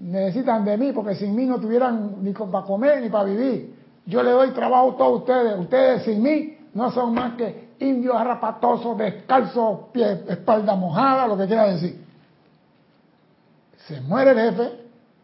necesitan 0.00 0.64
de 0.64 0.78
mí 0.78 0.92
porque 0.92 1.14
sin 1.14 1.34
mí 1.36 1.44
no 1.44 1.60
tuvieran 1.60 2.16
ni 2.22 2.32
para 2.32 2.64
comer 2.64 3.02
ni 3.02 3.10
para 3.10 3.24
vivir. 3.24 3.74
Yo 4.06 4.22
le 4.22 4.30
doy 4.30 4.50
trabajo 4.50 4.92
a 4.92 4.96
todos 4.96 5.20
ustedes. 5.20 5.58
Ustedes 5.58 6.02
sin 6.04 6.22
mí 6.22 6.56
no 6.74 6.90
son 6.90 7.14
más 7.14 7.34
que 7.34 7.70
indios 7.78 8.16
arrapatosos, 8.16 8.96
descalzos, 8.96 9.88
pie, 9.92 10.24
espalda 10.28 10.74
mojada, 10.74 11.26
lo 11.26 11.36
que 11.36 11.46
quiera 11.46 11.68
decir. 11.68 12.02
Se 13.86 14.00
muere 14.00 14.30
el 14.30 14.50
jefe 14.50 14.72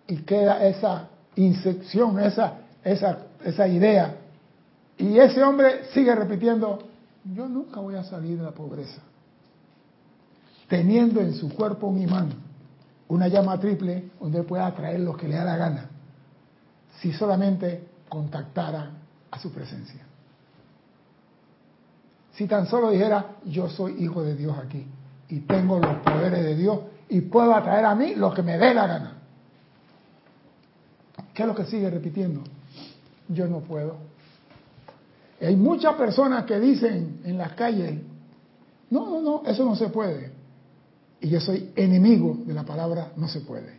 y 0.09 0.17
queda 0.19 0.65
esa 0.67 1.09
incepción, 1.37 2.21
esa, 2.21 2.59
esa, 2.85 3.19
esa 3.45 3.67
idea. 3.69 4.15
Y 4.99 5.19
ese 5.19 5.43
hombre 5.43 5.85
sigue 5.93 6.15
repitiendo, 6.15 6.79
yo 7.35 7.49
nunca 7.49 7.81
voy 7.81 7.97
a 7.97 8.05
salir 8.05 8.39
de 8.39 8.45
la 8.45 8.53
pobreza. 8.53 9.01
Teniendo 10.69 11.21
en 11.21 11.35
su 11.35 11.55
cuerpo 11.55 11.87
un 11.87 12.01
imán, 12.01 12.46
una 13.09 13.29
llama 13.29 13.59
triple, 13.59 14.11
donde 14.21 14.43
pueda 14.43 14.67
atraer 14.67 15.01
lo 15.01 15.17
que 15.17 15.29
le 15.29 15.37
da 15.37 15.45
la 15.45 15.57
gana, 15.57 15.91
si 17.01 17.13
solamente 17.13 17.87
contactara 18.09 18.91
a 19.31 19.39
su 19.39 19.53
presencia. 19.53 20.05
Si 22.33 22.47
tan 22.47 22.67
solo 22.67 22.91
dijera, 22.91 23.37
yo 23.45 23.69
soy 23.69 24.05
hijo 24.05 24.23
de 24.23 24.35
Dios 24.35 24.57
aquí 24.59 24.87
y 25.29 25.41
tengo 25.41 25.79
los 25.79 25.97
poderes 25.99 26.45
de 26.45 26.55
Dios 26.55 26.81
y 27.09 27.23
puedo 27.23 27.55
atraer 27.55 27.85
a 27.85 27.95
mí 27.95 28.15
lo 28.15 28.33
que 28.35 28.43
me 28.43 28.59
dé 28.59 28.75
la 28.75 28.87
gana. 28.87 29.13
¿Qué 31.33 31.43
es 31.43 31.49
lo 31.49 31.55
que 31.55 31.65
sigue 31.65 31.89
repitiendo? 31.89 32.43
Yo 33.29 33.47
no 33.47 33.61
puedo. 33.61 33.97
Hay 35.41 35.57
muchas 35.57 35.95
personas 35.97 36.45
que 36.45 36.59
dicen 36.59 37.21
en 37.25 37.39
las 37.39 37.53
calles, 37.53 38.01
no, 38.91 39.11
no, 39.11 39.21
no, 39.21 39.43
eso 39.47 39.65
no 39.65 39.77
se 39.77 39.89
puede. 39.89 40.33
Y 41.21 41.29
yo 41.29 41.41
soy 41.41 41.73
enemigo 41.77 42.37
de 42.45 42.55
la 42.55 42.65
palabra 42.65 43.13
no 43.17 43.29
se 43.29 43.41
puede. 43.41 43.75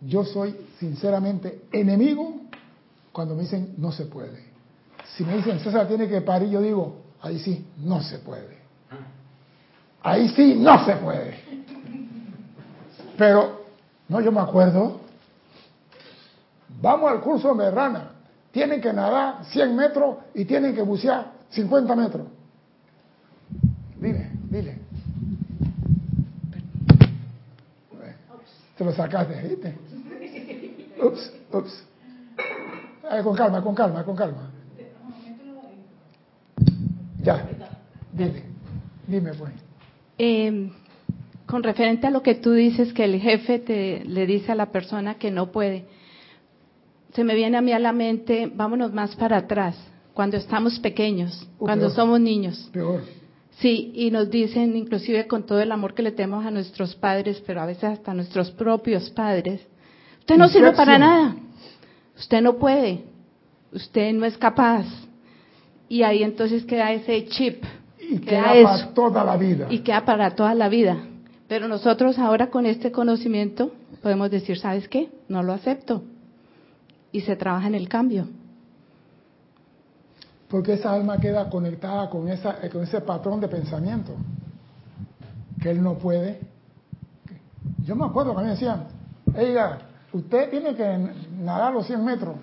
Yo 0.00 0.24
soy 0.24 0.54
sinceramente 0.78 1.62
enemigo 1.72 2.42
cuando 3.12 3.34
me 3.34 3.42
dicen 3.42 3.74
no 3.78 3.92
se 3.92 4.06
puede. 4.06 4.52
Si 5.16 5.24
me 5.24 5.36
dicen 5.36 5.60
César 5.60 5.86
tiene 5.88 6.08
que 6.08 6.20
parir, 6.20 6.50
yo 6.50 6.60
digo, 6.60 7.02
ahí 7.20 7.38
sí, 7.38 7.66
no 7.78 8.02
se 8.02 8.18
puede. 8.18 8.58
Ahí 10.02 10.28
sí, 10.30 10.54
no 10.54 10.84
se 10.84 10.96
puede. 10.96 11.34
Pero, 13.16 13.64
no, 14.08 14.20
yo 14.20 14.32
me 14.32 14.40
acuerdo, 14.40 15.00
vamos 16.80 17.10
al 17.10 17.20
curso 17.20 17.54
de 17.54 17.70
rana, 17.70 18.10
tienen 18.50 18.80
que 18.80 18.92
nadar 18.92 19.44
100 19.46 19.76
metros 19.76 20.16
y 20.34 20.44
tienen 20.44 20.74
que 20.74 20.82
bucear 20.82 21.32
50 21.50 21.96
metros. 21.96 22.26
Dile, 24.00 24.30
dile. 24.50 24.83
Te 28.76 28.84
lo 28.84 28.92
sacaste, 28.92 29.40
¿viste? 29.48 29.74
Ups, 31.02 31.32
ups. 31.52 31.84
con 33.22 33.36
calma, 33.36 33.62
con 33.62 33.74
calma, 33.74 34.04
con 34.04 34.16
calma. 34.16 34.50
Ya, 37.22 37.48
dile, 38.12 38.42
dime 39.06 39.32
pues. 39.34 39.52
Eh, 40.18 40.70
con 41.46 41.62
referente 41.62 42.06
a 42.06 42.10
lo 42.10 42.22
que 42.22 42.34
tú 42.34 42.52
dices 42.52 42.92
que 42.92 43.04
el 43.04 43.20
jefe 43.20 43.58
te 43.58 44.04
le 44.04 44.26
dice 44.26 44.52
a 44.52 44.54
la 44.54 44.70
persona 44.70 45.14
que 45.14 45.30
no 45.30 45.52
puede, 45.52 45.86
se 47.14 47.24
me 47.24 47.34
viene 47.34 47.56
a 47.56 47.60
mí 47.60 47.72
a 47.72 47.78
la 47.78 47.92
mente, 47.92 48.50
vámonos 48.52 48.92
más 48.92 49.14
para 49.16 49.38
atrás, 49.38 49.76
cuando 50.14 50.36
estamos 50.36 50.78
pequeños, 50.80 51.48
uh, 51.58 51.64
cuando 51.64 51.90
somos 51.90 52.20
niños. 52.20 52.68
Peor. 52.72 53.02
Sí, 53.58 53.92
y 53.94 54.10
nos 54.10 54.30
dicen, 54.30 54.76
inclusive 54.76 55.26
con 55.26 55.44
todo 55.44 55.60
el 55.60 55.70
amor 55.70 55.94
que 55.94 56.02
le 56.02 56.12
tenemos 56.12 56.44
a 56.44 56.50
nuestros 56.50 56.94
padres, 56.96 57.42
pero 57.46 57.60
a 57.60 57.66
veces 57.66 57.84
hasta 57.84 58.10
a 58.10 58.14
nuestros 58.14 58.50
propios 58.50 59.10
padres, 59.10 59.60
usted 60.20 60.36
no 60.36 60.48
sirve 60.48 60.72
para 60.72 60.98
nada, 60.98 61.36
usted 62.16 62.42
no 62.42 62.56
puede, 62.56 63.04
usted 63.72 64.12
no 64.12 64.24
es 64.24 64.36
capaz. 64.36 64.86
Y 65.88 66.02
ahí 66.02 66.22
entonces 66.22 66.64
queda 66.64 66.92
ese 66.92 67.26
chip. 67.26 67.62
Y 68.00 68.18
queda, 68.18 68.52
para 68.62 68.94
toda 68.94 69.24
la 69.24 69.36
vida. 69.36 69.66
Y 69.70 69.78
queda 69.80 70.04
para 70.04 70.34
toda 70.34 70.54
la 70.54 70.68
vida. 70.68 70.98
Pero 71.46 71.68
nosotros 71.68 72.18
ahora 72.18 72.50
con 72.50 72.66
este 72.66 72.90
conocimiento 72.90 73.72
podemos 74.02 74.30
decir, 74.30 74.58
¿sabes 74.58 74.88
qué? 74.88 75.10
No 75.28 75.42
lo 75.42 75.52
acepto. 75.52 76.02
Y 77.12 77.20
se 77.20 77.36
trabaja 77.36 77.68
en 77.68 77.74
el 77.74 77.88
cambio 77.88 78.28
porque 80.54 80.74
esa 80.74 80.92
alma 80.92 81.18
queda 81.18 81.50
conectada 81.50 82.08
con, 82.08 82.28
esa, 82.28 82.60
con 82.70 82.84
ese 82.84 83.00
patrón 83.00 83.40
de 83.40 83.48
pensamiento 83.48 84.12
que 85.60 85.68
él 85.68 85.82
no 85.82 85.94
puede. 85.94 86.38
Yo 87.84 87.96
me 87.96 88.04
acuerdo 88.04 88.36
que 88.36 88.42
me 88.44 88.50
decían, 88.50 88.86
oiga, 89.36 89.80
usted 90.12 90.50
tiene 90.50 90.76
que 90.76 91.10
nadar 91.40 91.72
los 91.72 91.84
100 91.88 92.04
metros. 92.04 92.36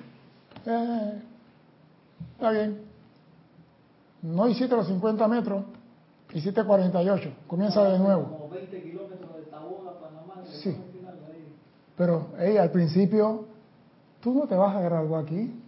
Eh, 0.66 1.22
está 2.34 2.52
bien. 2.52 2.82
No 4.24 4.46
hiciste 4.50 4.76
los 4.76 4.88
50 4.88 5.26
metros, 5.30 5.64
hiciste 6.34 6.66
48. 6.66 7.30
Comienza 7.48 7.82
de 7.82 7.98
nuevo. 7.98 8.24
Como 8.24 8.50
20 8.50 8.84
kilómetros 8.84 9.38
de 9.38 9.44
Panamá. 9.44 10.44
Sí. 10.62 10.76
Pero, 11.96 12.28
ella 12.40 12.64
al 12.64 12.72
principio, 12.72 13.46
tú 14.20 14.34
no 14.34 14.48
te 14.48 14.56
vas 14.56 14.76
a 14.76 14.82
graduar 14.82 15.24
aquí. 15.24 15.61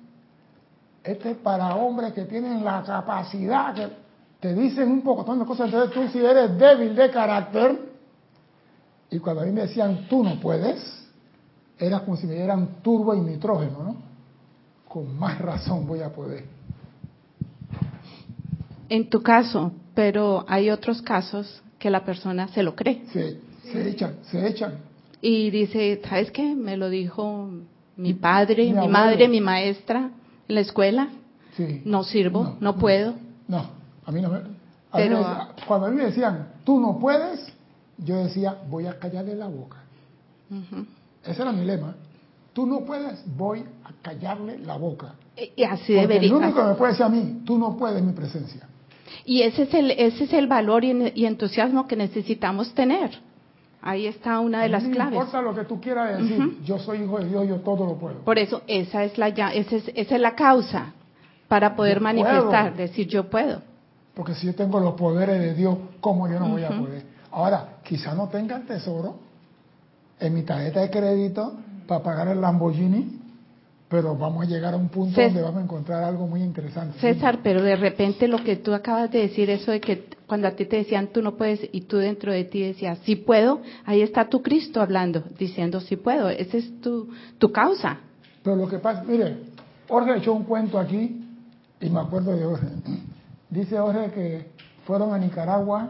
Este 1.03 1.31
es 1.31 1.37
para 1.37 1.75
hombres 1.75 2.13
que 2.13 2.23
tienen 2.23 2.63
la 2.63 2.81
capacidad, 2.83 3.75
que 3.75 3.89
te 4.39 4.53
dicen 4.53 4.89
un 4.89 5.01
poco 5.01 5.35
de 5.35 5.45
cosas. 5.45 5.65
Entonces 5.65 5.93
tú 5.93 6.07
si 6.07 6.23
eres 6.23 6.57
débil 6.57 6.95
de 6.95 7.11
carácter, 7.11 7.77
y 9.09 9.19
cuando 9.19 9.41
a 9.41 9.45
mí 9.45 9.51
me 9.51 9.61
decían 9.63 10.07
tú 10.09 10.23
no 10.23 10.39
puedes, 10.39 10.81
era 11.77 11.99
como 11.99 12.15
si 12.15 12.25
me 12.25 12.35
dieran 12.35 12.81
turbo 12.81 13.13
y 13.13 13.19
nitrógeno, 13.19 13.83
¿no? 13.83 13.95
Con 14.87 15.17
más 15.17 15.39
razón 15.39 15.85
voy 15.85 16.01
a 16.01 16.09
poder. 16.09 16.45
En 18.87 19.09
tu 19.09 19.21
caso, 19.21 19.73
pero 19.93 20.45
hay 20.47 20.69
otros 20.69 21.01
casos 21.01 21.61
que 21.79 21.89
la 21.89 22.05
persona 22.05 22.47
se 22.49 22.63
lo 22.63 22.75
cree. 22.75 23.03
Sí, 23.11 23.39
se 23.71 23.89
echan, 23.89 24.15
se 24.23 24.47
echan. 24.47 24.75
Y 25.19 25.49
dice, 25.49 26.01
¿sabes 26.07 26.31
qué? 26.31 26.55
Me 26.55 26.77
lo 26.77 26.89
dijo 26.89 27.49
mi 27.97 28.13
padre, 28.13 28.71
mi 28.71 28.87
madre, 28.87 29.27
mi 29.27 29.41
maestra 29.41 30.11
en 30.47 30.55
la 30.55 30.61
escuela, 30.61 31.09
no 31.85 32.03
sirvo, 32.03 32.57
no, 32.59 32.75
puedo. 32.77 33.15
No, 33.47 33.69
a 34.05 34.11
mí 34.11 34.21
no 34.21 34.29
me... 34.29 34.39
Pero, 34.91 35.25
cuando 35.67 35.87
a 35.87 35.89
mí 35.89 35.97
me 35.97 36.05
decían, 36.05 36.49
tú 36.63 36.79
no 36.79 36.99
puedes, 36.99 37.51
yo 37.97 38.17
decía, 38.17 38.57
voy 38.69 38.85
a 38.85 38.99
callarle 38.99 39.35
la 39.35 39.47
boca. 39.47 39.77
Ese 41.25 41.41
era 41.41 41.51
mi 41.51 41.65
lema. 41.65 41.95
Tú 42.53 42.67
no 42.67 42.81
puedes, 42.81 43.23
voy 43.35 43.63
a 43.83 43.91
callarle 44.03 44.59
la 44.59 44.77
boca. 44.77 45.15
Y 45.55 45.63
así 45.63 45.93
debería. 45.93 46.29
El 46.29 46.33
único 46.35 46.61
que 46.61 46.67
me 46.67 46.75
puede 46.75 46.91
decir 46.91 47.05
a 47.05 47.09
mí, 47.09 47.41
tú 47.45 47.57
no 47.57 47.75
puedes 47.75 48.03
mi 48.03 48.13
presencia. 48.13 48.67
Y 49.25 49.41
ese 49.41 49.63
es 49.63 49.73
el, 49.73 49.91
ese 49.91 50.25
es 50.25 50.33
el 50.33 50.47
valor 50.47 50.83
y, 50.83 51.25
entusiasmo 51.25 51.87
que 51.87 51.95
necesitamos 51.95 52.73
tener. 52.73 53.19
Ahí 53.85 54.07
está 54.07 54.39
una 54.39 54.63
de 54.63 54.69
las 54.69 54.83
claves. 54.83 55.13
No 55.13 55.19
importa 55.19 55.41
lo 55.41 55.53
que 55.53 55.65
tú 55.65 55.81
quieras 55.81 56.17
decir, 56.17 56.61
yo 56.63 56.79
soy 56.79 57.01
hijo 57.01 57.19
de 57.19 57.27
Dios, 57.27 57.47
yo 57.47 57.57
todo 57.57 57.85
lo 57.85 57.95
puedo. 57.95 58.19
Por 58.19 58.39
eso, 58.39 58.61
esa 58.65 59.03
es 59.03 59.17
la, 59.17 59.27
esa 59.27 59.75
es, 59.75 59.91
esa 59.93 60.15
es 60.15 60.21
la 60.21 60.35
causa 60.35 60.93
para 61.49 61.75
poder 61.75 61.99
manifestar, 61.99 62.75
decir 62.75 63.07
yo 63.07 63.29
puedo. 63.29 63.61
Porque 64.13 64.35
si 64.35 64.47
yo 64.47 64.55
tengo 64.55 64.79
los 64.79 64.93
poderes 64.93 65.37
de 65.37 65.53
Dios, 65.53 65.77
¿cómo 65.99 66.29
yo 66.29 66.39
no 66.39 66.47
voy 66.47 66.63
a 66.63 66.69
poder? 66.69 67.03
Ahora, 67.31 67.79
quizá 67.83 68.15
no 68.15 68.29
tenga 68.29 68.55
el 68.55 68.65
tesoro 68.65 69.15
en 70.17 70.33
mi 70.33 70.43
tarjeta 70.43 70.79
de 70.79 70.89
crédito 70.89 71.53
para 71.85 72.01
pagar 72.01 72.29
el 72.29 72.39
Lamborghini, 72.39 73.19
pero 73.93 74.17
vamos 74.17 74.47
a 74.47 74.49
llegar 74.49 74.73
a 74.73 74.77
un 74.77 74.89
punto 74.89 75.21
donde 75.21 75.39
vamos 75.39 75.61
a 75.61 75.63
encontrar 75.65 76.03
algo 76.03 76.25
muy 76.25 76.41
interesante. 76.41 76.97
César, 76.99 77.41
pero 77.43 77.61
de 77.61 77.75
repente 77.75 78.27
lo 78.27 78.43
que 78.43 78.55
tú 78.55 78.73
acabas 78.73 79.11
de 79.11 79.19
decir, 79.19 79.51
eso 79.51 79.69
de 79.69 79.79
que 79.79 80.05
cuando 80.25 80.47
a 80.47 80.51
ti 80.53 80.65
te 80.65 80.77
decían 80.77 81.09
tú 81.13 81.21
no 81.21 81.35
puedes 81.35 81.59
y 81.71 81.81
tú 81.81 81.97
dentro 81.97 82.31
de 82.31 82.43
ti 82.43 82.63
decías 82.63 82.97
sí 83.03 83.15
puedo, 83.15 83.61
ahí 83.85 84.01
está 84.01 84.29
tu 84.29 84.41
Cristo 84.41 84.81
hablando, 84.81 85.23
diciendo 85.37 85.79
sí 85.79 85.95
puedo, 85.95 86.27
esa 86.29 86.57
es 86.57 86.81
tu, 86.81 87.07
tu 87.37 87.51
causa. 87.51 87.99
Pero 88.41 88.55
lo 88.55 88.67
que 88.67 88.79
pasa, 88.79 89.03
mire, 89.03 89.37
Jorge 89.87 90.17
echó 90.17 90.33
un 90.33 90.45
cuento 90.45 90.79
aquí 90.79 91.23
y 91.79 91.89
me 91.91 91.99
acuerdo 91.99 92.35
de 92.35 92.45
Jorge. 92.45 92.67
Dice 93.51 93.77
Jorge 93.77 94.09
que 94.09 94.47
fueron 94.87 95.13
a 95.13 95.19
Nicaragua 95.19 95.89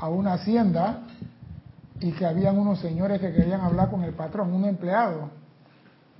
a 0.00 0.08
una 0.08 0.32
hacienda 0.32 1.04
y 2.00 2.10
que 2.10 2.26
habían 2.26 2.58
unos 2.58 2.80
señores 2.80 3.20
que 3.20 3.32
querían 3.32 3.60
hablar 3.60 3.88
con 3.88 4.02
el 4.02 4.14
patrón, 4.14 4.52
un 4.52 4.64
empleado, 4.64 5.30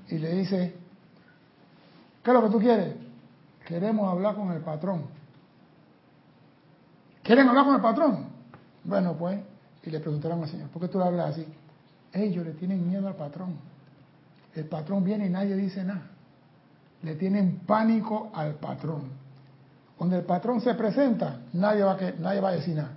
y 0.09 0.19
le 0.19 0.35
dice, 0.35 0.80
¿Qué 2.23 2.31
es 2.31 2.35
lo 2.35 2.43
que 2.43 2.51
tú 2.51 2.59
quieres? 2.59 2.95
Queremos 3.67 4.11
hablar 4.11 4.35
con 4.35 4.51
el 4.53 4.61
patrón. 4.61 5.05
¿Quieren 7.23 7.49
hablar 7.49 7.65
con 7.65 7.75
el 7.77 7.81
patrón? 7.81 8.27
Bueno, 8.85 9.15
pues, 9.17 9.39
y 9.85 9.91
le 9.91 10.01
preguntaron 10.01 10.43
al 10.43 10.49
Señor, 10.49 10.69
¿por 10.71 10.83
qué 10.83 10.89
tú 10.89 10.99
le 10.99 11.05
hablas 11.05 11.31
así? 11.31 11.47
Ellos 12.13 12.45
le 12.45 12.53
tienen 12.53 12.89
miedo 12.89 13.07
al 13.07 13.15
patrón. 13.15 13.57
El 14.55 14.65
patrón 14.65 15.05
viene 15.05 15.27
y 15.27 15.31
nadie 15.31 15.55
dice 15.57 15.85
nada. 15.85 16.03
Le 17.03 17.15
tienen 17.15 17.61
pánico 17.67 18.31
al 18.35 18.55
patrón. 18.55 19.03
Cuando 19.97 20.17
el 20.17 20.25
patrón 20.25 20.61
se 20.61 20.75
presenta, 20.75 21.41
nadie 21.53 21.83
va 21.83 21.93
a, 21.93 21.97
que, 21.97 22.15
nadie 22.19 22.41
va 22.41 22.49
a 22.49 22.53
decir 22.53 22.75
nada. 22.75 22.93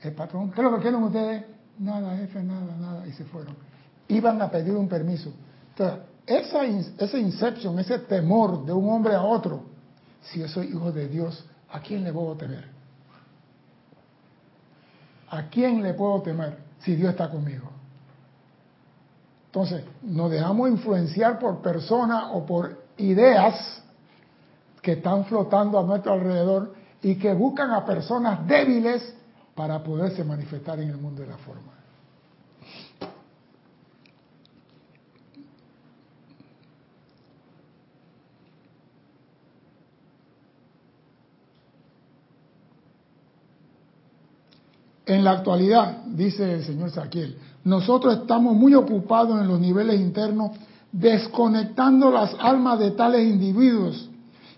El 0.00 0.12
patrón, 0.12 0.50
¿qué 0.50 0.60
es 0.60 0.64
lo 0.64 0.76
que 0.76 0.82
quieren 0.82 1.02
ustedes? 1.02 1.44
Nada, 1.78 2.16
jefe, 2.16 2.42
nada, 2.42 2.76
nada. 2.80 3.06
Y 3.06 3.12
se 3.12 3.24
fueron. 3.24 3.54
Iban 4.08 4.40
a 4.40 4.50
pedir 4.50 4.74
un 4.74 4.88
permiso. 4.88 5.32
Entonces, 5.70 6.00
esa, 6.26 6.64
ese 6.64 7.18
inception, 7.18 7.78
ese 7.78 8.00
temor 8.00 8.64
de 8.64 8.72
un 8.72 8.88
hombre 8.90 9.14
a 9.14 9.22
otro, 9.22 9.62
si 10.22 10.40
yo 10.40 10.48
soy 10.48 10.66
hijo 10.66 10.90
de 10.90 11.08
Dios, 11.08 11.44
¿a 11.70 11.80
quién 11.80 12.02
le 12.02 12.12
puedo 12.12 12.34
temer? 12.34 12.64
¿A 15.30 15.48
quién 15.48 15.82
le 15.82 15.94
puedo 15.94 16.20
temer 16.22 16.58
si 16.80 16.96
Dios 16.96 17.10
está 17.10 17.30
conmigo? 17.30 17.70
Entonces, 19.46 19.84
nos 20.02 20.30
dejamos 20.30 20.68
influenciar 20.68 21.38
por 21.38 21.62
personas 21.62 22.24
o 22.32 22.44
por 22.44 22.84
ideas 22.98 23.82
que 24.82 24.92
están 24.92 25.24
flotando 25.24 25.78
a 25.78 25.82
nuestro 25.82 26.12
alrededor 26.12 26.74
y 27.02 27.16
que 27.16 27.32
buscan 27.32 27.70
a 27.70 27.84
personas 27.84 28.46
débiles 28.46 29.14
para 29.54 29.82
poderse 29.82 30.22
manifestar 30.24 30.78
en 30.80 30.90
el 30.90 30.96
mundo 30.96 31.22
de 31.22 31.28
la 31.28 31.38
forma. 31.38 31.75
En 45.06 45.22
la 45.22 45.30
actualidad, 45.30 46.04
dice 46.06 46.52
el 46.52 46.64
señor 46.64 46.90
Saquiel, 46.90 47.38
nosotros 47.62 48.18
estamos 48.18 48.56
muy 48.56 48.74
ocupados 48.74 49.40
en 49.40 49.46
los 49.46 49.60
niveles 49.60 50.00
internos 50.00 50.50
desconectando 50.90 52.10
las 52.10 52.34
almas 52.40 52.80
de 52.80 52.90
tales 52.90 53.24
individuos 53.24 54.10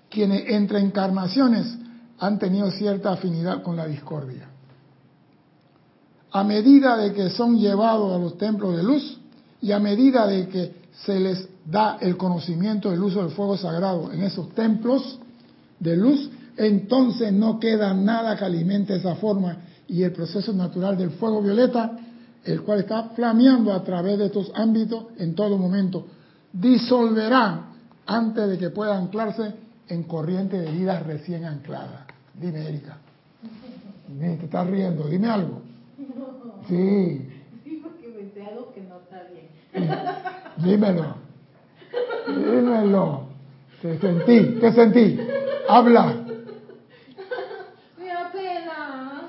quienes 0.09 0.49
entre 0.49 0.81
encarnaciones 0.81 1.77
han 2.19 2.39
tenido 2.39 2.71
cierta 2.71 3.13
afinidad 3.13 3.63
con 3.63 3.77
la 3.77 3.87
discordia. 3.87 4.49
A 6.33 6.45
medida 6.45 6.97
de 6.97 7.13
que 7.13 7.29
son 7.29 7.59
llevados 7.59 8.15
a 8.15 8.19
los 8.19 8.39
templos 8.39 8.75
de 8.75 8.83
luz 8.83 9.21
y 9.61 9.73
a 9.73 9.79
medida 9.79 10.27
de 10.27 10.49
que 10.49 10.77
se 11.05 11.21
les 11.21 11.47
da 11.67 11.99
el 12.01 12.17
conocimiento 12.17 12.91
del 12.91 13.03
uso 13.03 13.21
del 13.21 13.33
fuego 13.33 13.59
sagrado 13.59 14.11
en 14.13 14.23
esos 14.23 14.49
templos 14.55 15.19
de 15.79 15.97
luz, 15.97 16.31
entonces 16.57 17.33
no 17.35 17.61
queda 17.61 17.93
nada 17.93 18.37
que 18.37 18.45
alimente 18.47 18.97
esa 18.97 19.15
forma 19.17 19.59
y 19.89 20.03
el 20.03 20.13
proceso 20.13 20.53
natural 20.53 20.97
del 20.97 21.11
fuego 21.13 21.43
violeta, 21.43 21.99
el 22.45 22.63
cual 22.63 22.81
está 22.81 23.05
flameando 23.11 23.73
a 23.73 23.83
través 23.83 24.19
de 24.19 24.27
estos 24.27 24.53
ámbitos 24.55 25.07
en 25.19 25.35
todo 25.35 25.59
momento, 25.59 26.07
disolverá 26.53 27.65
antes 28.07 28.49
de 28.49 28.59
que 28.59 28.71
pueda 28.71 28.97
anclarse 28.97 29.55
en 29.89 30.03
corriente 30.05 30.59
de 30.59 30.71
vida 30.71 31.01
recién 31.01 31.45
anclada. 31.45 32.07
Dime, 32.35 32.69
Erika. 32.69 32.99
Dime, 34.07 34.37
te 34.37 34.45
estás 34.45 34.67
riendo, 34.67 35.09
dime 35.09 35.29
algo. 35.29 35.63
Sí. 36.69 37.29
Sí, 37.65 37.81
porque 37.83 38.09
me 38.09 38.31
sé 38.31 38.45
algo 38.45 38.73
que 38.73 38.83
no 38.83 38.99
está 38.99 39.25
bien. 39.33 39.99
Dímelo. 40.59 41.15
Dímelo. 42.27 43.29
Te 43.81 43.99
sentí, 43.99 44.59
te 44.61 44.73
sentí. 44.73 45.19
Habla. 45.69 46.28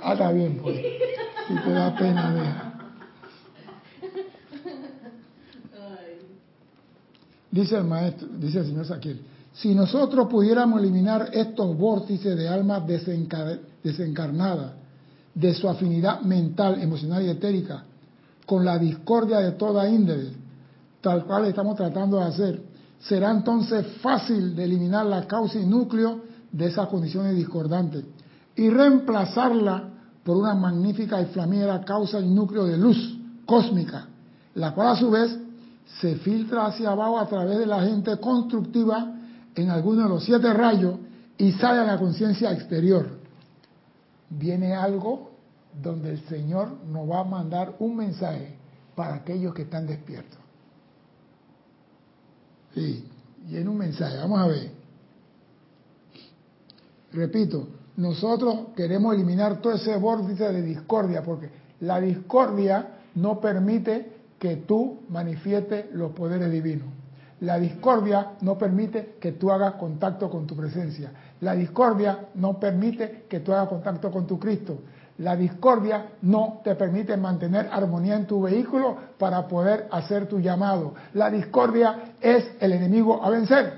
Ah, 0.10 0.14
está 0.14 0.32
bien, 0.32 0.58
pues. 0.58 0.76
Si 1.48 1.54
te 1.54 1.72
da 1.72 1.96
pena, 1.96 2.34
deja. 2.34 2.74
Dice 7.52 7.78
el 7.78 7.84
maestro, 7.84 8.28
dice 8.40 8.60
el 8.60 8.66
señor 8.66 8.86
Saquiel, 8.86 9.22
si 9.54 9.76
nosotros 9.76 10.28
pudiéramos 10.28 10.82
eliminar 10.82 11.30
estos 11.34 11.78
vórtices 11.78 12.36
de 12.36 12.48
almas 12.48 12.84
desencarnadas 13.84 14.74
de 15.36 15.54
su 15.54 15.70
afinidad 15.70 16.22
mental, 16.22 16.82
emocional 16.82 17.24
y 17.24 17.30
etérica, 17.30 17.84
con 18.48 18.66
la 18.66 18.80
discordia 18.80 19.40
de 19.40 19.52
toda 19.54 19.88
índole, 19.88 20.32
tal 21.02 21.26
cual 21.26 21.46
estamos 21.46 21.76
tratando 21.76 22.18
de 22.18 22.24
hacer, 22.24 22.62
será 23.00 23.30
entonces 23.30 23.86
fácil 24.02 24.56
de 24.56 24.64
eliminar 24.64 25.06
la 25.06 25.28
causa 25.28 25.60
y 25.60 25.66
núcleo 25.66 26.22
de 26.52 26.68
esas 26.68 26.88
condiciones 26.88 27.36
discordantes 27.36 28.06
y 28.56 28.70
reemplazarla 28.70 29.99
por 30.30 30.38
una 30.38 30.54
magnífica 30.54 31.20
y 31.20 31.26
flamígera 31.26 31.84
causa 31.84 32.20
y 32.20 32.30
núcleo 32.30 32.66
de 32.66 32.78
luz 32.78 33.18
cósmica, 33.48 34.06
la 34.54 34.76
cual 34.76 34.90
a 34.90 34.96
su 34.96 35.10
vez 35.10 35.36
se 36.00 36.18
filtra 36.18 36.68
hacia 36.68 36.92
abajo 36.92 37.18
a 37.18 37.28
través 37.28 37.58
de 37.58 37.66
la 37.66 37.82
gente 37.82 38.16
constructiva 38.20 39.12
en 39.56 39.72
alguno 39.72 40.04
de 40.04 40.10
los 40.10 40.24
siete 40.24 40.54
rayos 40.54 41.00
y 41.36 41.52
sale 41.54 41.80
a 41.80 41.84
la 41.84 41.98
conciencia 41.98 42.52
exterior. 42.52 43.10
Viene 44.30 44.76
algo 44.76 45.32
donde 45.82 46.12
el 46.12 46.20
Señor 46.28 46.78
nos 46.86 47.10
va 47.10 47.22
a 47.22 47.24
mandar 47.24 47.78
un 47.80 47.96
mensaje 47.96 48.56
para 48.96 49.16
aquellos 49.16 49.52
que 49.56 49.64
están 49.64 49.88
despiertos. 49.88 50.38
Sí, 52.76 53.04
viene 53.48 53.68
un 53.68 53.80
mensaje, 53.80 54.16
vamos 54.18 54.42
a 54.42 54.46
ver. 54.46 54.72
Repito, 57.14 57.79
nosotros 58.00 58.70
queremos 58.78 59.14
eliminar 59.14 59.60
todo 59.60 59.74
ese 59.74 59.98
vórtice 59.98 60.54
de 60.54 60.62
discordia, 60.62 61.22
porque 61.22 61.50
la 61.82 62.00
discordia 62.00 62.92
no 63.16 63.42
permite 63.42 64.20
que 64.40 64.56
tú 64.56 65.02
manifiestes 65.10 65.94
los 65.94 66.14
poderes 66.14 66.50
divinos. 66.50 66.88
La 67.42 67.60
discordia 67.60 68.36
no 68.40 68.58
permite 68.58 69.16
que 69.20 69.34
tú 69.34 69.52
hagas 69.52 69.74
contacto 69.74 70.30
con 70.30 70.48
tu 70.48 70.56
presencia. 70.56 71.12
La 71.42 71.54
discordia 71.56 72.28
no 72.36 72.58
permite 72.58 73.26
que 73.28 73.42
tú 73.42 73.52
hagas 73.52 73.68
contacto 73.68 74.10
con 74.12 74.26
tu 74.26 74.40
Cristo. 74.40 74.80
La 75.18 75.36
discordia 75.36 76.12
no 76.22 76.62
te 76.64 76.76
permite 76.76 77.18
mantener 77.18 77.68
armonía 77.70 78.16
en 78.16 78.28
tu 78.28 78.42
vehículo 78.42 78.96
para 79.18 79.46
poder 79.46 79.90
hacer 79.92 80.26
tu 80.30 80.40
llamado. 80.40 80.94
La 81.16 81.30
discordia 81.30 82.14
es 82.22 82.46
el 82.62 82.72
enemigo 82.72 83.22
a 83.22 83.30
vencer. 83.30 83.74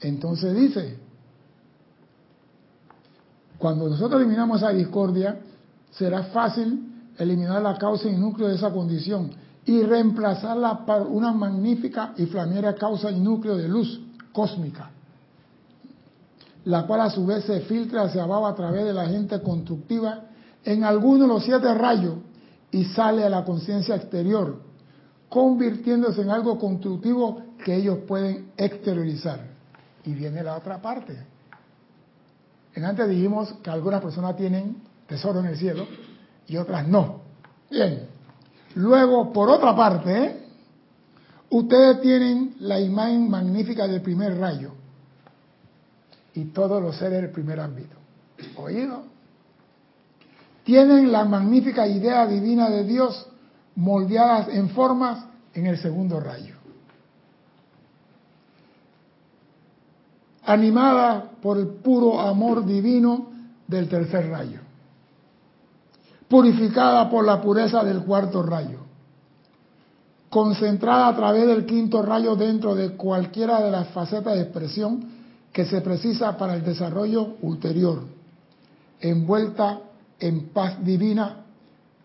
Entonces 0.00 0.54
dice, 0.54 1.07
cuando 3.58 3.88
nosotros 3.88 4.20
eliminamos 4.20 4.58
esa 4.58 4.70
discordia, 4.70 5.40
será 5.90 6.24
fácil 6.24 7.10
eliminar 7.18 7.60
la 7.60 7.76
causa 7.76 8.08
y 8.08 8.16
núcleo 8.16 8.48
de 8.48 8.54
esa 8.54 8.70
condición 8.70 9.30
y 9.64 9.82
reemplazarla 9.82 10.86
por 10.86 11.08
una 11.08 11.32
magnífica 11.32 12.14
y 12.16 12.26
flamera 12.26 12.74
causa 12.74 13.10
y 13.10 13.18
núcleo 13.18 13.56
de 13.56 13.68
luz 13.68 14.00
cósmica, 14.32 14.90
la 16.64 16.86
cual 16.86 17.00
a 17.00 17.10
su 17.10 17.26
vez 17.26 17.44
se 17.44 17.60
filtra 17.62 18.02
hacia 18.02 18.22
abajo 18.22 18.46
a 18.46 18.54
través 18.54 18.84
de 18.84 18.92
la 18.92 19.06
gente 19.06 19.42
constructiva 19.42 20.20
en 20.64 20.84
alguno 20.84 21.24
de 21.24 21.28
los 21.28 21.44
siete 21.44 21.74
rayos 21.74 22.14
y 22.70 22.84
sale 22.84 23.24
a 23.24 23.30
la 23.30 23.44
conciencia 23.44 23.96
exterior, 23.96 24.60
convirtiéndose 25.28 26.22
en 26.22 26.30
algo 26.30 26.58
constructivo 26.58 27.42
que 27.64 27.74
ellos 27.74 27.98
pueden 28.06 28.52
exteriorizar. 28.56 29.40
Y 30.04 30.12
viene 30.12 30.42
la 30.42 30.56
otra 30.56 30.80
parte 30.80 31.37
en 32.74 32.84
antes 32.84 33.08
dijimos 33.08 33.54
que 33.62 33.70
algunas 33.70 34.00
personas 34.02 34.36
tienen 34.36 34.76
tesoro 35.06 35.40
en 35.40 35.46
el 35.46 35.56
cielo 35.56 35.86
y 36.46 36.56
otras 36.56 36.86
no. 36.86 37.22
Bien. 37.70 38.06
Luego, 38.74 39.32
por 39.32 39.48
otra 39.48 39.74
parte, 39.74 40.42
ustedes 41.50 42.00
tienen 42.00 42.56
la 42.60 42.78
imagen 42.80 43.28
magnífica 43.28 43.86
del 43.86 44.02
primer 44.02 44.38
rayo 44.38 44.72
y 46.34 46.44
todos 46.46 46.80
los 46.82 46.96
seres 46.96 47.22
del 47.22 47.30
primer 47.30 47.58
ámbito. 47.58 47.96
¿Oído? 48.56 49.04
Tienen 50.64 51.10
la 51.10 51.24
magnífica 51.24 51.86
idea 51.86 52.26
divina 52.26 52.68
de 52.70 52.84
Dios 52.84 53.26
moldeadas 53.74 54.48
en 54.48 54.68
formas 54.70 55.24
en 55.54 55.66
el 55.66 55.78
segundo 55.78 56.20
rayo. 56.20 56.57
Animada 60.48 61.32
por 61.42 61.58
el 61.58 61.66
puro 61.66 62.18
amor 62.18 62.64
divino 62.64 63.26
del 63.66 63.86
tercer 63.86 64.30
rayo, 64.30 64.60
purificada 66.26 67.10
por 67.10 67.26
la 67.26 67.38
pureza 67.38 67.84
del 67.84 68.02
cuarto 68.02 68.42
rayo, 68.42 68.78
concentrada 70.30 71.08
a 71.08 71.14
través 71.14 71.46
del 71.46 71.66
quinto 71.66 72.00
rayo 72.00 72.34
dentro 72.34 72.74
de 72.74 72.92
cualquiera 72.92 73.60
de 73.62 73.70
las 73.70 73.88
facetas 73.88 74.36
de 74.36 74.42
expresión 74.42 75.04
que 75.52 75.66
se 75.66 75.82
precisa 75.82 76.34
para 76.38 76.54
el 76.54 76.64
desarrollo 76.64 77.34
ulterior, 77.42 78.04
envuelta 79.00 79.80
en 80.18 80.48
paz 80.48 80.82
divina, 80.82 81.44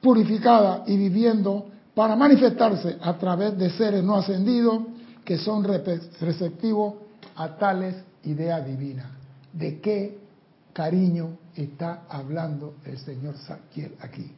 purificada 0.01 0.83
y 0.85 0.97
viviendo 0.97 1.67
para 1.95 2.17
manifestarse 2.17 2.97
a 3.01 3.13
través 3.13 3.57
de 3.57 3.69
seres 3.69 4.03
no 4.03 4.15
ascendidos 4.15 4.81
que 5.23 5.37
son 5.37 5.63
receptivos 5.63 6.95
a 7.35 7.57
tales 7.57 7.95
idea 8.23 8.61
divina. 8.61 9.11
¿De 9.51 9.79
qué 9.79 10.17
cariño 10.73 11.37
está 11.55 12.03
hablando 12.09 12.75
el 12.85 12.97
señor 12.97 13.37
Saquiel 13.37 13.95
aquí? 13.99 14.31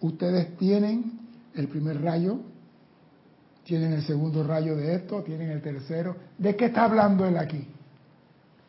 Ustedes 0.00 0.56
tienen 0.56 1.20
el 1.54 1.68
primer 1.68 2.00
rayo, 2.02 2.38
tienen 3.64 3.92
el 3.92 4.02
segundo 4.02 4.42
rayo 4.44 4.76
de 4.76 4.96
esto, 4.96 5.22
tienen 5.22 5.50
el 5.50 5.62
tercero. 5.62 6.16
¿De 6.38 6.56
qué 6.56 6.66
está 6.66 6.84
hablando 6.84 7.26
él 7.26 7.38
aquí? 7.38 7.66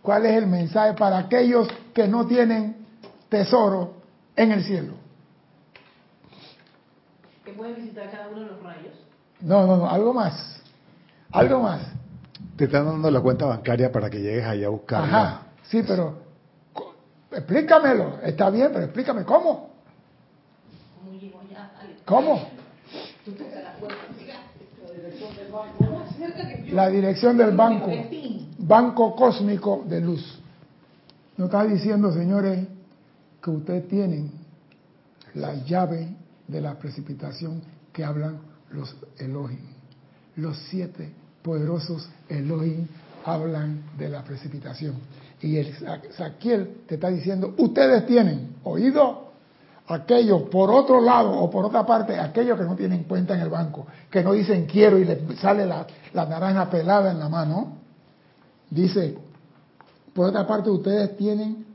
¿Cuál 0.01 0.25
es 0.25 0.37
el 0.37 0.47
mensaje 0.47 0.93
para 0.93 1.17
aquellos 1.17 1.67
que 1.93 2.07
no 2.07 2.27
tienen 2.27 2.75
tesoro 3.29 3.95
en 4.35 4.51
el 4.51 4.63
cielo? 4.63 4.93
¿Que 7.45 7.53
pueden 7.53 7.75
visitar 7.75 8.11
cada 8.11 8.29
uno 8.29 8.41
de 8.41 8.45
los 8.47 8.61
rayos? 8.61 8.93
No, 9.41 9.65
no, 9.65 9.77
no, 9.77 9.89
algo 9.89 10.13
más. 10.13 10.61
Algo 11.31 11.61
más. 11.61 11.81
Te 12.55 12.65
están 12.65 12.85
dando 12.85 13.09
la 13.09 13.21
cuenta 13.21 13.45
bancaria 13.45 13.91
para 13.91 14.09
que 14.09 14.21
llegues 14.21 14.45
allá 14.45 14.67
a 14.67 14.69
buscar. 14.69 15.03
Ajá, 15.03 15.41
sí, 15.63 15.83
pero 15.87 16.17
explícamelo. 17.31 18.19
Está 18.23 18.49
bien, 18.49 18.69
pero 18.71 18.85
explícame 18.85 19.23
cómo. 19.23 19.71
¿Cómo? 22.05 22.47
¿Cómo? 23.79 24.13
la 26.71 26.89
dirección 26.89 27.37
del 27.37 27.55
banco, 27.55 27.91
banco 28.59 29.15
cósmico 29.15 29.83
de 29.87 30.01
luz. 30.01 30.39
No 31.37 31.45
está 31.45 31.63
diciendo, 31.63 32.11
señores, 32.11 32.67
que 33.41 33.49
ustedes 33.49 33.87
tienen 33.87 34.31
la 35.35 35.55
llave 35.55 36.15
de 36.47 36.61
la 36.61 36.77
precipitación 36.77 37.61
que 37.91 38.03
hablan 38.03 38.39
los 38.71 38.95
Elohim. 39.17 39.59
Los 40.35 40.57
siete 40.69 41.11
poderosos 41.43 42.09
Elohim 42.29 42.87
hablan 43.25 43.83
de 43.97 44.09
la 44.09 44.23
precipitación. 44.23 44.95
Y 45.41 45.57
el 45.57 45.75
Saquiel 46.17 46.83
te 46.87 46.95
está 46.95 47.09
diciendo, 47.09 47.53
ustedes 47.57 48.05
tienen 48.05 48.55
oído 48.63 49.31
aquellos 49.87 50.43
por 50.43 50.71
otro 50.71 51.01
lado 51.01 51.31
o 51.31 51.49
por 51.49 51.65
otra 51.65 51.85
parte, 51.85 52.17
aquellos 52.17 52.57
que 52.57 52.63
no 52.63 52.75
tienen 52.75 53.03
cuenta 53.03 53.35
en 53.35 53.41
el 53.41 53.49
banco, 53.49 53.85
que 54.09 54.23
no 54.23 54.31
dicen 54.31 54.65
quiero 54.65 54.97
y 54.97 55.05
les 55.05 55.19
sale 55.39 55.65
la, 55.65 55.85
la 56.13 56.25
naranja 56.25 56.69
pelada 56.69 57.11
en 57.11 57.19
la 57.19 57.27
mano. 57.27 57.77
Dice, 58.69 59.17
por 60.13 60.29
otra 60.29 60.47
parte, 60.47 60.69
ustedes 60.69 61.17
tienen 61.17 61.65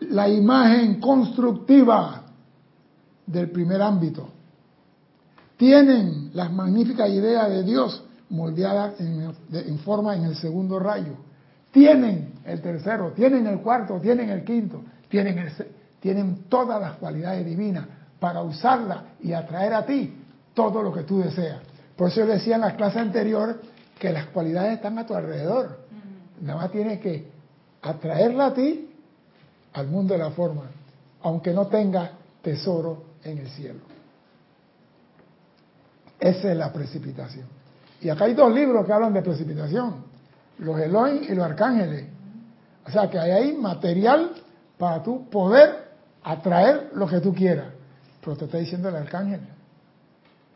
la 0.00 0.28
imagen 0.28 1.00
constructiva 1.00 2.22
del 3.26 3.50
primer 3.50 3.82
ámbito. 3.82 4.28
Tienen 5.56 6.30
las 6.34 6.52
magníficas 6.52 7.10
ideas 7.10 7.48
de 7.48 7.62
Dios 7.64 8.04
moldeadas 8.30 9.00
en, 9.00 9.78
forma 9.80 10.16
en 10.16 10.24
el 10.24 10.36
segundo 10.36 10.78
rayo. 10.78 11.14
Tienen 11.70 12.34
el 12.44 12.60
tercero, 12.60 13.12
tienen 13.12 13.46
el 13.46 13.60
cuarto, 13.60 14.00
tienen 14.00 14.30
el 14.30 14.44
quinto, 14.44 14.82
tienen, 15.08 15.48
tienen 16.00 16.44
todas 16.48 16.80
las 16.80 16.96
cualidades 16.96 17.44
divinas 17.44 17.86
para 18.18 18.42
usarlas 18.42 19.02
y 19.20 19.32
atraer 19.32 19.74
a 19.74 19.84
ti 19.84 20.14
todo 20.54 20.82
lo 20.82 20.92
que 20.92 21.02
tú 21.02 21.20
deseas. 21.20 21.60
Por 21.96 22.08
eso 22.08 22.20
yo 22.20 22.26
decía 22.26 22.56
en 22.56 22.62
la 22.62 22.76
clase 22.76 22.98
anterior 22.98 23.60
que 23.98 24.10
las 24.10 24.26
cualidades 24.26 24.74
están 24.74 24.98
a 24.98 25.06
tu 25.06 25.14
alrededor. 25.14 25.78
Nada 26.40 26.60
más 26.60 26.70
tienes 26.70 27.00
que 27.00 27.28
atraerla 27.82 28.46
a 28.46 28.54
ti 28.54 28.90
al 29.72 29.88
mundo 29.88 30.14
de 30.14 30.18
la 30.18 30.30
forma, 30.30 30.62
aunque 31.22 31.52
no 31.52 31.66
tenga 31.66 32.12
tesoro 32.42 33.04
en 33.22 33.38
el 33.38 33.48
cielo. 33.50 33.80
Esa 36.18 36.50
es 36.50 36.56
la 36.56 36.72
precipitación. 36.72 37.55
Y 38.06 38.08
acá 38.08 38.26
hay 38.26 38.34
dos 38.34 38.54
libros 38.54 38.86
que 38.86 38.92
hablan 38.92 39.12
de 39.12 39.20
precipitación, 39.20 40.04
los 40.58 40.78
Elohim 40.78 41.24
y 41.28 41.34
los 41.34 41.44
arcángeles. 41.44 42.04
O 42.86 42.90
sea 42.92 43.10
que 43.10 43.18
hay 43.18 43.32
ahí 43.32 43.56
material 43.56 44.30
para 44.78 45.02
tú 45.02 45.28
poder 45.28 45.88
atraer 46.22 46.92
lo 46.94 47.08
que 47.08 47.18
tú 47.18 47.34
quieras. 47.34 47.66
Pero 48.20 48.36
te 48.36 48.44
está 48.44 48.58
diciendo 48.58 48.90
el 48.90 48.94
arcángel, 48.94 49.40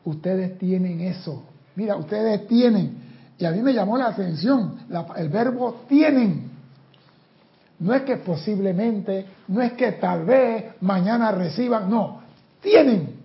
ustedes 0.05 0.59
tienen 0.59 1.01
eso. 1.01 1.43
Mira, 1.75 1.97
ustedes 1.97 2.47
tienen. 2.47 3.03
Y 3.37 3.45
a 3.45 3.51
mí 3.51 3.63
me 3.63 3.73
llamó 3.73 3.99
la 3.99 4.11
atención 4.11 4.87
el 5.17 5.29
verbo 5.29 5.81
tienen. 5.89 6.53
No 7.81 7.93
es 7.95 8.03
que 8.03 8.19
posiblemente, 8.19 9.27
no 9.49 9.61
es 9.61 9.73
que 9.73 9.91
tal 9.91 10.25
vez 10.25 10.67
mañana 10.83 11.33
reciban, 11.33 11.91
no, 11.91 12.21
tienen. 12.61 13.17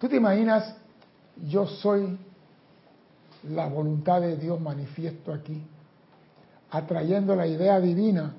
¿Tú 0.00 0.08
te 0.08 0.16
imaginas? 0.16 0.76
Yo 1.46 1.66
soy 1.66 2.16
la 3.44 3.66
voluntad 3.66 4.20
de 4.20 4.36
Dios 4.36 4.60
manifiesto 4.60 5.32
aquí, 5.32 5.66
atrayendo 6.70 7.34
la 7.34 7.46
idea 7.46 7.80
divina 7.80 8.34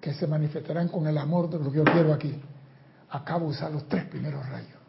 que 0.00 0.12
se 0.14 0.26
manifestarán 0.26 0.88
con 0.88 1.06
el 1.06 1.16
amor 1.16 1.48
de 1.48 1.58
lo 1.58 1.70
que 1.70 1.78
yo 1.78 1.84
quiero 1.84 2.12
aquí. 2.12 2.40
Acabo 3.10 3.46
de 3.46 3.52
usar 3.52 3.70
los 3.70 3.88
tres 3.88 4.04
primeros 4.06 4.46
rayos. 4.48 4.80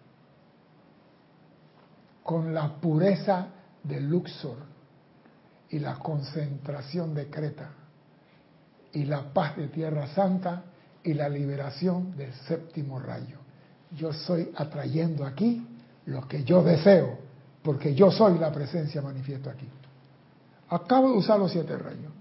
Con 2.23 2.53
la 2.53 2.75
pureza 2.75 3.47
de 3.83 3.99
Luxor 3.99 4.57
y 5.69 5.79
la 5.79 5.95
concentración 5.95 7.13
de 7.13 7.29
Creta 7.29 7.69
y 8.93 9.05
la 9.05 9.33
paz 9.33 9.57
de 9.57 9.67
Tierra 9.67 10.07
Santa 10.07 10.63
y 11.03 11.13
la 11.13 11.27
liberación 11.27 12.15
del 12.15 12.33
séptimo 12.33 12.99
rayo. 12.99 13.37
Yo 13.91 14.11
estoy 14.11 14.51
atrayendo 14.55 15.25
aquí 15.25 15.67
lo 16.05 16.27
que 16.27 16.43
yo 16.43 16.63
deseo, 16.63 17.17
porque 17.63 17.95
yo 17.95 18.11
soy 18.11 18.37
la 18.37 18.51
presencia 18.51 19.01
manifiesto 19.01 19.49
aquí. 19.49 19.67
Acabo 20.69 21.11
de 21.11 21.17
usar 21.17 21.39
los 21.39 21.51
siete 21.51 21.77
rayos. 21.77 22.11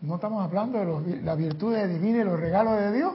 No 0.00 0.16
estamos 0.16 0.42
hablando 0.42 0.78
de 1.00 1.22
la 1.22 1.34
virtud 1.34 1.76
divina 1.76 2.22
y 2.22 2.24
los 2.24 2.38
regalos 2.38 2.78
de 2.78 2.92
Dios. 2.92 3.12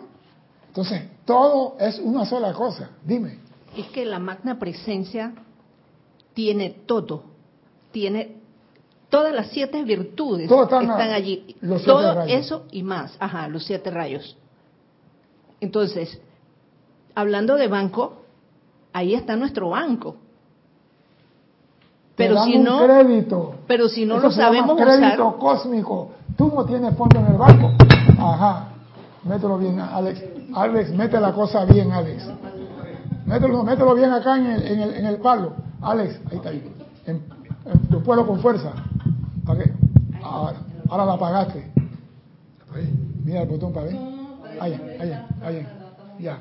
Entonces, 0.67 1.03
todo 1.25 1.75
es 1.79 1.99
una 1.99 2.25
sola 2.25 2.53
cosa. 2.53 2.91
Dime. 3.03 3.39
Es 3.75 3.87
que 3.87 4.05
la 4.05 4.19
magna 4.19 4.57
presencia 4.57 5.33
tiene 6.33 6.69
todo. 6.85 7.23
Tiene 7.91 8.37
Todas 9.09 9.33
las 9.33 9.47
siete 9.47 9.83
virtudes 9.83 10.51
están, 10.51 10.99
allí. 10.99 11.55
Todo 11.85 12.23
eso 12.23 12.65
y 12.71 12.83
más. 12.83 13.15
Ajá, 13.19 13.47
los 13.47 13.65
siete 13.65 13.89
rayos. 13.89 14.35
Entonces, 15.61 16.19
hablando 17.15 17.55
de 17.55 17.67
banco, 17.67 18.25
ahí 18.97 19.13
está 19.13 19.35
nuestro 19.35 19.69
banco. 19.69 20.15
Pero 22.15 22.43
si 22.43 22.57
no, 22.57 22.83
crédito. 22.83 23.55
pero 23.67 23.87
si 23.87 24.05
no 24.05 24.19
lo 24.19 24.31
sabemos 24.31 24.75
crédito 24.75 25.37
cósmico. 25.37 26.11
Tú 26.35 26.51
no 26.53 26.65
tienes 26.65 26.95
fondo 26.95 27.19
en 27.19 27.27
el 27.27 27.37
banco. 27.37 27.71
Ajá. 28.17 28.69
Mételo 29.23 29.57
bien, 29.59 29.79
Alex. 29.79 30.23
Alex, 30.53 30.91
mete 30.91 31.19
la 31.19 31.31
cosa 31.31 31.65
bien, 31.65 31.91
Alex. 31.91 32.27
Mételo, 33.25 33.63
mételo 33.63 33.93
bien 33.93 34.11
acá 34.11 34.37
en 34.37 34.45
el, 34.47 34.67
en 34.67 34.79
el, 34.79 34.93
en 34.95 35.05
el 35.05 35.17
palo. 35.17 35.53
Alex, 35.81 36.19
ahí 36.31 36.37
está. 36.37 36.49
Ahí. 36.49 36.73
En, 37.05 37.21
tu 37.89 38.01
pueblo 38.01 38.25
con 38.25 38.39
fuerza. 38.39 38.71
Ahora, 40.23 40.55
ahora 40.89 41.05
la 41.05 41.13
apagaste. 41.13 41.71
Mira 43.23 43.43
el 43.43 43.49
botón 43.49 43.73
para 43.73 43.87
ver. 43.87 43.95
Ahí, 44.59 44.97
ahí, 44.99 45.25
ahí. 45.43 45.67
Ya. 46.19 46.39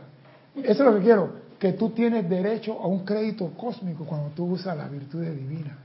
Eso 0.55 0.71
es 0.73 0.79
lo 0.79 0.95
que 0.95 1.05
quiero. 1.05 1.46
Que 1.67 1.73
tú 1.73 1.91
tienes 1.91 2.29
derecho 2.31 2.81
a 2.81 2.87
un 2.87 3.05
crédito 3.05 3.51
cósmico 3.57 4.05
cuando 4.05 4.29
tú 4.29 4.45
usas 4.45 4.77
las 4.77 4.89
virtudes 4.89 5.37
divinas. 5.37 5.77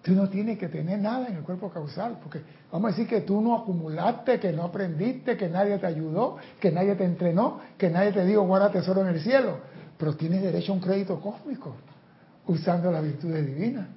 Tú 0.00 0.12
no 0.12 0.28
tienes 0.28 0.60
que 0.60 0.68
tener 0.68 1.00
nada 1.00 1.26
en 1.26 1.38
el 1.38 1.42
cuerpo 1.42 1.70
causal, 1.70 2.18
porque 2.22 2.40
vamos 2.70 2.86
a 2.86 2.90
decir 2.92 3.08
que 3.08 3.22
tú 3.22 3.40
no 3.40 3.56
acumulaste, 3.56 4.38
que 4.38 4.52
no 4.52 4.62
aprendiste, 4.62 5.36
que 5.36 5.48
nadie 5.48 5.76
te 5.78 5.86
ayudó, 5.88 6.36
que 6.60 6.70
nadie 6.70 6.94
te 6.94 7.02
entrenó, 7.02 7.58
que 7.76 7.90
nadie 7.90 8.12
te 8.12 8.24
dijo 8.24 8.42
guarda 8.42 8.70
tesoro 8.70 9.00
en 9.00 9.08
el 9.08 9.20
cielo, 9.20 9.58
pero 9.98 10.14
tienes 10.14 10.40
derecho 10.40 10.70
a 10.70 10.76
un 10.76 10.80
crédito 10.80 11.20
cósmico 11.20 11.74
usando 12.46 12.92
las 12.92 13.02
virtudes 13.02 13.44
divinas. 13.44 13.88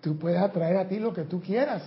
Tú 0.00 0.16
puedes 0.16 0.40
atraer 0.40 0.76
a 0.76 0.86
ti 0.86 1.00
lo 1.00 1.12
que 1.12 1.22
tú 1.22 1.40
quieras. 1.40 1.82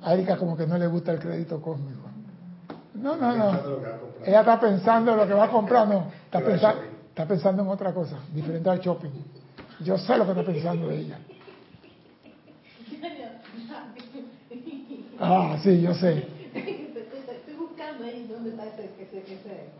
A 0.00 0.14
Erika 0.14 0.38
como 0.38 0.56
que 0.56 0.66
no 0.66 0.78
le 0.78 0.86
gusta 0.86 1.12
el 1.12 1.18
crédito 1.18 1.60
cósmico. 1.60 2.11
No, 2.94 3.16
no, 3.16 3.34
no. 3.36 3.52
Ella 4.24 4.40
está 4.40 4.60
pensando 4.60 5.12
en 5.12 5.18
lo 5.18 5.26
que 5.26 5.34
va 5.34 5.44
a 5.44 5.50
comprar, 5.50 5.88
no. 5.88 6.10
Está, 6.24 6.40
pensando, 6.40 6.82
está 7.08 7.26
pensando 7.26 7.62
en 7.62 7.68
otra 7.68 7.92
cosa, 7.92 8.18
diferente 8.32 8.68
al 8.68 8.80
shopping. 8.80 9.10
Yo 9.80 9.98
sé 9.98 10.16
lo 10.16 10.24
que 10.24 10.30
está 10.32 10.44
pensando 10.44 10.90
ella. 10.90 11.18
Ah, 15.24 15.56
sí, 15.62 15.80
yo 15.80 15.94
sé. 15.94 16.26
Estoy 16.52 17.54
buscando 17.56 18.04
ahí 18.04 18.26
dónde 18.28 18.50
está 18.50 18.64
ese, 18.66 18.90
crédito. 19.22 19.72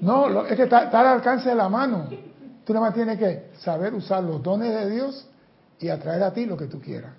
No, 0.00 0.46
es 0.46 0.56
que 0.56 0.62
está, 0.62 0.84
está 0.84 1.00
al 1.00 1.06
alcance 1.08 1.50
de 1.50 1.54
la 1.54 1.68
mano. 1.68 2.08
Tú 2.64 2.72
nada 2.72 2.86
más 2.86 2.94
tienes 2.94 3.18
que 3.18 3.50
saber 3.58 3.92
usar 3.92 4.22
los 4.22 4.42
dones 4.42 4.72
de 4.72 4.90
Dios 4.90 5.28
y 5.78 5.88
atraer 5.88 6.22
a 6.22 6.32
ti 6.32 6.46
lo 6.46 6.56
que 6.56 6.66
tú 6.66 6.80
quieras. 6.80 7.12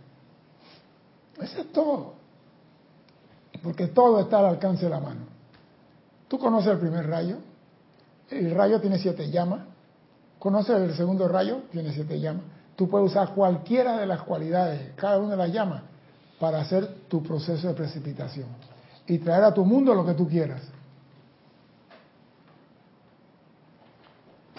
Eso 1.39 1.61
es 1.61 1.71
todo. 1.71 2.20
Porque 3.63 3.87
todo 3.87 4.19
está 4.19 4.39
al 4.39 4.45
alcance 4.45 4.85
de 4.85 4.89
la 4.89 4.99
mano. 4.99 5.21
Tú 6.27 6.39
conoces 6.39 6.71
el 6.71 6.79
primer 6.79 7.07
rayo. 7.07 7.37
El 8.29 8.55
rayo 8.55 8.79
tiene 8.81 8.97
siete 8.97 9.29
llamas. 9.29 9.61
Conoces 10.39 10.75
el 10.77 10.95
segundo 10.95 11.27
rayo, 11.27 11.63
tiene 11.71 11.93
siete 11.93 12.19
llamas. 12.19 12.43
Tú 12.75 12.89
puedes 12.89 13.11
usar 13.11 13.33
cualquiera 13.35 13.97
de 13.97 14.07
las 14.07 14.21
cualidades, 14.23 14.93
cada 14.95 15.19
una 15.19 15.31
de 15.31 15.37
las 15.37 15.51
llamas, 15.51 15.83
para 16.39 16.61
hacer 16.61 16.87
tu 17.07 17.21
proceso 17.21 17.67
de 17.67 17.73
precipitación 17.75 18.47
y 19.05 19.19
traer 19.19 19.43
a 19.43 19.53
tu 19.53 19.63
mundo 19.63 19.93
lo 19.93 20.03
que 20.05 20.13
tú 20.13 20.27
quieras. 20.27 20.61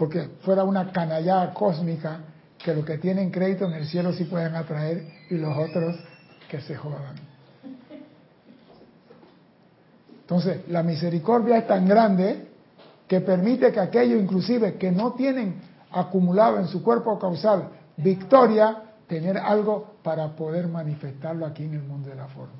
porque 0.02 0.28
fuera 0.40 0.64
una 0.64 0.90
canallada 0.90 1.54
cósmica 1.54 2.20
que 2.58 2.74
los 2.74 2.84
que 2.84 2.98
tienen 2.98 3.30
crédito 3.30 3.66
en 3.66 3.74
el 3.74 3.86
cielo 3.86 4.12
sí 4.12 4.24
pueden 4.24 4.56
atraer 4.56 5.06
y 5.30 5.36
los 5.36 5.56
otros 5.56 5.96
que 6.48 6.60
se 6.60 6.74
jodan. 6.74 7.31
Entonces, 10.22 10.68
la 10.68 10.82
misericordia 10.82 11.58
es 11.58 11.66
tan 11.66 11.86
grande 11.86 12.48
que 13.06 13.20
permite 13.20 13.70
que 13.70 13.80
aquellos 13.80 14.22
inclusive 14.22 14.78
que 14.78 14.90
no 14.90 15.12
tienen 15.12 15.60
acumulado 15.90 16.58
en 16.58 16.68
su 16.68 16.82
cuerpo 16.82 17.18
causal 17.18 17.68
victoria, 17.96 18.82
tener 19.06 19.36
algo 19.36 19.96
para 20.02 20.34
poder 20.34 20.68
manifestarlo 20.68 21.44
aquí 21.44 21.64
en 21.64 21.74
el 21.74 21.82
mundo 21.82 22.08
de 22.08 22.16
la 22.16 22.26
forma. 22.28 22.54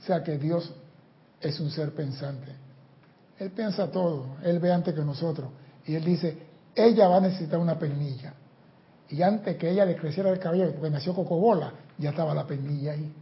O 0.00 0.06
sea 0.06 0.22
que 0.22 0.38
Dios 0.38 0.72
es 1.40 1.60
un 1.60 1.70
ser 1.70 1.92
pensante. 1.92 2.52
Él 3.38 3.50
piensa 3.50 3.90
todo, 3.90 4.36
Él 4.42 4.58
ve 4.60 4.72
antes 4.72 4.94
que 4.94 5.02
nosotros. 5.02 5.50
Y 5.84 5.96
Él 5.96 6.04
dice, 6.04 6.38
ella 6.74 7.08
va 7.08 7.16
a 7.16 7.20
necesitar 7.20 7.58
una 7.58 7.78
pernilla. 7.78 8.32
Y 9.08 9.22
antes 9.22 9.56
que 9.56 9.70
ella 9.70 9.84
le 9.84 9.96
creciera 9.96 10.30
el 10.30 10.38
cabello, 10.38 10.72
porque 10.72 10.90
nació 10.90 11.14
cocobola, 11.14 11.72
ya 11.98 12.10
estaba 12.10 12.34
la 12.34 12.46
pernilla 12.46 12.92
ahí. 12.92 13.12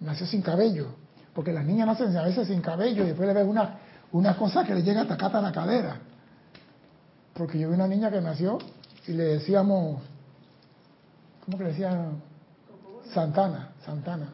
Nació 0.00 0.26
sin 0.26 0.42
cabello. 0.42 0.88
Porque 1.34 1.52
las 1.52 1.64
niñas 1.64 1.86
nacen 1.86 2.16
a 2.16 2.22
veces 2.22 2.46
sin 2.46 2.60
cabello 2.60 3.02
y 3.04 3.08
después 3.08 3.26
le 3.26 3.34
ves 3.34 3.46
una, 3.46 3.78
una 4.12 4.36
cosa 4.36 4.64
que 4.64 4.74
le 4.74 4.82
llega 4.82 5.02
hasta 5.02 5.14
acá 5.14 5.26
a 5.26 5.42
la 5.42 5.52
cadera. 5.52 5.96
Porque 7.34 7.58
yo 7.58 7.68
vi 7.68 7.74
una 7.74 7.88
niña 7.88 8.10
que 8.10 8.20
nació 8.20 8.58
y 9.06 9.12
le 9.12 9.24
decíamos, 9.24 10.00
¿cómo 11.44 11.58
que 11.58 11.64
le 11.64 11.70
decían? 11.70 12.22
Santana, 13.12 13.72
Santana. 13.84 14.28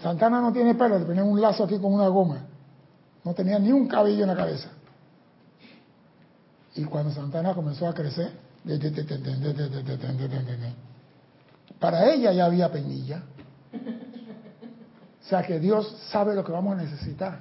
Santana 0.00 0.40
no 0.40 0.52
tiene 0.52 0.74
pelo, 0.76 0.98
le 0.98 1.04
ponían 1.04 1.26
un 1.26 1.40
lazo 1.40 1.64
aquí 1.64 1.78
con 1.78 1.92
una 1.92 2.06
goma. 2.08 2.46
No 3.24 3.34
tenía 3.34 3.58
ni 3.58 3.72
un 3.72 3.88
cabello 3.88 4.22
en 4.22 4.28
la 4.28 4.36
cabeza. 4.36 4.70
Y 6.76 6.84
cuando 6.84 7.12
Santana 7.12 7.54
comenzó 7.54 7.88
a 7.88 7.94
crecer, 7.94 8.30
para 11.78 12.12
ella 12.12 12.32
ya 12.32 12.46
había 12.46 12.70
peñilla. 12.70 13.22
O 15.20 15.28
sea 15.28 15.42
que 15.42 15.60
Dios 15.60 15.94
sabe 16.10 16.34
lo 16.34 16.44
que 16.44 16.52
vamos 16.52 16.78
a 16.78 16.82
necesitar. 16.82 17.40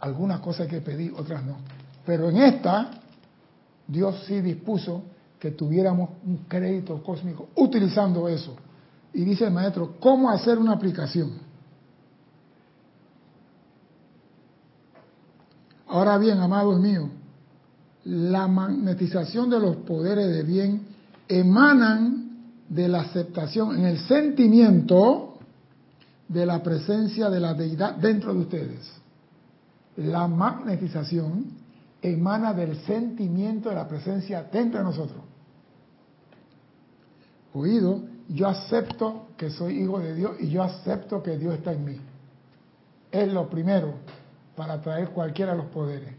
Algunas 0.00 0.40
cosas 0.40 0.62
hay 0.62 0.68
que 0.68 0.80
pedir, 0.80 1.12
otras 1.16 1.44
no. 1.44 1.56
Pero 2.04 2.28
en 2.28 2.36
esta, 2.36 2.90
Dios 3.86 4.24
sí 4.26 4.40
dispuso 4.40 5.02
que 5.38 5.52
tuviéramos 5.52 6.10
un 6.26 6.44
crédito 6.48 7.02
cósmico 7.02 7.48
utilizando 7.56 8.28
eso. 8.28 8.54
Y 9.12 9.24
dice 9.24 9.46
el 9.46 9.52
maestro, 9.52 9.96
¿cómo 9.98 10.30
hacer 10.30 10.58
una 10.58 10.72
aplicación? 10.72 11.32
Ahora 15.88 16.18
bien, 16.18 16.38
amados 16.38 16.78
míos, 16.78 17.08
la 18.04 18.46
magnetización 18.46 19.48
de 19.48 19.58
los 19.58 19.76
poderes 19.76 20.28
de 20.28 20.42
bien 20.42 20.86
emanan 21.28 22.28
de 22.68 22.88
la 22.88 23.00
aceptación 23.02 23.76
en 23.76 23.86
el 23.86 23.98
sentimiento 24.00 25.38
de 26.28 26.44
la 26.44 26.62
presencia 26.62 27.30
de 27.30 27.40
la 27.40 27.54
deidad 27.54 27.96
dentro 27.96 28.34
de 28.34 28.40
ustedes. 28.40 28.92
La 29.96 30.28
magnetización 30.28 31.46
emana 32.02 32.52
del 32.52 32.76
sentimiento 32.82 33.70
de 33.70 33.74
la 33.74 33.88
presencia 33.88 34.46
dentro 34.52 34.78
de 34.78 34.84
nosotros. 34.84 35.20
Oído, 37.54 38.02
yo 38.28 38.46
acepto 38.46 39.28
que 39.36 39.50
soy 39.50 39.82
hijo 39.82 39.98
de 39.98 40.14
Dios 40.14 40.32
y 40.38 40.48
yo 40.48 40.62
acepto 40.62 41.22
que 41.22 41.36
Dios 41.38 41.54
está 41.54 41.72
en 41.72 41.84
mí. 41.84 41.96
Es 43.10 43.32
lo 43.32 43.48
primero 43.48 43.94
para 44.54 44.80
traer 44.80 45.10
cualquiera 45.10 45.52
de 45.52 45.58
los 45.58 45.66
poderes. 45.68 46.14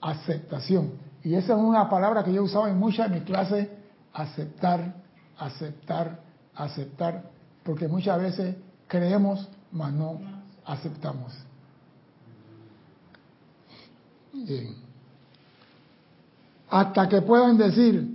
Aceptación. 0.00 0.90
Y 1.22 1.34
esa 1.34 1.54
es 1.54 1.58
una 1.58 1.88
palabra 1.88 2.24
que 2.24 2.32
yo 2.32 2.42
usado 2.42 2.66
en 2.66 2.78
muchas 2.78 3.08
de 3.08 3.16
mis 3.16 3.24
clases, 3.24 3.68
aceptar, 4.16 4.94
aceptar, 5.38 6.20
aceptar, 6.54 7.30
porque 7.62 7.86
muchas 7.86 8.20
veces 8.20 8.56
creemos, 8.88 9.46
mas 9.70 9.92
no 9.92 10.20
aceptamos. 10.64 11.32
Bien. 14.32 14.74
Hasta 16.70 17.08
que 17.08 17.22
puedan 17.22 17.58
decir, 17.58 18.08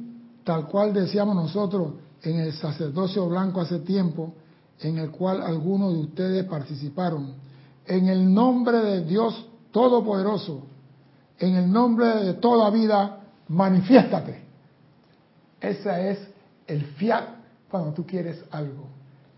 tal 0.43 0.67
cual 0.67 0.93
decíamos 0.93 1.35
nosotros 1.35 1.93
en 2.23 2.39
el 2.39 2.53
sacerdocio 2.53 3.27
blanco 3.29 3.61
hace 3.61 3.79
tiempo, 3.79 4.33
en 4.79 4.97
el 4.97 5.11
cual 5.11 5.41
algunos 5.41 5.93
de 5.93 5.99
ustedes 5.99 6.45
participaron, 6.45 7.35
en 7.85 8.07
el 8.07 8.33
nombre 8.33 8.77
de 8.77 9.05
Dios 9.05 9.47
Todopoderoso, 9.71 10.63
en 11.39 11.55
el 11.55 11.71
nombre 11.71 12.07
de 12.25 12.33
toda 12.33 12.69
vida, 12.69 13.21
manifiéstate. 13.47 14.50
Ese 15.61 16.11
es 16.11 16.19
el 16.67 16.83
fiat 16.85 17.25
cuando 17.69 17.93
tú 17.93 18.05
quieres 18.05 18.43
algo. 18.51 18.87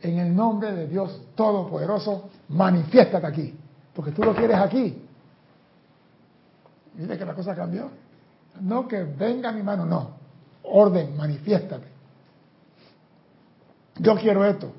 En 0.02 0.18
el 0.20 0.36
nombre 0.36 0.72
de 0.72 0.88
Dios 0.88 1.22
Todopoderoso, 1.36 2.30
manifiéstate 2.50 3.28
aquí. 3.28 3.54
Porque 3.94 4.12
tú 4.12 4.24
lo 4.24 4.34
quieres 4.34 4.58
aquí. 4.58 5.02
Mire 6.96 7.18
que 7.18 7.26
la 7.26 7.36
cosa 7.36 7.56
cambió. 7.56 7.90
No 8.62 8.88
que 8.88 9.04
venga 9.04 9.52
mi 9.52 9.62
mano, 9.62 9.86
no. 9.86 10.12
Orden, 10.64 11.16
manifiéstate. 11.18 11.88
Yo 14.00 14.16
quiero 14.16 14.46
esto. 14.46 14.72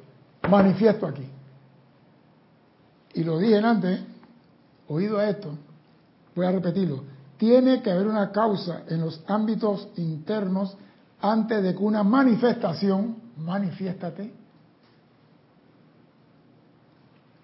Manifiesto 0.48 1.06
aquí. 1.06 1.28
Y 3.14 3.22
lo 3.22 3.38
dije 3.38 3.58
antes, 3.58 4.00
oído 4.88 5.20
esto, 5.22 5.56
voy 6.34 6.46
a 6.46 6.52
repetirlo, 6.52 7.04
tiene 7.36 7.80
que 7.80 7.90
haber 7.90 8.08
una 8.08 8.32
causa 8.32 8.82
en 8.88 9.00
los 9.00 9.22
ámbitos 9.28 9.88
internos 9.96 10.76
antes 11.32 11.62
de 11.62 11.74
que 11.74 11.82
una 11.82 12.02
manifestación, 12.02 13.16
manifiéstate, 13.38 14.32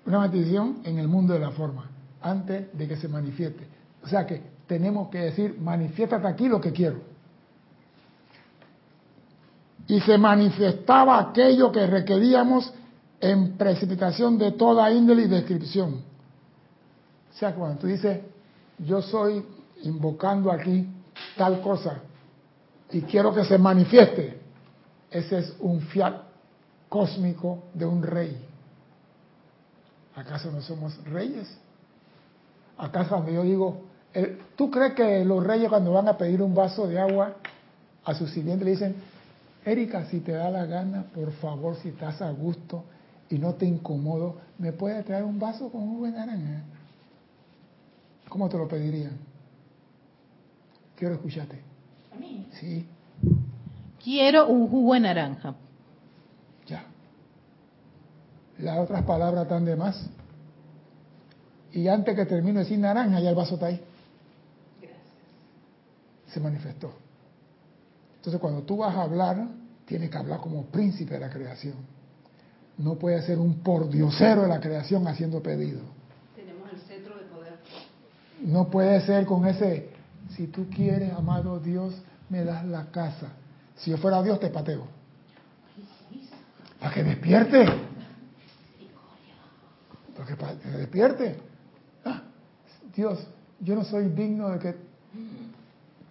una 0.06 0.18
manifestación 0.18 0.78
en 0.84 0.98
el 0.98 1.08
mundo 1.08 1.34
de 1.34 1.40
la 1.40 1.50
forma, 1.50 1.88
antes 2.20 2.76
de 2.76 2.88
que 2.88 2.96
se 2.96 3.08
manifieste. 3.08 3.66
O 4.02 4.08
sea 4.08 4.26
que 4.26 4.42
tenemos 4.66 5.08
que 5.08 5.18
decir, 5.18 5.58
manifiéstate 5.60 6.26
aquí 6.26 6.48
lo 6.48 6.60
que 6.60 6.72
quiero. 6.72 7.00
Y 9.86 10.00
se 10.00 10.18
manifestaba 10.18 11.18
aquello 11.18 11.72
que 11.72 11.86
requeríamos 11.86 12.72
en 13.20 13.56
precipitación 13.56 14.38
de 14.38 14.52
toda 14.52 14.90
índole 14.90 15.22
y 15.22 15.28
descripción 15.28 16.10
o 17.30 17.38
sea, 17.38 17.54
cuando 17.54 17.80
tú 17.80 17.86
dices, 17.86 18.20
yo 18.78 19.00
soy 19.00 19.42
invocando 19.82 20.50
aquí 20.50 20.86
tal 21.36 21.62
cosa 21.62 22.02
y 22.92 23.02
quiero 23.02 23.34
que 23.34 23.44
se 23.44 23.58
manifieste, 23.58 24.38
ese 25.10 25.38
es 25.38 25.56
un 25.60 25.80
fiat 25.80 26.14
cósmico 26.88 27.64
de 27.74 27.86
un 27.86 28.02
rey. 28.02 28.36
¿Acaso 30.14 30.50
no 30.50 30.60
somos 30.60 31.02
reyes? 31.04 31.48
¿Acaso 32.76 33.10
cuando 33.10 33.30
yo 33.30 33.42
digo, 33.42 33.82
¿tú 34.56 34.70
crees 34.70 34.94
que 34.94 35.24
los 35.24 35.44
reyes 35.44 35.68
cuando 35.68 35.92
van 35.92 36.08
a 36.08 36.16
pedir 36.16 36.42
un 36.42 36.54
vaso 36.54 36.86
de 36.86 36.98
agua 36.98 37.36
a 38.04 38.14
su 38.14 38.26
sirviente 38.26 38.64
le 38.64 38.72
dicen, 38.72 38.96
Erika, 39.64 40.06
si 40.06 40.20
te 40.20 40.32
da 40.32 40.50
la 40.50 40.64
gana, 40.64 41.04
por 41.14 41.30
favor, 41.32 41.76
si 41.76 41.90
estás 41.90 42.22
a 42.22 42.30
gusto 42.30 42.84
y 43.28 43.38
no 43.38 43.54
te 43.54 43.66
incomodo, 43.66 44.36
¿me 44.58 44.72
puedes 44.72 45.04
traer 45.04 45.24
un 45.24 45.38
vaso 45.38 45.70
con 45.70 45.82
un 45.82 45.98
buen 45.98 46.14
naranja? 46.14 46.62
¿Cómo 48.28 48.48
te 48.48 48.56
lo 48.56 48.66
pedirían? 48.66 49.18
Quiero 50.96 51.14
escucharte. 51.14 51.69
Sí. 52.60 52.86
Quiero 54.02 54.48
un 54.48 54.68
jugo 54.68 54.94
de 54.94 55.00
naranja. 55.00 55.54
Ya. 56.66 56.84
Las 58.58 58.78
otras 58.78 59.02
palabras 59.04 59.44
están 59.44 59.64
de 59.64 59.76
más. 59.76 60.08
Y 61.72 61.86
antes 61.88 62.16
que 62.16 62.26
termine 62.26 62.58
de 62.58 62.64
decir 62.64 62.78
naranja, 62.78 63.20
ya 63.20 63.30
el 63.30 63.36
vaso 63.36 63.54
está 63.54 63.66
ahí. 63.66 63.80
Gracias. 64.80 65.00
Se 66.28 66.40
manifestó. 66.40 66.92
Entonces, 68.16 68.40
cuando 68.40 68.62
tú 68.62 68.78
vas 68.78 68.94
a 68.96 69.02
hablar, 69.02 69.48
tienes 69.86 70.10
que 70.10 70.18
hablar 70.18 70.40
como 70.40 70.64
príncipe 70.66 71.14
de 71.14 71.20
la 71.20 71.30
creación. 71.30 71.74
No 72.78 72.96
puede 72.96 73.22
ser 73.22 73.38
un 73.38 73.60
pordiosero 73.60 74.42
de 74.42 74.48
la 74.48 74.60
creación 74.60 75.06
haciendo 75.06 75.42
pedido. 75.42 75.80
No 78.42 78.70
puede 78.70 79.00
ser 79.02 79.26
con 79.26 79.46
ese, 79.46 79.90
si 80.34 80.46
tú 80.46 80.66
quieres, 80.74 81.12
amado 81.12 81.60
Dios, 81.60 81.94
me 82.30 82.44
das 82.44 82.64
la 82.64 82.90
casa. 82.90 83.32
Si 83.76 83.90
yo 83.90 83.98
fuera 83.98 84.22
Dios, 84.22 84.40
te 84.40 84.48
pateo. 84.48 84.86
Para 86.78 86.94
que 86.94 87.04
despierte. 87.04 87.66
Para 90.16 90.58
que, 90.58 90.68
despierte. 90.68 91.36
Ah, 92.04 92.22
Dios, 92.94 93.26
yo 93.60 93.74
no 93.74 93.84
soy 93.84 94.08
digno 94.08 94.50
de 94.50 94.58
que... 94.58 94.90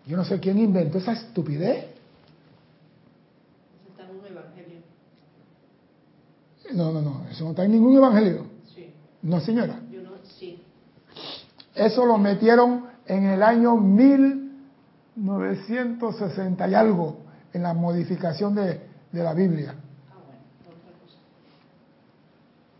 Yo 0.05 0.17
no 0.17 0.26
sé 0.26 0.39
quién 0.39 0.57
inventó 0.57 0.97
esa 0.97 1.13
estupidez. 1.13 1.86
Eso 1.86 3.89
está 3.91 4.09
en 4.09 4.17
un 4.17 4.26
evangelio. 4.26 4.80
No, 6.74 6.91
no, 6.91 7.01
no, 7.01 7.28
eso 7.30 7.43
no 7.43 7.51
está 7.51 7.65
en 7.65 7.72
ningún 7.72 7.95
evangelio. 7.95 8.47
Sí. 8.74 8.91
No, 9.22 9.39
señora. 9.39 9.80
Eso 11.76 12.05
lo 12.05 12.17
metieron 12.17 12.88
en 13.05 13.26
el 13.26 13.41
año 13.41 13.76
1960 15.20 16.67
y 16.67 16.74
algo, 16.74 17.17
en 17.53 17.63
la 17.63 17.74
modificación 17.74 18.55
de, 18.55 18.89
la 19.11 19.34
Biblia. 19.34 19.74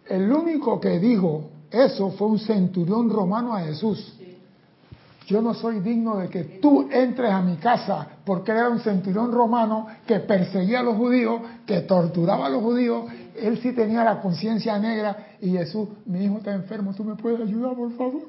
El 0.08 0.32
único 0.32 0.80
que 0.80 1.00
dijo 1.00 1.50
eso 1.72 2.12
fue 2.12 2.28
un 2.28 2.40
centurión 2.40 3.10
romano 3.10 3.54
a 3.54 3.62
Jesús. 3.62 4.16
Yo 5.28 5.42
no 5.42 5.54
soy 5.54 5.80
digno 5.80 6.18
de 6.18 6.28
que 6.28 6.44
tú 6.60 6.88
entres 6.92 7.32
a 7.32 7.42
mi 7.42 7.58
casa, 7.58 8.08
porque 8.26 8.52
era 8.52 8.70
un 8.70 8.80
centurión 8.80 9.32
romano 9.32 9.86
que 10.08 10.20
perseguía 10.20 10.80
a 10.80 10.84
los 10.84 10.98
judíos, 10.98 11.42
que 11.68 11.82
torturaba 11.82 12.48
a 12.48 12.50
los 12.50 12.64
judíos, 12.64 13.06
él 13.36 13.60
sí 13.62 13.74
tenía 13.74 14.04
la 14.04 14.22
conciencia 14.22 14.78
negra 14.80 15.36
y 15.40 15.52
Jesús, 15.52 15.88
mi 16.06 16.26
hijo 16.26 16.38
está 16.38 16.54
enfermo, 16.54 16.94
¿tú 16.96 17.04
me 17.04 17.16
puedes 17.16 17.42
ayudar, 17.42 17.76
por 17.76 17.92
favor? 17.96 18.22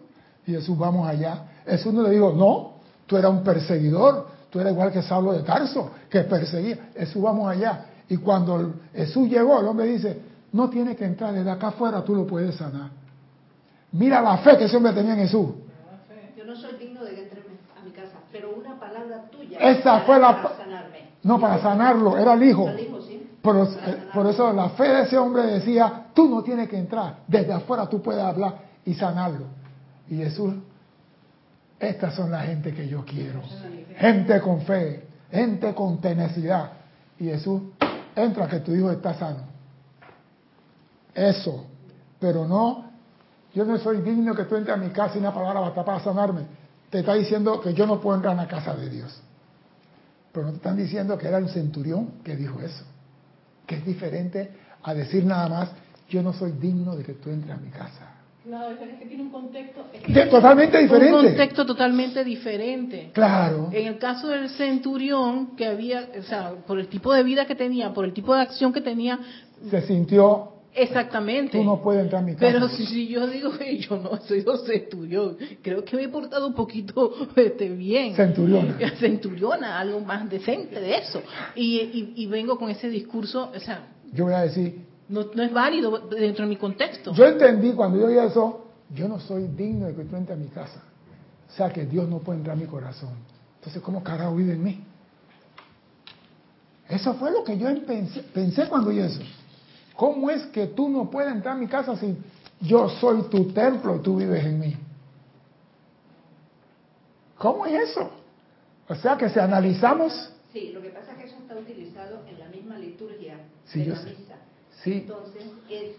Y 0.46 0.52
Jesús, 0.52 0.76
vamos 0.76 1.08
allá. 1.08 1.46
Jesús 1.66 1.92
no 1.92 2.02
le 2.02 2.10
dijo, 2.10 2.32
no, 2.32 2.79
tú 3.10 3.16
eras 3.16 3.32
un 3.32 3.42
perseguidor, 3.42 4.28
tú 4.50 4.60
eras 4.60 4.72
igual 4.72 4.92
que 4.92 5.02
Saulo 5.02 5.32
de 5.32 5.42
Tarso, 5.42 5.90
que 6.08 6.20
perseguía. 6.20 6.90
Jesús, 6.96 7.20
vamos 7.20 7.50
allá. 7.50 7.86
Y 8.08 8.18
cuando 8.18 8.74
Jesús 8.94 9.28
llegó, 9.28 9.58
el 9.58 9.66
hombre 9.66 9.86
dice, 9.86 10.16
no 10.52 10.70
tiene 10.70 10.94
que 10.94 11.06
entrar 11.06 11.34
desde 11.34 11.50
acá 11.50 11.68
afuera, 11.68 12.04
tú 12.04 12.14
lo 12.14 12.24
puedes 12.24 12.54
sanar. 12.54 12.90
Mira 13.90 14.22
la 14.22 14.38
fe 14.38 14.56
que 14.56 14.66
ese 14.66 14.76
hombre 14.76 14.92
tenía 14.92 15.14
en 15.14 15.22
Jesús. 15.22 15.48
Yo 16.36 16.44
no 16.44 16.54
soy 16.54 16.76
digno 16.76 17.02
de 17.02 17.16
que 17.16 17.22
entre 17.22 17.40
a 17.40 17.84
mi 17.84 17.90
casa, 17.90 18.18
pero 18.30 18.54
una 18.54 18.78
palabra 18.78 19.28
tuya 19.28 19.58
Esa 19.58 20.02
fue 20.02 20.20
la... 20.20 20.40
para 20.40 20.56
sanarme. 20.56 21.10
No, 21.24 21.40
para 21.40 21.58
sanarlo, 21.60 22.16
era 22.16 22.34
el 22.34 22.44
hijo. 22.44 22.70
Por, 23.42 23.68
por, 24.14 24.26
eso 24.28 24.52
la 24.52 24.68
fe 24.68 24.84
de 24.84 25.02
ese 25.02 25.18
hombre 25.18 25.42
decía, 25.46 26.06
tú 26.14 26.28
no 26.28 26.44
tienes 26.44 26.68
que 26.68 26.78
entrar, 26.78 27.16
desde 27.26 27.52
afuera 27.52 27.88
tú 27.88 28.00
puedes 28.00 28.22
hablar 28.22 28.54
y 28.84 28.94
sanarlo. 28.94 29.46
Y 30.08 30.16
Jesús, 30.18 30.54
estas 31.80 32.14
son 32.14 32.30
la 32.30 32.42
gente 32.42 32.74
que 32.74 32.86
yo 32.86 33.04
quiero. 33.06 33.40
Gente 33.96 34.38
con 34.42 34.60
fe, 34.62 35.08
gente 35.30 35.74
con 35.74 35.98
tenacidad. 36.00 36.72
Y 37.18 37.24
Jesús, 37.24 37.62
entra 38.14 38.46
que 38.46 38.60
tu 38.60 38.74
hijo 38.74 38.90
está 38.90 39.14
sano. 39.14 39.44
Eso. 41.14 41.66
Pero 42.18 42.46
no, 42.46 42.84
yo 43.54 43.64
no 43.64 43.78
soy 43.78 44.02
digno 44.02 44.34
que 44.34 44.44
tú 44.44 44.56
entres 44.56 44.76
a 44.76 44.78
mi 44.80 44.90
casa 44.90 45.16
y 45.16 45.20
una 45.20 45.32
palabra 45.32 45.60
basta 45.60 45.82
para 45.82 46.00
sanarme. 46.00 46.42
Te 46.90 47.00
está 47.00 47.14
diciendo 47.14 47.60
que 47.62 47.72
yo 47.72 47.86
no 47.86 47.98
puedo 47.98 48.16
entrar 48.16 48.34
a 48.34 48.42
la 48.42 48.48
casa 48.48 48.74
de 48.74 48.90
Dios. 48.90 49.22
Pero 50.32 50.46
no 50.46 50.52
te 50.52 50.58
están 50.58 50.76
diciendo 50.76 51.16
que 51.16 51.28
era 51.28 51.38
el 51.38 51.48
centurión 51.48 52.22
que 52.22 52.36
dijo 52.36 52.60
eso. 52.60 52.84
Que 53.66 53.76
es 53.76 53.86
diferente 53.86 54.54
a 54.82 54.92
decir 54.92 55.24
nada 55.24 55.48
más, 55.48 55.70
yo 56.10 56.22
no 56.22 56.34
soy 56.34 56.52
digno 56.52 56.94
de 56.94 57.04
que 57.04 57.14
tú 57.14 57.30
entres 57.30 57.56
a 57.56 57.60
mi 57.60 57.70
casa. 57.70 58.19
Claro, 58.44 58.70
es 58.70 58.98
que 58.98 59.06
tiene 59.06 59.22
un 59.22 59.30
contexto 59.30 59.82
totalmente 60.30 60.78
diferente. 60.78 61.14
Un 61.14 61.24
contexto 61.26 61.66
totalmente 61.66 62.24
diferente. 62.24 63.10
Claro. 63.12 63.68
En 63.72 63.86
el 63.86 63.98
caso 63.98 64.28
del 64.28 64.48
centurión, 64.50 65.56
que 65.56 65.66
había, 65.66 66.08
o 66.18 66.22
sea, 66.22 66.52
por 66.66 66.78
el 66.78 66.88
tipo 66.88 67.12
de 67.12 67.22
vida 67.22 67.46
que 67.46 67.54
tenía, 67.54 67.92
por 67.92 68.04
el 68.04 68.12
tipo 68.12 68.34
de 68.34 68.40
acción 68.40 68.72
que 68.72 68.80
tenía, 68.80 69.18
se 69.70 69.82
sintió 69.82 70.60
Exactamente. 70.74 71.58
Tú 71.58 71.64
no 71.64 71.82
puedes 71.82 72.02
entrar 72.02 72.22
a 72.22 72.24
mi 72.24 72.34
casa. 72.34 72.46
Pero 72.46 72.68
si, 72.68 73.08
yo 73.08 73.26
digo 73.26 73.50
que 73.58 73.78
yo 73.78 73.96
no 73.96 74.16
soy 74.18 74.44
centurión, 74.66 75.36
creo 75.62 75.84
que 75.84 75.96
me 75.96 76.04
he 76.04 76.08
portado 76.08 76.46
un 76.46 76.54
poquito 76.54 77.12
este, 77.36 77.68
bien. 77.68 78.14
Centuriona. 78.14 78.78
Centuriona, 79.00 79.78
algo 79.78 80.00
más 80.00 80.28
decente 80.30 80.80
de 80.80 80.98
eso. 80.98 81.22
Y, 81.54 82.12
y, 82.16 82.26
vengo 82.26 82.58
con 82.58 82.70
ese 82.70 82.88
discurso, 82.88 83.50
o 83.54 83.60
sea. 83.60 83.88
Yo 84.12 84.24
voy 84.24 84.34
a 84.34 84.42
decir. 84.42 84.89
No, 85.10 85.24
no 85.34 85.42
es 85.42 85.52
válido 85.52 85.98
dentro 86.08 86.44
de 86.44 86.48
mi 86.48 86.56
contexto. 86.56 87.12
Yo 87.12 87.26
entendí 87.26 87.72
cuando 87.72 87.98
yo 87.98 88.06
oí 88.06 88.16
eso, 88.16 88.66
yo 88.94 89.08
no 89.08 89.18
soy 89.18 89.48
digno 89.48 89.86
de 89.86 89.94
que 89.96 90.04
tú 90.04 90.14
entres 90.14 90.38
a 90.38 90.40
mi 90.40 90.48
casa. 90.48 90.80
O 91.48 91.52
sea 91.52 91.68
que 91.72 91.84
Dios 91.84 92.08
no 92.08 92.20
puede 92.20 92.38
entrar 92.38 92.56
a 92.56 92.60
mi 92.60 92.66
corazón. 92.66 93.10
Entonces, 93.56 93.82
¿cómo 93.82 94.04
carajo 94.04 94.36
vive 94.36 94.52
en 94.52 94.62
mí? 94.62 94.84
Eso 96.88 97.14
fue 97.14 97.32
lo 97.32 97.42
que 97.42 97.58
yo 97.58 97.66
pensé, 97.84 98.22
pensé 98.22 98.68
cuando 98.68 98.90
oí 98.90 99.00
eso. 99.00 99.20
¿Cómo 99.96 100.30
es 100.30 100.46
que 100.46 100.68
tú 100.68 100.88
no 100.88 101.10
puedes 101.10 101.32
entrar 101.32 101.56
a 101.56 101.58
mi 101.58 101.66
casa 101.66 101.96
si 101.96 102.16
yo 102.60 102.88
soy 102.88 103.22
tu 103.24 103.52
templo 103.52 103.96
y 103.96 103.98
tú 103.98 104.16
vives 104.16 104.44
en 104.44 104.60
mí? 104.60 104.76
¿Cómo 107.36 107.66
es 107.66 107.90
eso? 107.90 108.10
O 108.88 108.94
sea 108.94 109.16
que 109.16 109.28
si 109.28 109.40
analizamos... 109.40 110.32
Sí, 110.52 110.70
lo 110.72 110.80
que 110.80 110.90
pasa 110.90 111.12
es 111.12 111.18
que 111.18 111.24
eso 111.24 111.36
está 111.36 111.56
utilizado 111.56 112.24
en 112.28 112.38
la 112.38 112.48
misma 112.48 112.78
liturgia 112.78 113.38
de 113.72 113.86
la 113.86 113.94
misa. 113.94 114.36
Sí. 114.82 114.92
Entonces, 115.06 115.44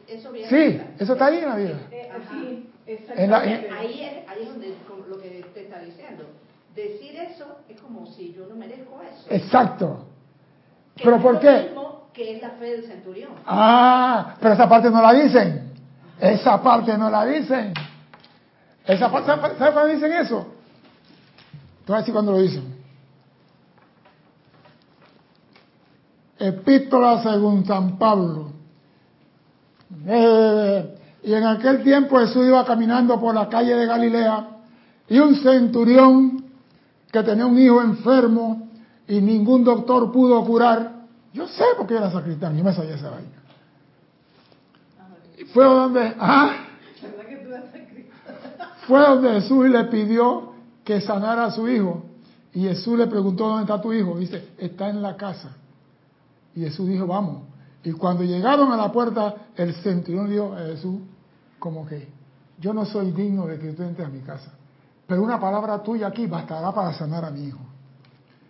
eso 0.07 0.31
viene 0.31 0.49
Sí, 0.49 0.81
eso 0.99 1.13
está 1.13 1.27
ahí 1.27 1.37
en 1.37 1.49
la 1.49 1.55
vida. 1.55 1.79
ahí, 1.89 2.71
es, 2.87 3.09
ahí 4.29 4.41
es 4.41 4.47
donde 4.47 4.75
lo 5.07 5.19
que 5.21 5.45
te 5.53 5.63
está 5.63 5.79
diciendo. 5.79 6.25
Decir 6.75 7.15
eso 7.17 7.59
es 7.69 7.79
como 7.79 8.07
si 8.07 8.33
yo 8.33 8.47
no 8.47 8.55
merezco 8.55 9.01
eso. 9.01 9.25
Exacto. 9.29 10.05
¿Pero 10.95 11.21
por 11.21 11.39
qué? 11.39 11.71
que 12.13 12.35
es 12.35 12.41
la 12.41 12.51
fe 12.51 12.71
del 12.71 12.85
centurión. 12.85 13.31
Ah, 13.45 14.35
pero 14.41 14.53
esa 14.53 14.67
parte 14.67 14.89
no 14.89 15.01
la 15.01 15.13
dicen. 15.13 15.71
Esa 16.19 16.61
parte 16.61 16.97
no 16.97 17.09
la 17.09 17.25
dicen. 17.25 17.73
Esa 18.85 19.09
¿Sabes 19.09 19.57
cuándo 19.57 19.87
dicen 19.87 20.11
eso? 20.11 20.47
Te 21.85 21.87
voy 21.87 21.95
a 21.95 21.99
decir 21.99 22.13
cuándo 22.13 22.33
lo 22.33 22.39
dicen. 22.39 22.75
Epístola 26.37 27.21
según 27.23 27.65
San 27.65 27.97
Pablo. 27.97 28.60
Eh, 30.07 30.95
y 31.23 31.33
en 31.33 31.43
aquel 31.43 31.83
tiempo 31.83 32.19
Jesús 32.19 32.45
iba 32.47 32.65
caminando 32.65 33.19
por 33.19 33.35
la 33.35 33.47
calle 33.47 33.75
de 33.75 33.85
Galilea 33.85 34.47
y 35.07 35.19
un 35.19 35.35
centurión 35.35 36.45
que 37.11 37.23
tenía 37.23 37.45
un 37.45 37.59
hijo 37.59 37.81
enfermo 37.81 38.69
y 39.07 39.21
ningún 39.21 39.63
doctor 39.63 40.11
pudo 40.11 40.43
curar, 40.45 40.93
yo 41.33 41.47
sé 41.47 41.63
por 41.77 41.85
qué 41.85 41.95
era 41.95 42.11
sacristán, 42.11 42.57
yo 42.57 42.63
me 42.63 42.73
sabía 42.73 42.95
esa 42.95 43.09
vaina. 43.09 43.29
Y 45.37 45.43
fue 45.45 45.65
donde, 45.65 46.15
fue 48.87 48.99
donde 49.01 49.41
Jesús 49.41 49.69
le 49.69 49.83
pidió 49.85 50.53
que 50.83 51.01
sanara 51.01 51.45
a 51.45 51.51
su 51.51 51.67
hijo. 51.67 52.05
Y 52.53 52.61
Jesús 52.61 52.97
le 52.97 53.07
preguntó, 53.07 53.47
¿dónde 53.47 53.63
está 53.63 53.81
tu 53.81 53.93
hijo? 53.93 54.17
Dice, 54.17 54.49
está 54.57 54.89
en 54.89 55.01
la 55.01 55.15
casa. 55.15 55.55
Y 56.55 56.61
Jesús 56.61 56.87
dijo, 56.87 57.07
vamos. 57.07 57.50
Y 57.83 57.91
cuando 57.93 58.23
llegaron 58.23 58.71
a 58.71 58.77
la 58.77 58.91
puerta, 58.91 59.35
el 59.55 59.73
centurión 59.75 60.29
dijo 60.29 60.53
a 60.53 60.59
Jesús, 60.59 60.99
como 61.59 61.85
que, 61.85 62.07
yo 62.59 62.73
no 62.73 62.85
soy 62.85 63.11
digno 63.11 63.47
de 63.47 63.57
que 63.57 63.71
tú 63.71 63.83
entres 63.83 64.07
a 64.07 64.11
mi 64.11 64.19
casa. 64.19 64.51
Pero 65.07 65.23
una 65.23 65.39
palabra 65.39 65.81
tuya 65.81 66.07
aquí 66.07 66.27
bastará 66.27 66.71
para 66.71 66.93
sanar 66.93 67.25
a 67.25 67.31
mi 67.31 67.47
hijo. 67.47 67.59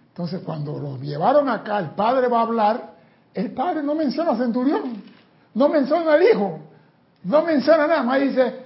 Entonces, 0.09 0.41
cuando 0.43 0.77
los 0.77 0.99
llevaron 0.99 1.47
acá, 1.47 1.79
el 1.79 1.91
padre 1.91 2.27
va 2.27 2.39
a 2.39 2.43
hablar, 2.43 2.93
el 3.34 3.51
padre 3.51 3.82
no 3.82 3.95
menciona 3.95 4.32
a 4.32 4.38
centurión, 4.38 5.01
no 5.53 5.69
menciona 5.69 6.13
al 6.13 6.23
hijo, 6.23 6.59
no 7.23 7.41
menciona 7.43 7.88
nada 7.88 8.03
más, 8.03 8.19
dice, 8.19 8.65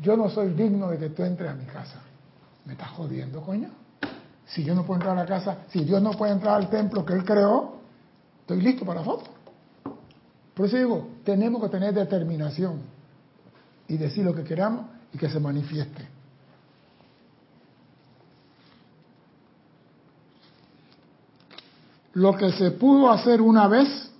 yo 0.00 0.16
no 0.16 0.30
soy 0.30 0.48
digno 0.54 0.88
de 0.88 0.98
que 0.98 1.10
tú 1.10 1.22
entres 1.22 1.50
a 1.50 1.54
mi 1.54 1.66
casa. 1.66 2.00
¿Me 2.64 2.72
estás 2.72 2.90
jodiendo, 2.90 3.42
coño? 3.42 3.68
Si 4.46 4.64
yo 4.64 4.74
no 4.74 4.84
puedo 4.84 5.00
entrar 5.00 5.18
a 5.18 5.22
la 5.22 5.26
casa, 5.26 5.58
si 5.68 5.84
Dios 5.84 6.00
no 6.00 6.12
puede 6.12 6.32
entrar 6.32 6.54
al 6.54 6.70
templo 6.70 7.04
que 7.04 7.12
Él 7.12 7.24
creó, 7.24 7.74
estoy 8.40 8.62
listo 8.62 8.86
para 8.86 9.00
la 9.00 9.04
foto. 9.04 9.35
Por 10.56 10.64
eso 10.64 10.78
digo, 10.78 11.08
tenemos 11.22 11.62
que 11.62 11.68
tener 11.68 11.92
determinación 11.92 12.80
y 13.88 13.98
decir 13.98 14.24
lo 14.24 14.34
que 14.34 14.42
queramos 14.42 14.86
y 15.12 15.18
que 15.18 15.28
se 15.28 15.38
manifieste. 15.38 16.08
Lo 22.14 22.34
que 22.38 22.52
se 22.52 22.70
pudo 22.70 23.12
hacer 23.12 23.42
una 23.42 23.68
vez, 23.68 24.10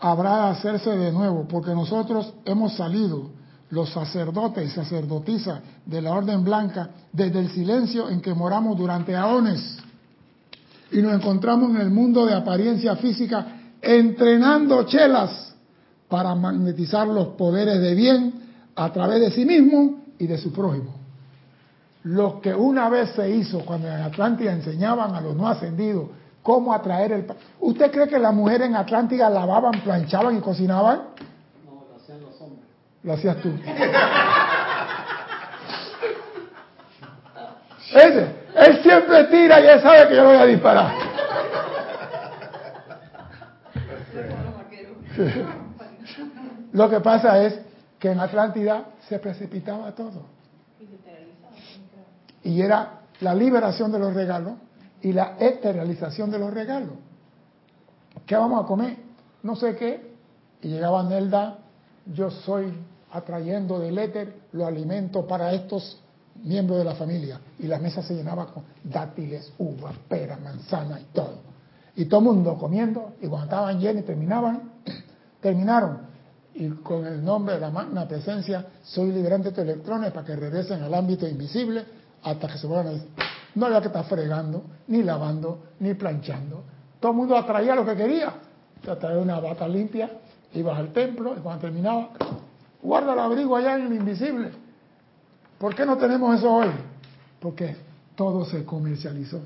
habrá 0.00 0.36
de 0.36 0.50
hacerse 0.50 0.90
de 0.90 1.10
nuevo, 1.10 1.48
porque 1.48 1.70
nosotros 1.70 2.34
hemos 2.44 2.74
salido, 2.74 3.30
los 3.70 3.88
sacerdotes 3.88 4.70
y 4.70 4.74
sacerdotisas 4.74 5.62
de 5.86 6.02
la 6.02 6.12
Orden 6.12 6.44
Blanca, 6.44 6.90
desde 7.10 7.40
el 7.40 7.48
silencio 7.48 8.10
en 8.10 8.20
que 8.20 8.34
moramos 8.34 8.76
durante 8.76 9.16
aones, 9.16 9.78
y 10.92 11.00
nos 11.00 11.14
encontramos 11.14 11.70
en 11.70 11.78
el 11.78 11.90
mundo 11.90 12.26
de 12.26 12.34
apariencia 12.34 12.96
física 12.96 13.46
entrenando 13.80 14.82
chelas 14.82 15.53
para 16.14 16.34
magnetizar 16.36 17.08
los 17.08 17.26
poderes 17.30 17.80
de 17.80 17.92
bien 17.96 18.34
a 18.76 18.92
través 18.92 19.18
de 19.20 19.32
sí 19.32 19.44
mismo 19.44 20.04
y 20.16 20.28
de 20.28 20.38
su 20.38 20.52
prójimo. 20.52 20.94
Lo 22.04 22.40
que 22.40 22.54
una 22.54 22.88
vez 22.88 23.10
se 23.16 23.28
hizo 23.30 23.64
cuando 23.64 23.88
en 23.88 24.00
Atlántida 24.00 24.52
enseñaban 24.52 25.12
a 25.16 25.20
los 25.20 25.34
no 25.34 25.48
ascendidos 25.48 26.10
cómo 26.40 26.72
atraer 26.72 27.10
el... 27.10 27.26
¿Usted 27.58 27.90
cree 27.90 28.06
que 28.06 28.20
las 28.20 28.32
mujeres 28.32 28.68
en 28.68 28.76
Atlántida 28.76 29.28
lavaban, 29.28 29.80
planchaban 29.82 30.36
y 30.36 30.40
cocinaban? 30.40 31.00
No, 31.66 31.84
lo 31.90 31.96
hacían 31.96 32.20
los 32.20 32.40
hombres. 32.40 32.62
Lo 33.02 33.14
hacías 33.14 33.36
tú. 33.38 33.48
Ese, 37.92 38.28
él 38.54 38.82
siempre 38.84 39.24
tira 39.24 39.60
y 39.60 39.66
él 39.66 39.82
sabe 39.82 40.06
que 40.06 40.14
yo 40.14 40.22
lo 40.22 40.28
voy 40.28 40.38
a 40.38 40.46
disparar. 40.46 40.94
Lo 46.74 46.90
que 46.90 47.00
pasa 47.00 47.40
es 47.44 47.58
que 48.00 48.10
en 48.10 48.18
Atlántida 48.18 48.86
se 49.08 49.20
precipitaba 49.20 49.92
todo. 49.94 50.26
Y 52.42 52.60
era 52.60 53.00
la 53.20 53.32
liberación 53.32 53.92
de 53.92 54.00
los 54.00 54.12
regalos 54.12 54.54
y 55.00 55.12
la 55.12 55.36
esterilización 55.38 56.32
de 56.32 56.38
los 56.40 56.52
regalos. 56.52 56.94
¿Qué 58.26 58.34
vamos 58.34 58.64
a 58.64 58.66
comer? 58.66 58.96
No 59.44 59.54
sé 59.54 59.76
qué. 59.76 60.14
Y 60.62 60.68
llegaba 60.68 61.04
Nelda, 61.04 61.58
yo 62.12 62.30
soy 62.30 62.74
atrayendo 63.12 63.78
del 63.78 63.96
éter 63.96 64.34
los 64.50 64.66
alimentos 64.66 65.24
para 65.26 65.52
estos 65.52 66.02
miembros 66.42 66.78
de 66.78 66.84
la 66.84 66.96
familia. 66.96 67.40
Y 67.60 67.68
la 67.68 67.78
mesa 67.78 68.02
se 68.02 68.16
llenaba 68.16 68.46
con 68.46 68.64
dátiles, 68.82 69.52
uvas, 69.58 69.94
peras, 70.08 70.40
manzanas 70.40 71.02
y 71.02 71.14
todo. 71.14 71.38
Y 71.94 72.06
todo 72.06 72.18
el 72.18 72.26
mundo 72.26 72.58
comiendo. 72.58 73.12
Y 73.22 73.28
cuando 73.28 73.44
estaban 73.44 73.78
llenos 73.78 74.02
y 74.02 74.06
terminaban, 74.06 74.72
terminaron. 75.40 76.13
Y 76.54 76.68
con 76.68 77.04
el 77.04 77.24
nombre 77.24 77.56
de 77.56 77.60
la 77.60 77.70
magna 77.70 78.06
presencia, 78.06 78.64
soy 78.82 79.10
liberante 79.10 79.50
de 79.50 79.62
electrones 79.62 80.12
para 80.12 80.24
que 80.24 80.36
regresen 80.36 80.82
al 80.82 80.94
ámbito 80.94 81.26
invisible 81.26 81.84
hasta 82.22 82.46
que 82.48 82.58
se 82.58 82.66
vuelvan 82.66 82.96
a... 82.96 83.00
No 83.56 83.66
había 83.66 83.80
que 83.80 83.88
estar 83.88 84.04
fregando, 84.04 84.64
ni 84.88 85.02
lavando, 85.02 85.64
ni 85.80 85.94
planchando. 85.94 86.62
Todo 87.00 87.12
el 87.12 87.18
mundo 87.18 87.36
atraía 87.36 87.74
lo 87.74 87.84
que 87.84 87.94
quería. 87.94 88.32
Te 88.82 88.94
traía 88.96 89.18
una 89.20 89.40
bata 89.40 89.66
limpia, 89.66 90.10
ibas 90.54 90.78
al 90.78 90.92
templo 90.92 91.34
y 91.36 91.40
cuando 91.40 91.60
terminaba, 91.60 92.10
guarda 92.82 93.12
el 93.14 93.18
abrigo 93.18 93.56
allá 93.56 93.76
en 93.76 93.86
el 93.86 93.94
invisible. 93.94 94.50
¿Por 95.58 95.74
qué 95.74 95.86
no 95.86 95.96
tenemos 95.96 96.36
eso 96.36 96.52
hoy? 96.52 96.68
Porque 97.40 97.76
todo 98.14 98.44
se 98.44 98.64
comercializó. 98.64 99.40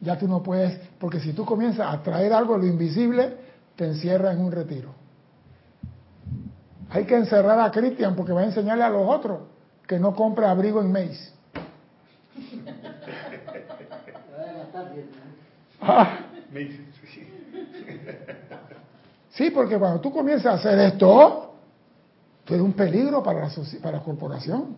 Ya 0.00 0.18
tú 0.18 0.26
no 0.26 0.42
puedes, 0.42 0.78
porque 0.98 1.20
si 1.20 1.32
tú 1.32 1.44
comienzas 1.44 1.94
a 1.94 2.02
traer 2.02 2.32
algo 2.32 2.58
lo 2.58 2.66
invisible, 2.66 3.36
te 3.76 3.86
encierra 3.86 4.32
en 4.32 4.40
un 4.40 4.50
retiro. 4.52 5.01
Hay 6.92 7.04
que 7.06 7.16
encerrar 7.16 7.58
a 7.58 7.70
Cristian 7.70 8.14
porque 8.14 8.32
va 8.32 8.42
a 8.42 8.44
enseñarle 8.44 8.84
a 8.84 8.90
los 8.90 9.08
otros 9.08 9.40
que 9.86 9.98
no 9.98 10.14
compre 10.14 10.46
abrigo 10.46 10.80
en 10.80 10.92
Mace. 10.92 11.32
Ah. 15.80 16.18
Sí, 19.30 19.50
porque 19.50 19.78
cuando 19.78 20.00
tú 20.00 20.12
comienzas 20.12 20.46
a 20.46 20.54
hacer 20.56 20.78
esto, 20.78 21.54
tú 22.44 22.54
eres 22.54 22.64
un 22.64 22.74
peligro 22.74 23.22
para 23.22 23.40
la, 23.40 23.50
para 23.82 23.96
la 23.98 24.02
corporación. 24.04 24.76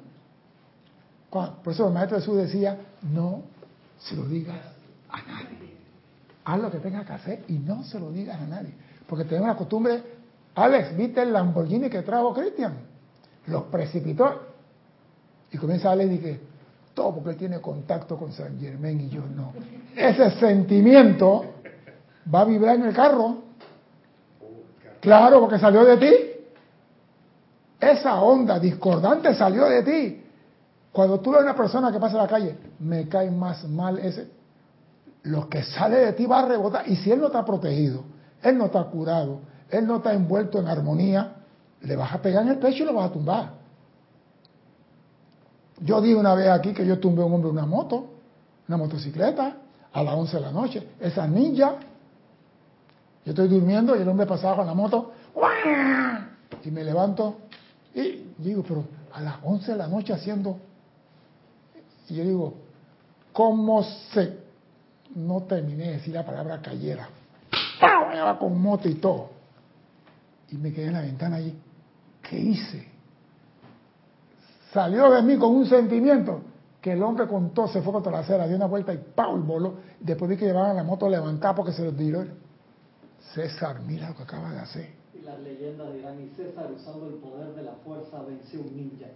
Por 1.31 1.73
eso 1.73 1.89
el 1.89 1.93
maestro 1.93 2.19
Jesús 2.19 2.37
decía, 2.37 2.79
no 3.03 3.43
se 3.99 4.15
lo 4.15 4.25
digas 4.27 4.61
a 5.11 5.21
nadie. 5.23 5.75
Haz 6.45 6.61
lo 6.61 6.71
que 6.71 6.79
tengas 6.79 7.05
que 7.05 7.13
hacer 7.13 7.45
y 7.49 7.55
no 7.55 7.83
se 7.83 7.99
lo 7.99 8.13
digas 8.13 8.41
a 8.41 8.47
nadie. 8.47 8.73
Porque 9.09 9.25
tenemos 9.25 9.49
la 9.49 9.57
costumbre, 9.57 10.03
Alex, 10.55 10.97
¿viste 10.97 11.23
el 11.23 11.33
Lamborghini 11.33 11.91
que 11.91 12.03
trajo 12.03 12.33
Cristian? 12.33 12.75
Los 13.47 13.65
precipitó. 13.65 14.41
Y 15.51 15.59
comienza 15.59 15.91
Alex 15.91 16.11
y 16.11 16.19
dice, 16.19 16.41
todo 16.95 17.15
porque 17.15 17.31
él 17.31 17.37
tiene 17.37 17.61
contacto 17.61 18.17
con 18.17 18.33
San 18.33 18.59
Germán 18.59 19.01
y 19.01 19.09
yo 19.09 19.23
no. 19.35 19.53
Ese 19.97 20.31
sentimiento 20.33 21.45
va 22.33 22.43
a 22.43 22.45
vibrar 22.45 22.77
en 22.77 22.87
el 22.87 22.95
carro. 22.95 23.39
Claro, 25.01 25.41
porque 25.41 25.59
salió 25.59 25.85
de 25.85 25.97
ti. 25.97 26.15
Esa 27.81 28.23
onda 28.23 28.59
discordante 28.59 29.35
salió 29.35 29.67
de 29.67 29.83
ti. 29.83 30.25
Cuando 30.93 31.21
tú 31.21 31.33
ves 31.33 31.41
a 31.41 31.43
una 31.43 31.57
persona 31.57 31.91
que 31.91 31.99
pasa 31.99 32.15
en 32.15 32.23
la 32.23 32.29
calle, 32.29 32.57
me 32.79 33.09
cae 33.09 33.31
más 33.31 33.69
mal 33.69 33.99
ese. 33.99 34.29
Lo 35.25 35.49
que 35.49 35.63
sale 35.63 35.97
de 35.97 36.13
ti 36.13 36.25
va 36.25 36.41
a 36.41 36.47
rebotar. 36.47 36.89
Y 36.89 36.97
si 36.97 37.11
él 37.11 37.21
no 37.21 37.27
está 37.27 37.45
protegido, 37.45 38.05
él 38.43 38.57
no 38.57 38.67
está 38.67 38.85
curado, 38.85 39.41
él 39.75 39.87
no 39.87 39.97
está 39.97 40.13
envuelto 40.13 40.59
en 40.59 40.69
armonía, 40.69 41.35
le 41.83 41.97
vas 41.97 42.13
a 42.13 42.23
pegar 42.23 42.43
en 42.43 42.51
el 42.51 42.59
pecho 42.59 42.83
y 42.83 42.87
lo 42.87 42.95
vas 42.95 43.11
a 43.11 43.13
tumbar. 43.13 43.51
Yo 45.81 46.01
dije 46.01 46.15
una 46.15 46.35
vez 46.35 46.49
aquí 46.49 46.73
que 46.73 46.87
yo 46.87 46.99
tumbé 46.99 47.23
a 47.23 47.27
un 47.27 47.35
hombre 47.35 47.51
en 47.51 47.59
una 47.59 47.67
moto, 47.67 48.07
una 48.69 48.77
motocicleta, 48.77 49.57
a 49.93 50.03
las 50.03 50.15
11 50.15 50.37
de 50.37 50.43
la 50.43 50.53
noche. 50.53 50.89
Esa 51.01 51.27
ninja. 51.27 51.77
Yo 53.25 53.31
estoy 53.31 53.49
durmiendo 53.49 53.97
y 53.97 54.03
el 54.03 54.09
hombre 54.09 54.27
pasaba 54.27 54.57
con 54.57 54.67
la 54.67 54.75
moto. 54.75 55.13
Y 56.65 56.71
me 56.71 56.85
levanto 56.85 57.37
y 57.95 58.33
digo, 58.39 58.63
pero 58.67 58.85
a 59.13 59.21
las 59.21 59.37
11 59.43 59.73
de 59.73 59.79
la 59.79 59.89
noche 59.89 60.13
haciendo 60.13 60.59
y 62.09 62.15
yo 62.15 62.25
digo, 62.25 62.55
¿cómo 63.33 63.83
se... 63.83 64.45
No 65.15 65.43
terminé 65.43 65.85
de 65.85 65.93
decir 65.93 66.15
la 66.15 66.27
palabra 66.27 66.61
cayera. 66.61 67.09
¡Pau! 67.81 68.39
con 68.39 68.61
moto 68.61 68.89
y 68.89 68.95
todo. 68.95 69.31
Y 70.51 70.57
me 70.57 70.73
quedé 70.73 70.87
en 70.87 70.93
la 70.93 71.03
ventana 71.03 71.37
allí. 71.37 71.59
¿Qué 72.23 72.39
hice? 72.39 72.89
Salió 74.73 75.11
de 75.11 75.23
mí 75.23 75.37
con 75.37 75.55
un 75.55 75.67
sentimiento 75.67 76.43
que 76.81 76.93
el 76.93 77.03
hombre 77.03 77.27
contó, 77.27 77.67
se 77.67 77.81
fue 77.81 77.95
contra 77.95 78.13
la 78.13 78.19
acera, 78.19 78.47
dio 78.47 78.57
una 78.57 78.67
vuelta 78.67 78.93
y 78.93 78.99
¡pau! 78.99 79.39
y 79.39 79.41
voló. 79.41 79.77
Después 80.01 80.29
vi 80.29 80.37
que 80.37 80.45
llevaban 80.45 80.77
la 80.77 80.83
moto 80.83 81.09
levantada 81.09 81.55
porque 81.55 81.73
se 81.73 81.83
lo 81.83 81.93
tiró. 81.93 82.25
César, 83.33 83.81
mira 83.81 84.11
lo 84.11 84.17
que 84.17 84.23
acaba 84.25 84.51
de 84.51 84.59
hacer. 84.59 84.91
Y 85.15 85.23
las 85.23 85.39
leyendas 85.41 85.93
dirán, 85.95 86.21
y 86.21 86.29
César 86.37 86.71
usando 86.71 87.07
el 87.07 87.15
poder 87.15 87.55
de 87.55 87.63
la 87.63 87.73
fuerza 87.85 88.21
venció 88.23 88.61
un 88.61 88.77
ninja. 88.77 89.07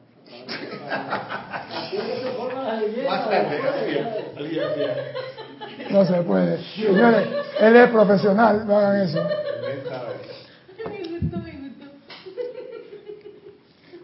No 5.90 6.04
se 6.04 6.22
puede. 6.22 6.62
Señores, 6.74 7.28
él 7.60 7.76
es 7.76 7.90
profesional, 7.90 8.66
no 8.66 8.78
hagan 8.78 9.00
eso. 9.02 9.20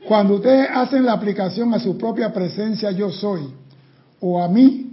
Cuando 0.06 0.35
ustedes 0.35 0.68
hacen 0.70 1.05
la 1.05 1.14
aplicación 1.14 1.72
a 1.72 1.81
su 1.81 1.97
propia 1.97 2.32
presencia 2.32 2.90
yo 2.90 3.10
soy, 3.10 3.52
o 4.20 4.43
a 4.43 4.48
mí, 4.48 4.90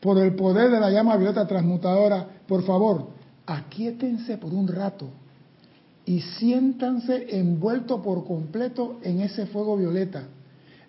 por 0.00 0.18
el 0.18 0.34
poder 0.34 0.70
de 0.70 0.80
la 0.80 0.90
llama 0.90 1.16
violeta 1.16 1.46
transmutadora, 1.46 2.26
por 2.48 2.64
favor, 2.64 3.10
aquíétense 3.46 4.38
por 4.38 4.52
un 4.52 4.66
rato 4.66 5.08
y 6.04 6.20
siéntanse 6.20 7.38
envueltos 7.38 8.00
por 8.00 8.26
completo 8.26 8.98
en 9.02 9.20
ese 9.20 9.46
fuego 9.46 9.76
violeta, 9.76 10.24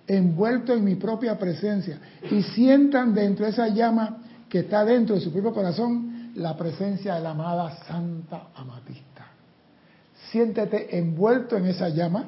envuelto 0.07 0.73
en 0.73 0.83
mi 0.83 0.95
propia 0.95 1.37
presencia, 1.37 1.99
y 2.31 2.41
sientan 2.41 3.13
dentro 3.13 3.45
de 3.45 3.51
esa 3.51 3.67
llama 3.67 4.23
que 4.49 4.59
está 4.59 4.83
dentro 4.83 5.15
de 5.15 5.21
su 5.21 5.31
propio 5.31 5.53
corazón 5.53 6.31
la 6.35 6.57
presencia 6.57 7.15
de 7.15 7.21
la 7.21 7.31
amada 7.31 7.77
Santa 7.87 8.47
Amatista. 8.55 9.27
Siéntete 10.31 10.97
envuelto 10.97 11.55
en 11.55 11.67
esa 11.67 11.89
llama, 11.89 12.25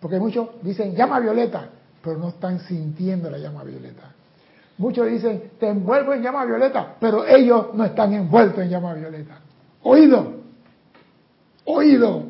porque 0.00 0.18
muchos 0.18 0.48
dicen 0.62 0.94
llama 0.94 1.20
violeta, 1.20 1.68
pero 2.02 2.18
no 2.18 2.28
están 2.28 2.60
sintiendo 2.60 3.30
la 3.30 3.38
llama 3.38 3.64
violeta. 3.64 4.12
Muchos 4.78 5.06
dicen, 5.08 5.52
te 5.58 5.68
envuelvo 5.68 6.12
en 6.12 6.22
llama 6.22 6.44
violeta, 6.44 6.96
pero 7.00 7.26
ellos 7.26 7.68
no 7.74 7.84
están 7.84 8.12
envueltos 8.12 8.62
en 8.62 8.68
llama 8.68 8.94
violeta. 8.94 9.38
Oído, 9.82 10.34
oído. 11.64 12.24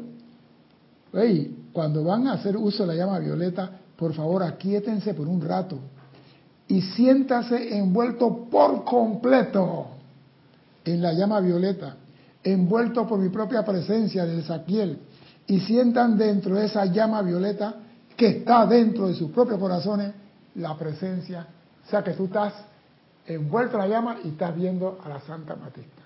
cuando 1.73 2.05
van 2.05 2.29
a 2.29 2.35
hacer 2.35 2.57
uso 2.57 2.87
de 2.87 2.95
la 2.95 3.05
llama 3.05 3.19
violeta, 3.19 3.71
por 3.97 4.15
favor 4.15 4.43
aquíétense 4.43 5.15
por 5.15 5.27
un 5.27 5.41
rato 5.41 5.79
y 6.69 6.83
siéntase 6.83 7.77
envuelto 7.77 8.49
por 8.51 8.85
completo 8.85 9.89
en 10.85 11.03
la 11.03 11.13
llama 11.13 11.41
violeta, 11.41 11.97
envuelto 12.43 13.07
por 13.07 13.19
mi 13.19 13.29
propia 13.29 13.65
presencia 13.65 14.25
del 14.25 14.45
Saquiel, 14.45 14.99
y 15.47 15.61
sientan 15.61 16.19
dentro 16.19 16.57
de 16.57 16.67
esa 16.67 16.87
llama 16.87 17.23
violeta 17.23 17.75
que 18.17 18.29
está 18.29 18.67
dentro 18.67 19.09
de 19.09 19.15
sus 19.15 19.31
propios 19.31 19.59
corazones 19.59 20.13
la 20.57 20.77
presencia, 20.77 21.47
o 21.87 21.91
sea 21.91 22.03
que 22.03 22.13
tú 22.13 22.25
estás 22.25 22.55
envuelto 23.27 23.77
en 23.77 23.83
la 23.83 23.89
llama 23.89 24.17
y 24.25 24.29
estás 24.29 24.57
viendo 24.57 24.99
a 25.05 25.09
la 25.09 25.21
Santa 25.21 25.55
Matista. 25.55 26.03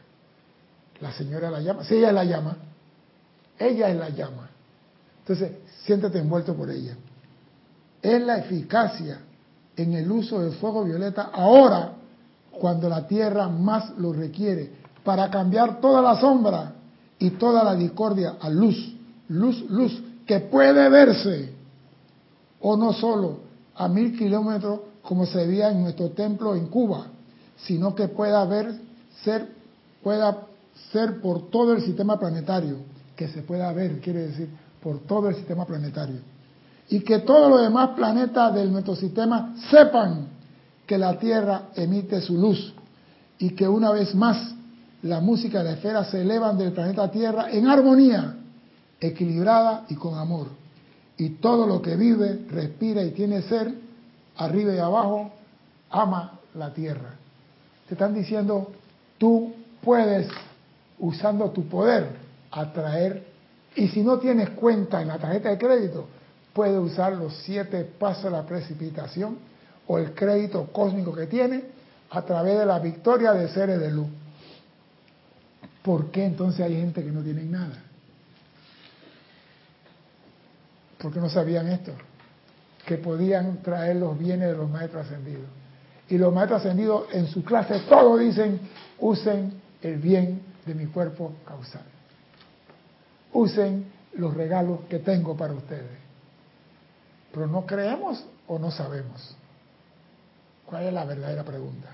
La 1.00 1.12
señora 1.12 1.50
la 1.50 1.60
llama, 1.60 1.84
si 1.84 1.94
ella 1.94 2.12
la 2.12 2.24
llama, 2.24 2.56
ella 3.58 3.88
es 3.88 3.96
la 3.96 4.08
llama. 4.08 4.48
Entonces, 5.20 5.52
siéntate 5.84 6.18
envuelto 6.18 6.54
por 6.54 6.70
ella. 6.70 6.96
Es 8.02 8.20
la 8.22 8.38
eficacia 8.38 9.20
en 9.76 9.94
el 9.94 10.10
uso 10.10 10.40
del 10.40 10.52
fuego 10.54 10.84
violeta 10.84 11.30
ahora, 11.32 11.92
cuando 12.50 12.88
la 12.88 13.06
tierra 13.06 13.48
más 13.48 13.96
lo 13.98 14.12
requiere, 14.12 14.72
para 15.04 15.30
cambiar 15.30 15.80
toda 15.80 16.02
la 16.02 16.20
sombra 16.20 16.72
y 17.18 17.30
toda 17.30 17.62
la 17.64 17.74
discordia 17.74 18.36
a 18.40 18.50
luz, 18.50 18.96
luz, 19.30 19.64
luz, 19.70 20.02
que 20.26 20.40
puede 20.40 20.88
verse, 20.88 21.52
o 22.60 22.76
no 22.76 22.92
solo 22.92 23.40
a 23.74 23.88
mil 23.88 24.16
kilómetros 24.16 24.80
como 25.02 25.24
se 25.24 25.46
veía 25.46 25.70
en 25.70 25.82
nuestro 25.82 26.10
templo 26.10 26.54
en 26.54 26.66
Cuba, 26.66 27.06
sino 27.56 27.94
que 27.94 28.08
pueda 28.08 28.44
ver, 28.44 28.74
ser, 29.24 29.48
pueda 30.02 30.46
ser 30.92 31.20
por 31.20 31.50
todo 31.50 31.72
el 31.72 31.82
sistema 31.82 32.18
planetario 32.18 32.76
que 33.16 33.28
se 33.28 33.42
pueda 33.42 33.72
ver, 33.72 34.00
quiere 34.00 34.28
decir, 34.28 34.48
por 34.82 35.00
todo 35.00 35.28
el 35.28 35.34
sistema 35.34 35.64
planetario. 35.64 36.20
Y 36.88 37.00
que 37.00 37.20
todos 37.20 37.50
los 37.50 37.60
demás 37.60 37.90
planetas 37.90 38.54
del 38.54 38.72
nuestro 38.72 38.96
sistema 38.96 39.54
sepan 39.70 40.26
que 40.86 40.98
la 40.98 41.18
Tierra 41.18 41.68
emite 41.76 42.20
su 42.20 42.36
luz 42.36 42.72
y 43.38 43.50
que 43.50 43.68
una 43.68 43.92
vez 43.92 44.14
más 44.14 44.54
la 45.02 45.20
música 45.20 45.58
de 45.58 45.64
la 45.64 45.72
esfera 45.72 46.04
se 46.04 46.22
elevan 46.22 46.58
del 46.58 46.72
planeta 46.72 47.10
Tierra 47.10 47.50
en 47.50 47.68
armonía, 47.68 48.36
equilibrada 49.00 49.86
y 49.88 49.94
con 49.94 50.18
amor. 50.18 50.48
Y 51.16 51.30
todo 51.30 51.66
lo 51.66 51.82
que 51.82 51.96
vive, 51.96 52.46
respira 52.50 53.02
y 53.02 53.10
tiene 53.10 53.42
ser, 53.42 53.72
arriba 54.36 54.74
y 54.74 54.78
abajo, 54.78 55.30
ama 55.90 56.38
la 56.54 56.72
Tierra. 56.72 57.14
Te 57.88 57.94
están 57.94 58.14
diciendo, 58.14 58.70
tú 59.18 59.52
puedes, 59.82 60.28
usando 60.98 61.50
tu 61.50 61.66
poder, 61.68 62.08
atraer. 62.50 63.26
Y 63.74 63.88
si 63.88 64.02
no 64.02 64.18
tienes 64.18 64.50
cuenta 64.50 65.02
en 65.02 65.08
la 65.08 65.18
tarjeta 65.18 65.50
de 65.50 65.58
crédito, 65.58 66.06
puedes 66.52 66.78
usar 66.78 67.12
los 67.14 67.34
siete 67.44 67.84
pasos 67.84 68.24
de 68.24 68.30
la 68.30 68.46
precipitación 68.46 69.38
o 69.86 69.98
el 69.98 70.14
crédito 70.14 70.68
cósmico 70.72 71.12
que 71.12 71.26
tiene 71.26 71.64
a 72.10 72.22
través 72.22 72.58
de 72.58 72.66
la 72.66 72.78
victoria 72.78 73.32
de 73.32 73.48
seres 73.48 73.80
de 73.80 73.90
luz. 73.90 74.08
¿Por 75.82 76.10
qué 76.10 76.24
entonces 76.24 76.60
hay 76.60 76.76
gente 76.76 77.02
que 77.02 77.10
no 77.10 77.22
tiene 77.22 77.44
nada? 77.44 77.89
Porque 81.00 81.20
no 81.20 81.30
sabían 81.30 81.68
esto, 81.68 81.92
que 82.86 82.96
podían 82.98 83.62
traer 83.62 83.96
los 83.96 84.18
bienes 84.18 84.50
de 84.50 84.56
los 84.56 84.68
maestros 84.68 85.06
ascendidos. 85.06 85.48
Y 86.08 86.18
los 86.18 86.32
maestros 86.32 86.60
ascendidos 86.60 87.06
en 87.12 87.26
su 87.28 87.44
clase 87.44 87.80
todos 87.88 88.20
dicen, 88.20 88.60
usen 88.98 89.60
el 89.80 89.96
bien 89.96 90.42
de 90.66 90.74
mi 90.74 90.86
cuerpo 90.86 91.32
causal. 91.46 91.84
Usen 93.32 93.86
los 94.14 94.34
regalos 94.34 94.80
que 94.88 94.98
tengo 94.98 95.36
para 95.36 95.54
ustedes. 95.54 95.98
Pero 97.32 97.46
no 97.46 97.64
creemos 97.64 98.24
o 98.48 98.58
no 98.58 98.70
sabemos. 98.70 99.36
¿Cuál 100.66 100.84
es 100.84 100.92
la 100.92 101.04
verdadera 101.04 101.44
pregunta? 101.44 101.88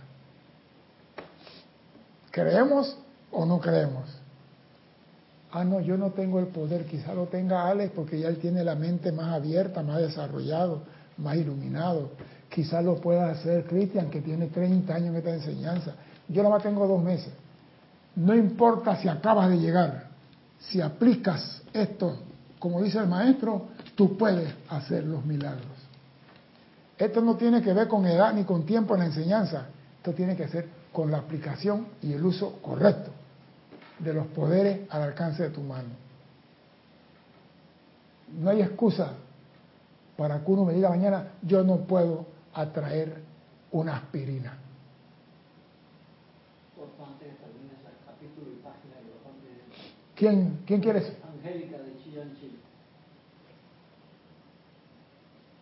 ¿Creemos 2.30 2.96
o 3.30 3.44
no 3.44 3.60
creemos? 3.60 4.15
Ah, 5.58 5.64
no, 5.64 5.80
yo 5.80 5.96
no 5.96 6.10
tengo 6.10 6.38
el 6.38 6.48
poder, 6.48 6.84
quizá 6.84 7.14
lo 7.14 7.28
tenga 7.28 7.66
Alex 7.66 7.92
porque 7.96 8.20
ya 8.20 8.28
él 8.28 8.36
tiene 8.36 8.62
la 8.62 8.74
mente 8.74 9.10
más 9.10 9.32
abierta, 9.32 9.82
más 9.82 10.02
desarrollado, 10.02 10.82
más 11.16 11.34
iluminado. 11.36 12.10
Quizá 12.50 12.82
lo 12.82 12.96
pueda 12.96 13.30
hacer 13.30 13.64
Cristian, 13.64 14.10
que 14.10 14.20
tiene 14.20 14.48
30 14.48 14.94
años 14.94 15.08
en 15.08 15.16
esta 15.16 15.32
enseñanza. 15.32 15.94
Yo 16.28 16.42
nada 16.42 16.56
más 16.56 16.62
tengo 16.62 16.86
dos 16.86 17.02
meses. 17.02 17.32
No 18.16 18.34
importa 18.34 18.96
si 18.96 19.08
acabas 19.08 19.48
de 19.48 19.56
llegar, 19.56 20.08
si 20.58 20.82
aplicas 20.82 21.62
esto, 21.72 22.18
como 22.58 22.82
dice 22.82 22.98
el 22.98 23.06
maestro, 23.06 23.68
tú 23.94 24.14
puedes 24.18 24.52
hacer 24.68 25.04
los 25.04 25.24
milagros. 25.24 25.64
Esto 26.98 27.22
no 27.22 27.36
tiene 27.36 27.62
que 27.62 27.72
ver 27.72 27.88
con 27.88 28.04
edad 28.04 28.34
ni 28.34 28.44
con 28.44 28.66
tiempo 28.66 28.92
en 28.92 29.00
la 29.00 29.06
enseñanza, 29.06 29.68
esto 29.96 30.12
tiene 30.12 30.36
que 30.36 30.48
ser 30.48 30.68
con 30.92 31.10
la 31.10 31.16
aplicación 31.16 31.86
y 32.02 32.12
el 32.12 32.26
uso 32.26 32.58
correcto 32.60 33.15
de 33.98 34.12
los 34.12 34.26
poderes 34.28 34.80
al 34.90 35.02
alcance 35.02 35.42
de 35.42 35.50
tu 35.50 35.62
mano. 35.62 35.88
No 38.38 38.50
hay 38.50 38.62
excusa 38.62 39.12
para 40.16 40.42
que 40.44 40.50
uno 40.50 40.64
me 40.64 40.72
diga 40.72 40.88
mañana, 40.88 41.32
yo 41.42 41.62
no 41.62 41.78
puedo 41.78 42.26
atraer 42.54 43.22
una 43.70 43.96
aspirina. 43.96 44.58
¿Quién, 50.16 50.62
quién 50.66 50.80
quiere 50.80 51.00
eso? 51.00 51.12
Angélica 51.28 51.76
de 51.76 52.02
Chillán, 52.02 52.34
Chile. 52.40 52.56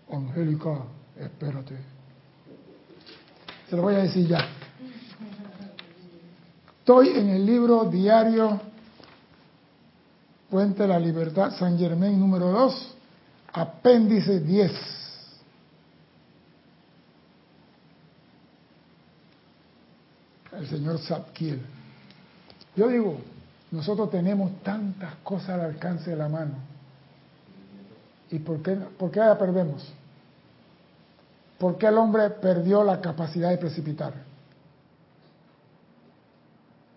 Angélica, 0.08 0.84
espérate. 1.18 1.76
Se 3.68 3.74
lo 3.74 3.82
voy 3.82 3.96
a 3.96 3.98
decir 3.98 4.28
ya. 4.28 4.38
Estoy 6.84 7.08
en 7.16 7.30
el 7.30 7.46
libro 7.46 7.86
diario 7.86 8.60
Puente 10.50 10.82
de 10.82 10.88
la 10.88 10.98
Libertad, 10.98 11.56
San 11.58 11.78
Germán 11.78 12.20
número 12.20 12.50
2, 12.50 12.94
apéndice 13.54 14.40
10. 14.40 14.70
El 20.58 20.68
señor 20.68 20.98
Zapkiel. 20.98 21.62
Yo 22.76 22.88
digo, 22.88 23.16
nosotros 23.70 24.10
tenemos 24.10 24.52
tantas 24.62 25.14
cosas 25.22 25.48
al 25.48 25.60
alcance 25.62 26.10
de 26.10 26.16
la 26.16 26.28
mano. 26.28 26.56
¿Y 28.30 28.40
por 28.40 28.60
qué, 28.60 28.72
por 28.74 29.10
qué 29.10 29.20
la 29.20 29.38
perdemos? 29.38 29.90
¿Por 31.58 31.78
qué 31.78 31.86
el 31.86 31.96
hombre 31.96 32.28
perdió 32.28 32.84
la 32.84 33.00
capacidad 33.00 33.48
de 33.48 33.56
precipitar? 33.56 34.33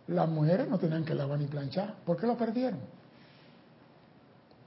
Las 0.08 0.30
mujeres 0.30 0.70
no 0.70 0.78
tenían 0.78 1.04
que 1.04 1.14
lavar 1.14 1.40
ni 1.40 1.48
planchar. 1.48 1.96
¿Por 2.06 2.18
qué 2.18 2.28
lo 2.28 2.38
perdieron? 2.38 2.80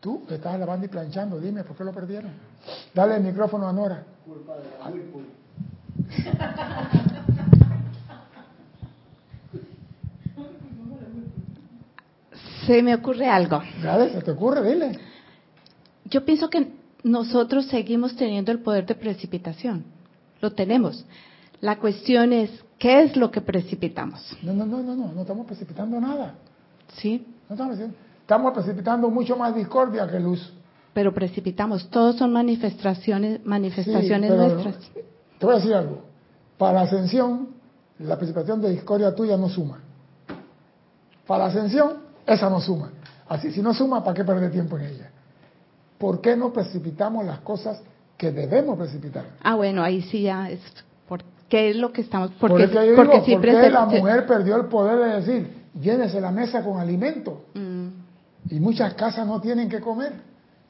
Tú 0.00 0.22
estás 0.30 0.58
lavando 0.58 0.86
y 0.86 0.88
planchando, 0.88 1.38
dime, 1.38 1.62
¿por 1.62 1.76
qué 1.76 1.84
lo 1.84 1.92
perdieron? 1.92 2.32
Dale 2.94 3.16
el 3.16 3.22
micrófono 3.22 3.68
a 3.68 3.72
Nora. 3.72 4.04
Culpa 4.24 4.56
de 4.56 4.64
la 4.64 4.90
se 12.66 12.82
me 12.82 12.94
ocurre 12.94 13.26
algo. 13.26 13.60
Dale, 13.82 14.12
se 14.12 14.22
te 14.22 14.30
ocurre, 14.30 14.62
dile. 14.62 14.98
Yo 16.04 16.24
pienso 16.24 16.48
que 16.48 16.68
nosotros 17.02 17.66
seguimos 17.66 18.14
teniendo 18.14 18.52
el 18.52 18.60
poder 18.60 18.86
de 18.86 18.94
precipitación. 18.94 19.84
Lo 20.40 20.52
tenemos. 20.52 21.04
La 21.60 21.78
cuestión 21.78 22.32
es, 22.32 22.50
¿qué 22.80 23.02
es 23.02 23.16
lo 23.16 23.30
que 23.30 23.42
precipitamos? 23.42 24.36
No, 24.42 24.52
no, 24.52 24.64
no, 24.64 24.82
no, 24.82 24.96
no, 24.96 25.12
no 25.12 25.20
estamos 25.20 25.46
precipitando 25.46 26.00
nada. 26.00 26.34
¿Sí? 26.96 27.24
No 27.48 27.54
estamos, 27.54 27.78
estamos 28.22 28.52
precipitando 28.54 29.08
mucho 29.10 29.36
más 29.36 29.54
discordia 29.54 30.08
que 30.10 30.18
luz. 30.18 30.52
Pero 30.92 31.14
precipitamos, 31.14 31.88
todos 31.90 32.16
son 32.16 32.32
manifestaciones, 32.32 33.44
manifestaciones 33.46 34.32
nuestras. 34.32 34.76
Te 35.38 35.46
voy 35.46 35.54
a 35.54 35.58
decir 35.58 35.74
algo. 35.74 36.02
Para 36.58 36.72
la 36.72 36.80
ascensión, 36.82 37.50
la 38.00 38.16
precipitación 38.16 38.60
de 38.60 38.70
discordia 38.70 39.14
tuya 39.14 39.36
no 39.36 39.48
suma. 39.48 39.78
Para 41.26 41.44
la 41.44 41.50
ascensión, 41.50 41.98
esa 42.26 42.50
no 42.50 42.60
suma. 42.60 42.90
Así, 43.28 43.52
si 43.52 43.62
no 43.62 43.72
suma, 43.72 44.02
¿para 44.02 44.14
qué 44.14 44.24
perder 44.24 44.50
tiempo 44.50 44.76
en 44.78 44.86
ella? 44.86 45.10
¿Por 45.98 46.20
qué 46.20 46.34
no 46.34 46.52
precipitamos 46.52 47.24
las 47.24 47.40
cosas 47.40 47.80
que 48.16 48.32
debemos 48.32 48.76
precipitar? 48.78 49.24
Ah, 49.42 49.54
bueno, 49.54 49.82
ahí 49.82 50.02
sí 50.02 50.22
ya 50.22 50.50
es. 50.50 50.60
¿Por 51.50 51.58
¿Qué 51.58 51.70
es 51.70 51.76
lo 51.76 51.92
que 51.92 52.02
estamos.? 52.02 52.30
Porque, 52.38 52.68
porque, 52.68 53.22
porque 53.34 53.70
la 53.70 53.86
mujer 53.86 54.26
perdió 54.26 54.56
el 54.56 54.66
poder 54.66 54.98
de 54.98 55.20
decir, 55.20 55.64
llénese 55.80 56.20
la 56.20 56.30
mesa 56.30 56.64
con 56.64 56.78
alimento. 56.78 57.44
Mm. 57.54 57.88
Y 58.50 58.60
muchas 58.60 58.94
casas 58.94 59.26
no 59.26 59.40
tienen 59.40 59.68
que 59.68 59.80
comer. 59.80 60.12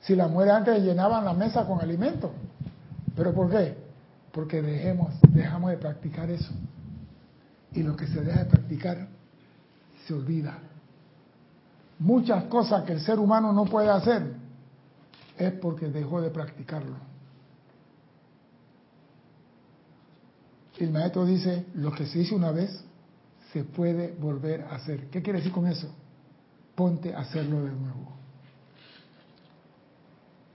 Si 0.00 0.16
las 0.16 0.30
mujeres 0.30 0.54
antes 0.54 0.82
llenaban 0.82 1.24
la 1.24 1.34
mesa 1.34 1.66
con 1.66 1.80
alimento. 1.80 2.32
¿Pero 3.14 3.32
por 3.32 3.50
qué? 3.50 3.74
Porque 4.32 4.62
dejemos, 4.62 5.12
dejamos 5.28 5.70
de 5.70 5.76
practicar 5.76 6.30
eso. 6.30 6.52
Y 7.72 7.82
lo 7.82 7.94
que 7.96 8.06
se 8.06 8.20
deja 8.22 8.44
de 8.44 8.46
practicar 8.46 9.08
se 10.06 10.14
olvida 10.14 10.58
muchas 12.00 12.44
cosas 12.44 12.82
que 12.84 12.94
el 12.94 13.00
ser 13.00 13.18
humano 13.18 13.52
no 13.52 13.66
puede 13.66 13.90
hacer, 13.90 14.32
es 15.38 15.52
porque 15.52 15.86
dejó 15.86 16.20
de 16.20 16.30
practicarlo. 16.30 16.96
El 20.80 20.90
maestro 20.90 21.24
dice, 21.26 21.66
lo 21.74 21.92
que 21.92 22.06
se 22.06 22.20
hizo 22.20 22.34
una 22.34 22.50
vez, 22.50 22.82
se 23.52 23.64
puede 23.64 24.12
volver 24.12 24.62
a 24.62 24.76
hacer. 24.76 25.08
¿Qué 25.10 25.22
quiere 25.22 25.38
decir 25.38 25.52
con 25.52 25.66
eso? 25.66 25.88
Ponte 26.74 27.14
a 27.14 27.20
hacerlo 27.20 27.62
de 27.64 27.70
nuevo. 27.70 28.16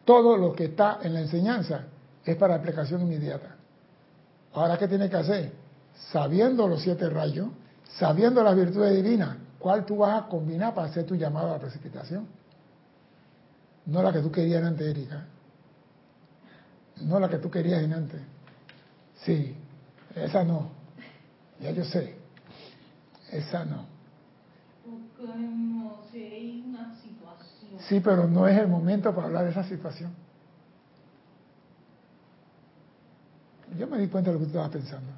Todo 0.03 0.37
lo 0.37 0.53
que 0.53 0.65
está 0.65 0.99
en 1.01 1.13
la 1.13 1.21
enseñanza 1.21 1.85
es 2.23 2.35
para 2.37 2.55
aplicación 2.55 3.01
inmediata. 3.01 3.55
Ahora, 4.53 4.77
¿qué 4.77 4.87
tiene 4.87 5.09
que 5.09 5.17
hacer? 5.17 5.51
Sabiendo 6.11 6.67
los 6.67 6.81
siete 6.81 7.09
rayos, 7.09 7.47
sabiendo 7.97 8.43
las 8.43 8.55
virtudes 8.55 8.95
divinas, 8.95 9.37
¿Cuál 9.65 9.83
tú 9.83 9.97
vas 9.97 10.21
a 10.21 10.27
combinar 10.27 10.75
para 10.75 10.89
hacer 10.89 11.07
tu 11.07 11.15
llamado 11.15 11.49
a 11.49 11.53
la 11.53 11.59
precipitación? 11.59 12.27
No 13.87 14.03
la 14.03 14.13
que 14.13 14.19
tú 14.19 14.31
querías 14.31 14.63
antes, 14.63 14.85
Erika. 14.85 15.25
No 17.01 17.19
la 17.19 17.27
que 17.27 17.39
tú 17.39 17.49
querías 17.49 17.81
en 17.81 17.93
antes. 17.93 18.21
Sí, 19.23 19.57
esa 20.15 20.43
no. 20.43 20.69
Ya 21.59 21.71
yo 21.71 21.83
sé. 21.83 22.15
Esa 23.31 23.65
no. 23.65 23.85
Sí, 27.89 27.99
pero 27.99 28.27
no 28.27 28.47
es 28.47 28.57
el 28.57 28.67
momento 28.67 29.13
para 29.13 29.27
hablar 29.27 29.45
de 29.45 29.51
esa 29.51 29.63
situación. 29.63 30.11
Yo 33.77 33.87
me 33.87 33.99
di 33.99 34.07
cuenta 34.07 34.31
de 34.31 34.35
lo 34.35 34.39
que 34.39 34.45
tú 34.45 34.51
estabas 34.51 34.71
pensando. 34.71 35.09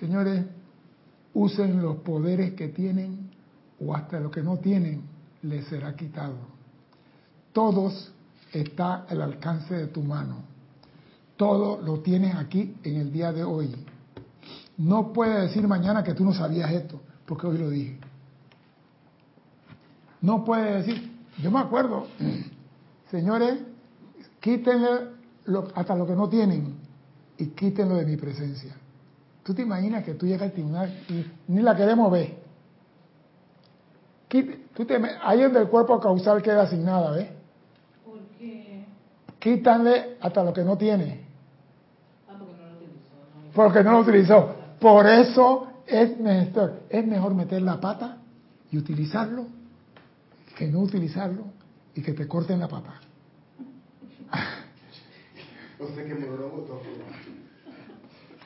Señores, 0.00 0.44
usen 1.34 1.82
los 1.82 1.96
poderes 1.96 2.54
que 2.54 2.68
tienen 2.68 3.30
o 3.80 3.94
hasta 3.94 4.18
lo 4.18 4.30
que 4.30 4.42
no 4.42 4.58
tienen 4.58 5.02
les 5.42 5.66
será 5.66 5.94
quitado. 5.94 6.36
Todos 7.52 8.12
está 8.52 9.04
al 9.04 9.20
alcance 9.20 9.74
de 9.74 9.86
tu 9.88 10.02
mano. 10.02 10.55
Todo 11.36 11.80
lo 11.82 12.00
tienes 12.00 12.34
aquí 12.34 12.76
en 12.82 12.96
el 12.96 13.12
día 13.12 13.32
de 13.32 13.44
hoy. 13.44 13.74
No 14.78 15.12
puedes 15.12 15.42
decir 15.42 15.66
mañana 15.66 16.02
que 16.02 16.14
tú 16.14 16.24
no 16.24 16.32
sabías 16.32 16.70
esto, 16.70 17.00
porque 17.26 17.46
hoy 17.46 17.58
lo 17.58 17.70
dije. 17.70 17.98
No 20.20 20.44
puedes 20.44 20.86
decir, 20.86 21.12
yo 21.42 21.50
me 21.50 21.60
acuerdo, 21.60 22.06
señores, 23.10 23.60
quítenle 24.40 25.16
hasta 25.74 25.94
lo 25.94 26.06
que 26.06 26.14
no 26.14 26.28
tienen 26.28 26.74
y 27.38 27.46
quítenlo 27.48 27.96
de 27.96 28.06
mi 28.06 28.16
presencia. 28.16 28.74
Tú 29.42 29.54
te 29.54 29.62
imaginas 29.62 30.04
que 30.04 30.14
tú 30.14 30.26
llegas 30.26 30.42
al 30.42 30.52
tribunal 30.52 30.92
y 31.08 31.24
ni 31.52 31.62
la 31.62 31.76
queremos 31.76 32.10
ver. 32.10 32.46
Tú 34.74 34.84
te, 34.84 35.00
ahí 35.22 35.40
donde 35.40 35.60
el 35.60 35.68
cuerpo 35.68 36.00
causal 36.00 36.42
queda 36.42 36.66
sin 36.66 36.84
nada, 36.84 37.12
¿ves? 37.12 37.28
¿Por 38.04 38.18
qué? 38.38 38.84
Quítanle 39.38 40.16
hasta 40.20 40.42
lo 40.42 40.52
que 40.52 40.62
no 40.62 40.76
tiene. 40.76 41.24
Ah, 42.28 42.34
porque 42.38 42.54
no 42.54 42.66
lo 42.66 42.76
utilizó. 42.76 43.14
Porque 43.56 43.82
no 43.82 43.92
lo 43.92 44.00
utilizó. 44.00 44.54
Por 44.78 45.06
eso 45.08 45.68
es 45.86 46.20
mejor, 46.20 46.82
es 46.90 47.06
mejor 47.06 47.34
meter 47.34 47.62
la 47.62 47.80
pata 47.80 48.18
y 48.70 48.76
utilizarlo 48.76 49.46
que 50.56 50.68
no 50.68 50.80
utilizarlo 50.80 51.44
y 51.94 52.02
que 52.02 52.12
te 52.12 52.28
corten 52.28 52.60
la 52.60 52.68
pata. 52.68 52.94
No 55.78 55.86
sé 55.88 56.04
qué 56.04 56.14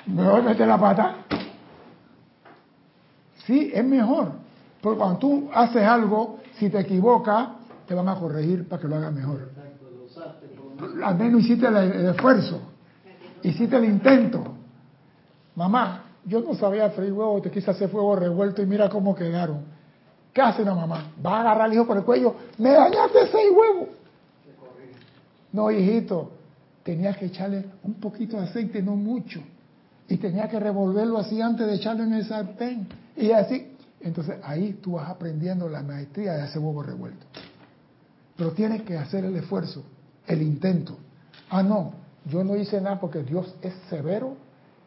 Mejor 0.07 0.43
meter 0.43 0.67
la 0.67 0.79
pata. 0.79 1.17
Sí, 3.47 3.71
es 3.73 3.85
mejor. 3.85 4.33
Porque 4.81 4.99
cuando 4.99 5.19
tú 5.19 5.51
haces 5.55 5.85
algo, 5.85 6.41
si 6.59 6.71
te 6.71 6.81
equivocas, 6.81 7.51
te 7.87 7.95
van 7.95 8.09
a 8.09 8.17
corregir 8.17 8.67
para 8.69 8.83
que 8.83 8.89
lo 8.89 8.97
hagas 8.97 9.13
mejor. 9.13 9.51
Al 11.05 11.17
menos 11.17 11.43
hiciste 11.43 11.67
el, 11.67 12.09
esfuerzo, 12.09 12.61
hiciste 13.43 13.77
el 13.77 13.85
intento. 13.85 14.60
Mamá, 15.61 16.05
yo 16.25 16.41
no 16.41 16.55
sabía 16.55 16.89
freír 16.89 17.13
huevo, 17.13 17.39
te 17.43 17.51
quise 17.51 17.71
hacer 17.71 17.91
fuego 17.91 18.17
revuelto 18.17 18.63
y 18.63 18.67
mira 18.67 18.89
cómo 18.89 19.15
quedaron. 19.15 19.63
¿Qué 20.33 20.41
hace 20.41 20.63
una 20.63 20.75
mamá? 20.75 21.13
Va 21.23 21.37
a 21.37 21.41
agarrar 21.43 21.67
al 21.67 21.75
hijo 21.75 21.87
por 21.87 21.99
el 21.99 22.03
cuello, 22.03 22.35
me 22.57 22.71
dañaste 22.71 23.27
seis 23.31 23.51
huevos. 23.55 23.91
No, 25.53 25.71
hijito, 25.71 26.33
tenías 26.83 27.15
que 27.19 27.27
echarle 27.27 27.67
un 27.83 27.93
poquito 28.01 28.39
de 28.39 28.45
aceite, 28.45 28.81
no 28.81 28.97
mucho. 28.97 29.43
Y 30.09 30.17
tenía 30.17 30.49
que 30.49 30.59
revolverlo 30.59 31.19
así 31.19 31.43
antes 31.43 31.67
de 31.67 31.75
echarlo 31.75 32.05
en 32.05 32.15
el 32.15 32.25
sartén. 32.25 32.89
Y 33.15 33.31
así. 33.33 33.77
Entonces 34.01 34.37
ahí 34.43 34.79
tú 34.83 34.93
vas 34.93 35.11
aprendiendo 35.11 35.69
la 35.69 35.83
maestría 35.83 36.33
de 36.33 36.41
hacer 36.41 36.63
huevo 36.63 36.83
revuelto. 36.83 37.27
Pero 38.35 38.53
tienes 38.53 38.81
que 38.81 38.97
hacer 38.97 39.27
el 39.27 39.37
esfuerzo, 39.37 39.85
el 40.27 40.41
intento. 40.41 40.97
Ah, 41.51 41.63
no, 41.63 41.93
yo 42.25 42.45
no 42.45 42.57
hice 42.57 42.81
nada 42.81 42.99
porque 42.99 43.23
Dios 43.23 43.55
es 43.61 43.75
severo 43.91 44.40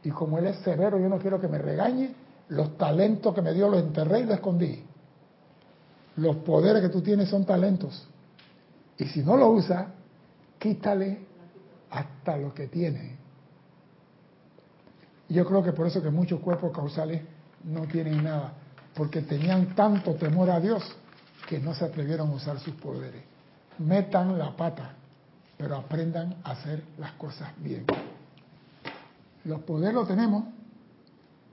y 0.03 0.11
como 0.11 0.37
Él 0.37 0.47
es 0.47 0.57
severo 0.57 0.99
yo 0.99 1.07
no 1.09 1.17
quiero 1.17 1.39
que 1.39 1.47
me 1.47 1.57
regañe, 1.57 2.13
los 2.49 2.77
talentos 2.77 3.33
que 3.33 3.41
me 3.41 3.53
dio 3.53 3.69
los 3.69 3.81
enterré 3.81 4.19
y 4.19 4.23
los 4.23 4.35
escondí. 4.35 4.83
Los 6.17 6.37
poderes 6.37 6.81
que 6.81 6.89
tú 6.89 7.01
tienes 7.01 7.29
son 7.29 7.45
talentos. 7.45 8.07
Y 8.97 9.05
si 9.05 9.23
no 9.23 9.37
lo 9.37 9.49
usas, 9.49 9.87
quítale 10.59 11.19
hasta 11.89 12.37
lo 12.37 12.53
que 12.53 12.67
tiene. 12.67 13.17
Yo 15.29 15.45
creo 15.45 15.63
que 15.63 15.71
por 15.71 15.87
eso 15.87 16.01
que 16.01 16.09
muchos 16.09 16.41
cuerpos 16.41 16.71
causales 16.71 17.21
no 17.63 17.87
tienen 17.87 18.23
nada, 18.23 18.53
porque 18.93 19.21
tenían 19.21 19.73
tanto 19.73 20.13
temor 20.15 20.49
a 20.49 20.59
Dios 20.59 20.83
que 21.47 21.59
no 21.59 21.73
se 21.73 21.85
atrevieron 21.85 22.29
a 22.29 22.33
usar 22.33 22.59
sus 22.59 22.73
poderes. 22.75 23.23
Metan 23.79 24.37
la 24.37 24.55
pata, 24.55 24.93
pero 25.57 25.77
aprendan 25.77 26.35
a 26.43 26.51
hacer 26.51 26.83
las 26.99 27.13
cosas 27.13 27.49
bien. 27.57 27.85
Los 29.45 29.61
poderes 29.61 29.93
los 29.93 30.07
tenemos 30.07 30.45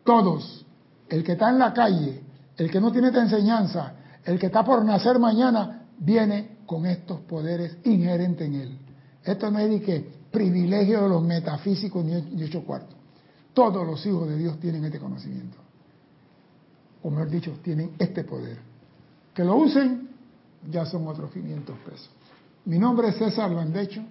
todos. 0.05 0.65
El 1.09 1.25
que 1.25 1.33
está 1.33 1.51
en 1.51 1.59
la 1.59 1.73
calle, 1.73 2.23
el 2.57 2.71
que 2.71 2.81
no 2.81 2.93
tiene 2.93 3.09
esta 3.09 3.23
enseñanza, 3.23 3.95
el 4.25 4.39
que 4.39 4.47
está 4.47 4.65
por 4.65 4.85
nacer 4.85 5.19
mañana, 5.19 5.89
viene 5.99 6.59
con 6.67 6.87
estos 6.87 7.21
poderes 7.23 7.79
inherentes 7.85 8.47
en 8.47 8.55
él. 8.55 8.79
Esto 9.25 9.51
no 9.51 9.59
es 9.59 9.69
de 9.69 9.81
que 9.81 10.21
privilegio 10.31 11.03
de 11.03 11.09
los 11.09 11.23
metafísicos 11.23 12.05
ni 12.05 12.43
ocho 12.43 12.63
cuartos. 12.65 12.97
Todos 13.53 13.87
los 13.87 14.05
hijos 14.07 14.29
de 14.29 14.37
Dios 14.37 14.59
tienen 14.61 14.85
este 14.85 14.99
conocimiento. 14.99 15.59
O 17.03 17.11
mejor 17.11 17.29
dicho, 17.29 17.59
tienen 17.63 17.93
este 17.99 18.25
poder. 18.25 18.59
Que 19.35 19.45
lo 19.45 19.57
usen, 19.57 20.11
ya 20.71 20.85
son 20.85 21.09
otros 21.09 21.31
500 21.33 21.77
pesos. 21.79 22.11
Mi 22.65 22.79
nombre 22.79 23.09
es 23.09 23.17
César 23.17 23.51
Landecho. 23.51 24.03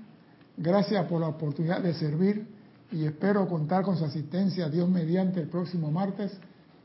Gracias 0.58 1.06
por 1.06 1.22
la 1.22 1.28
oportunidad 1.28 1.82
de 1.82 1.94
servir 1.94 2.46
y 2.92 3.06
espero 3.06 3.48
contar 3.48 3.84
con 3.84 3.98
su 3.98 4.06
asistencia, 4.06 4.70
Dios 4.70 4.90
mediante, 4.90 5.42
el 5.42 5.48
próximo 5.48 5.92
martes, 5.92 6.32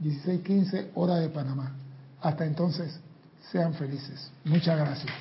16:15, 0.01 0.90
hora 0.94 1.16
de 1.16 1.28
Panamá. 1.28 1.72
Hasta 2.20 2.44
entonces, 2.44 2.98
sean 3.51 3.74
felices. 3.74 4.31
Muchas 4.44 4.78
gracias. 4.78 5.12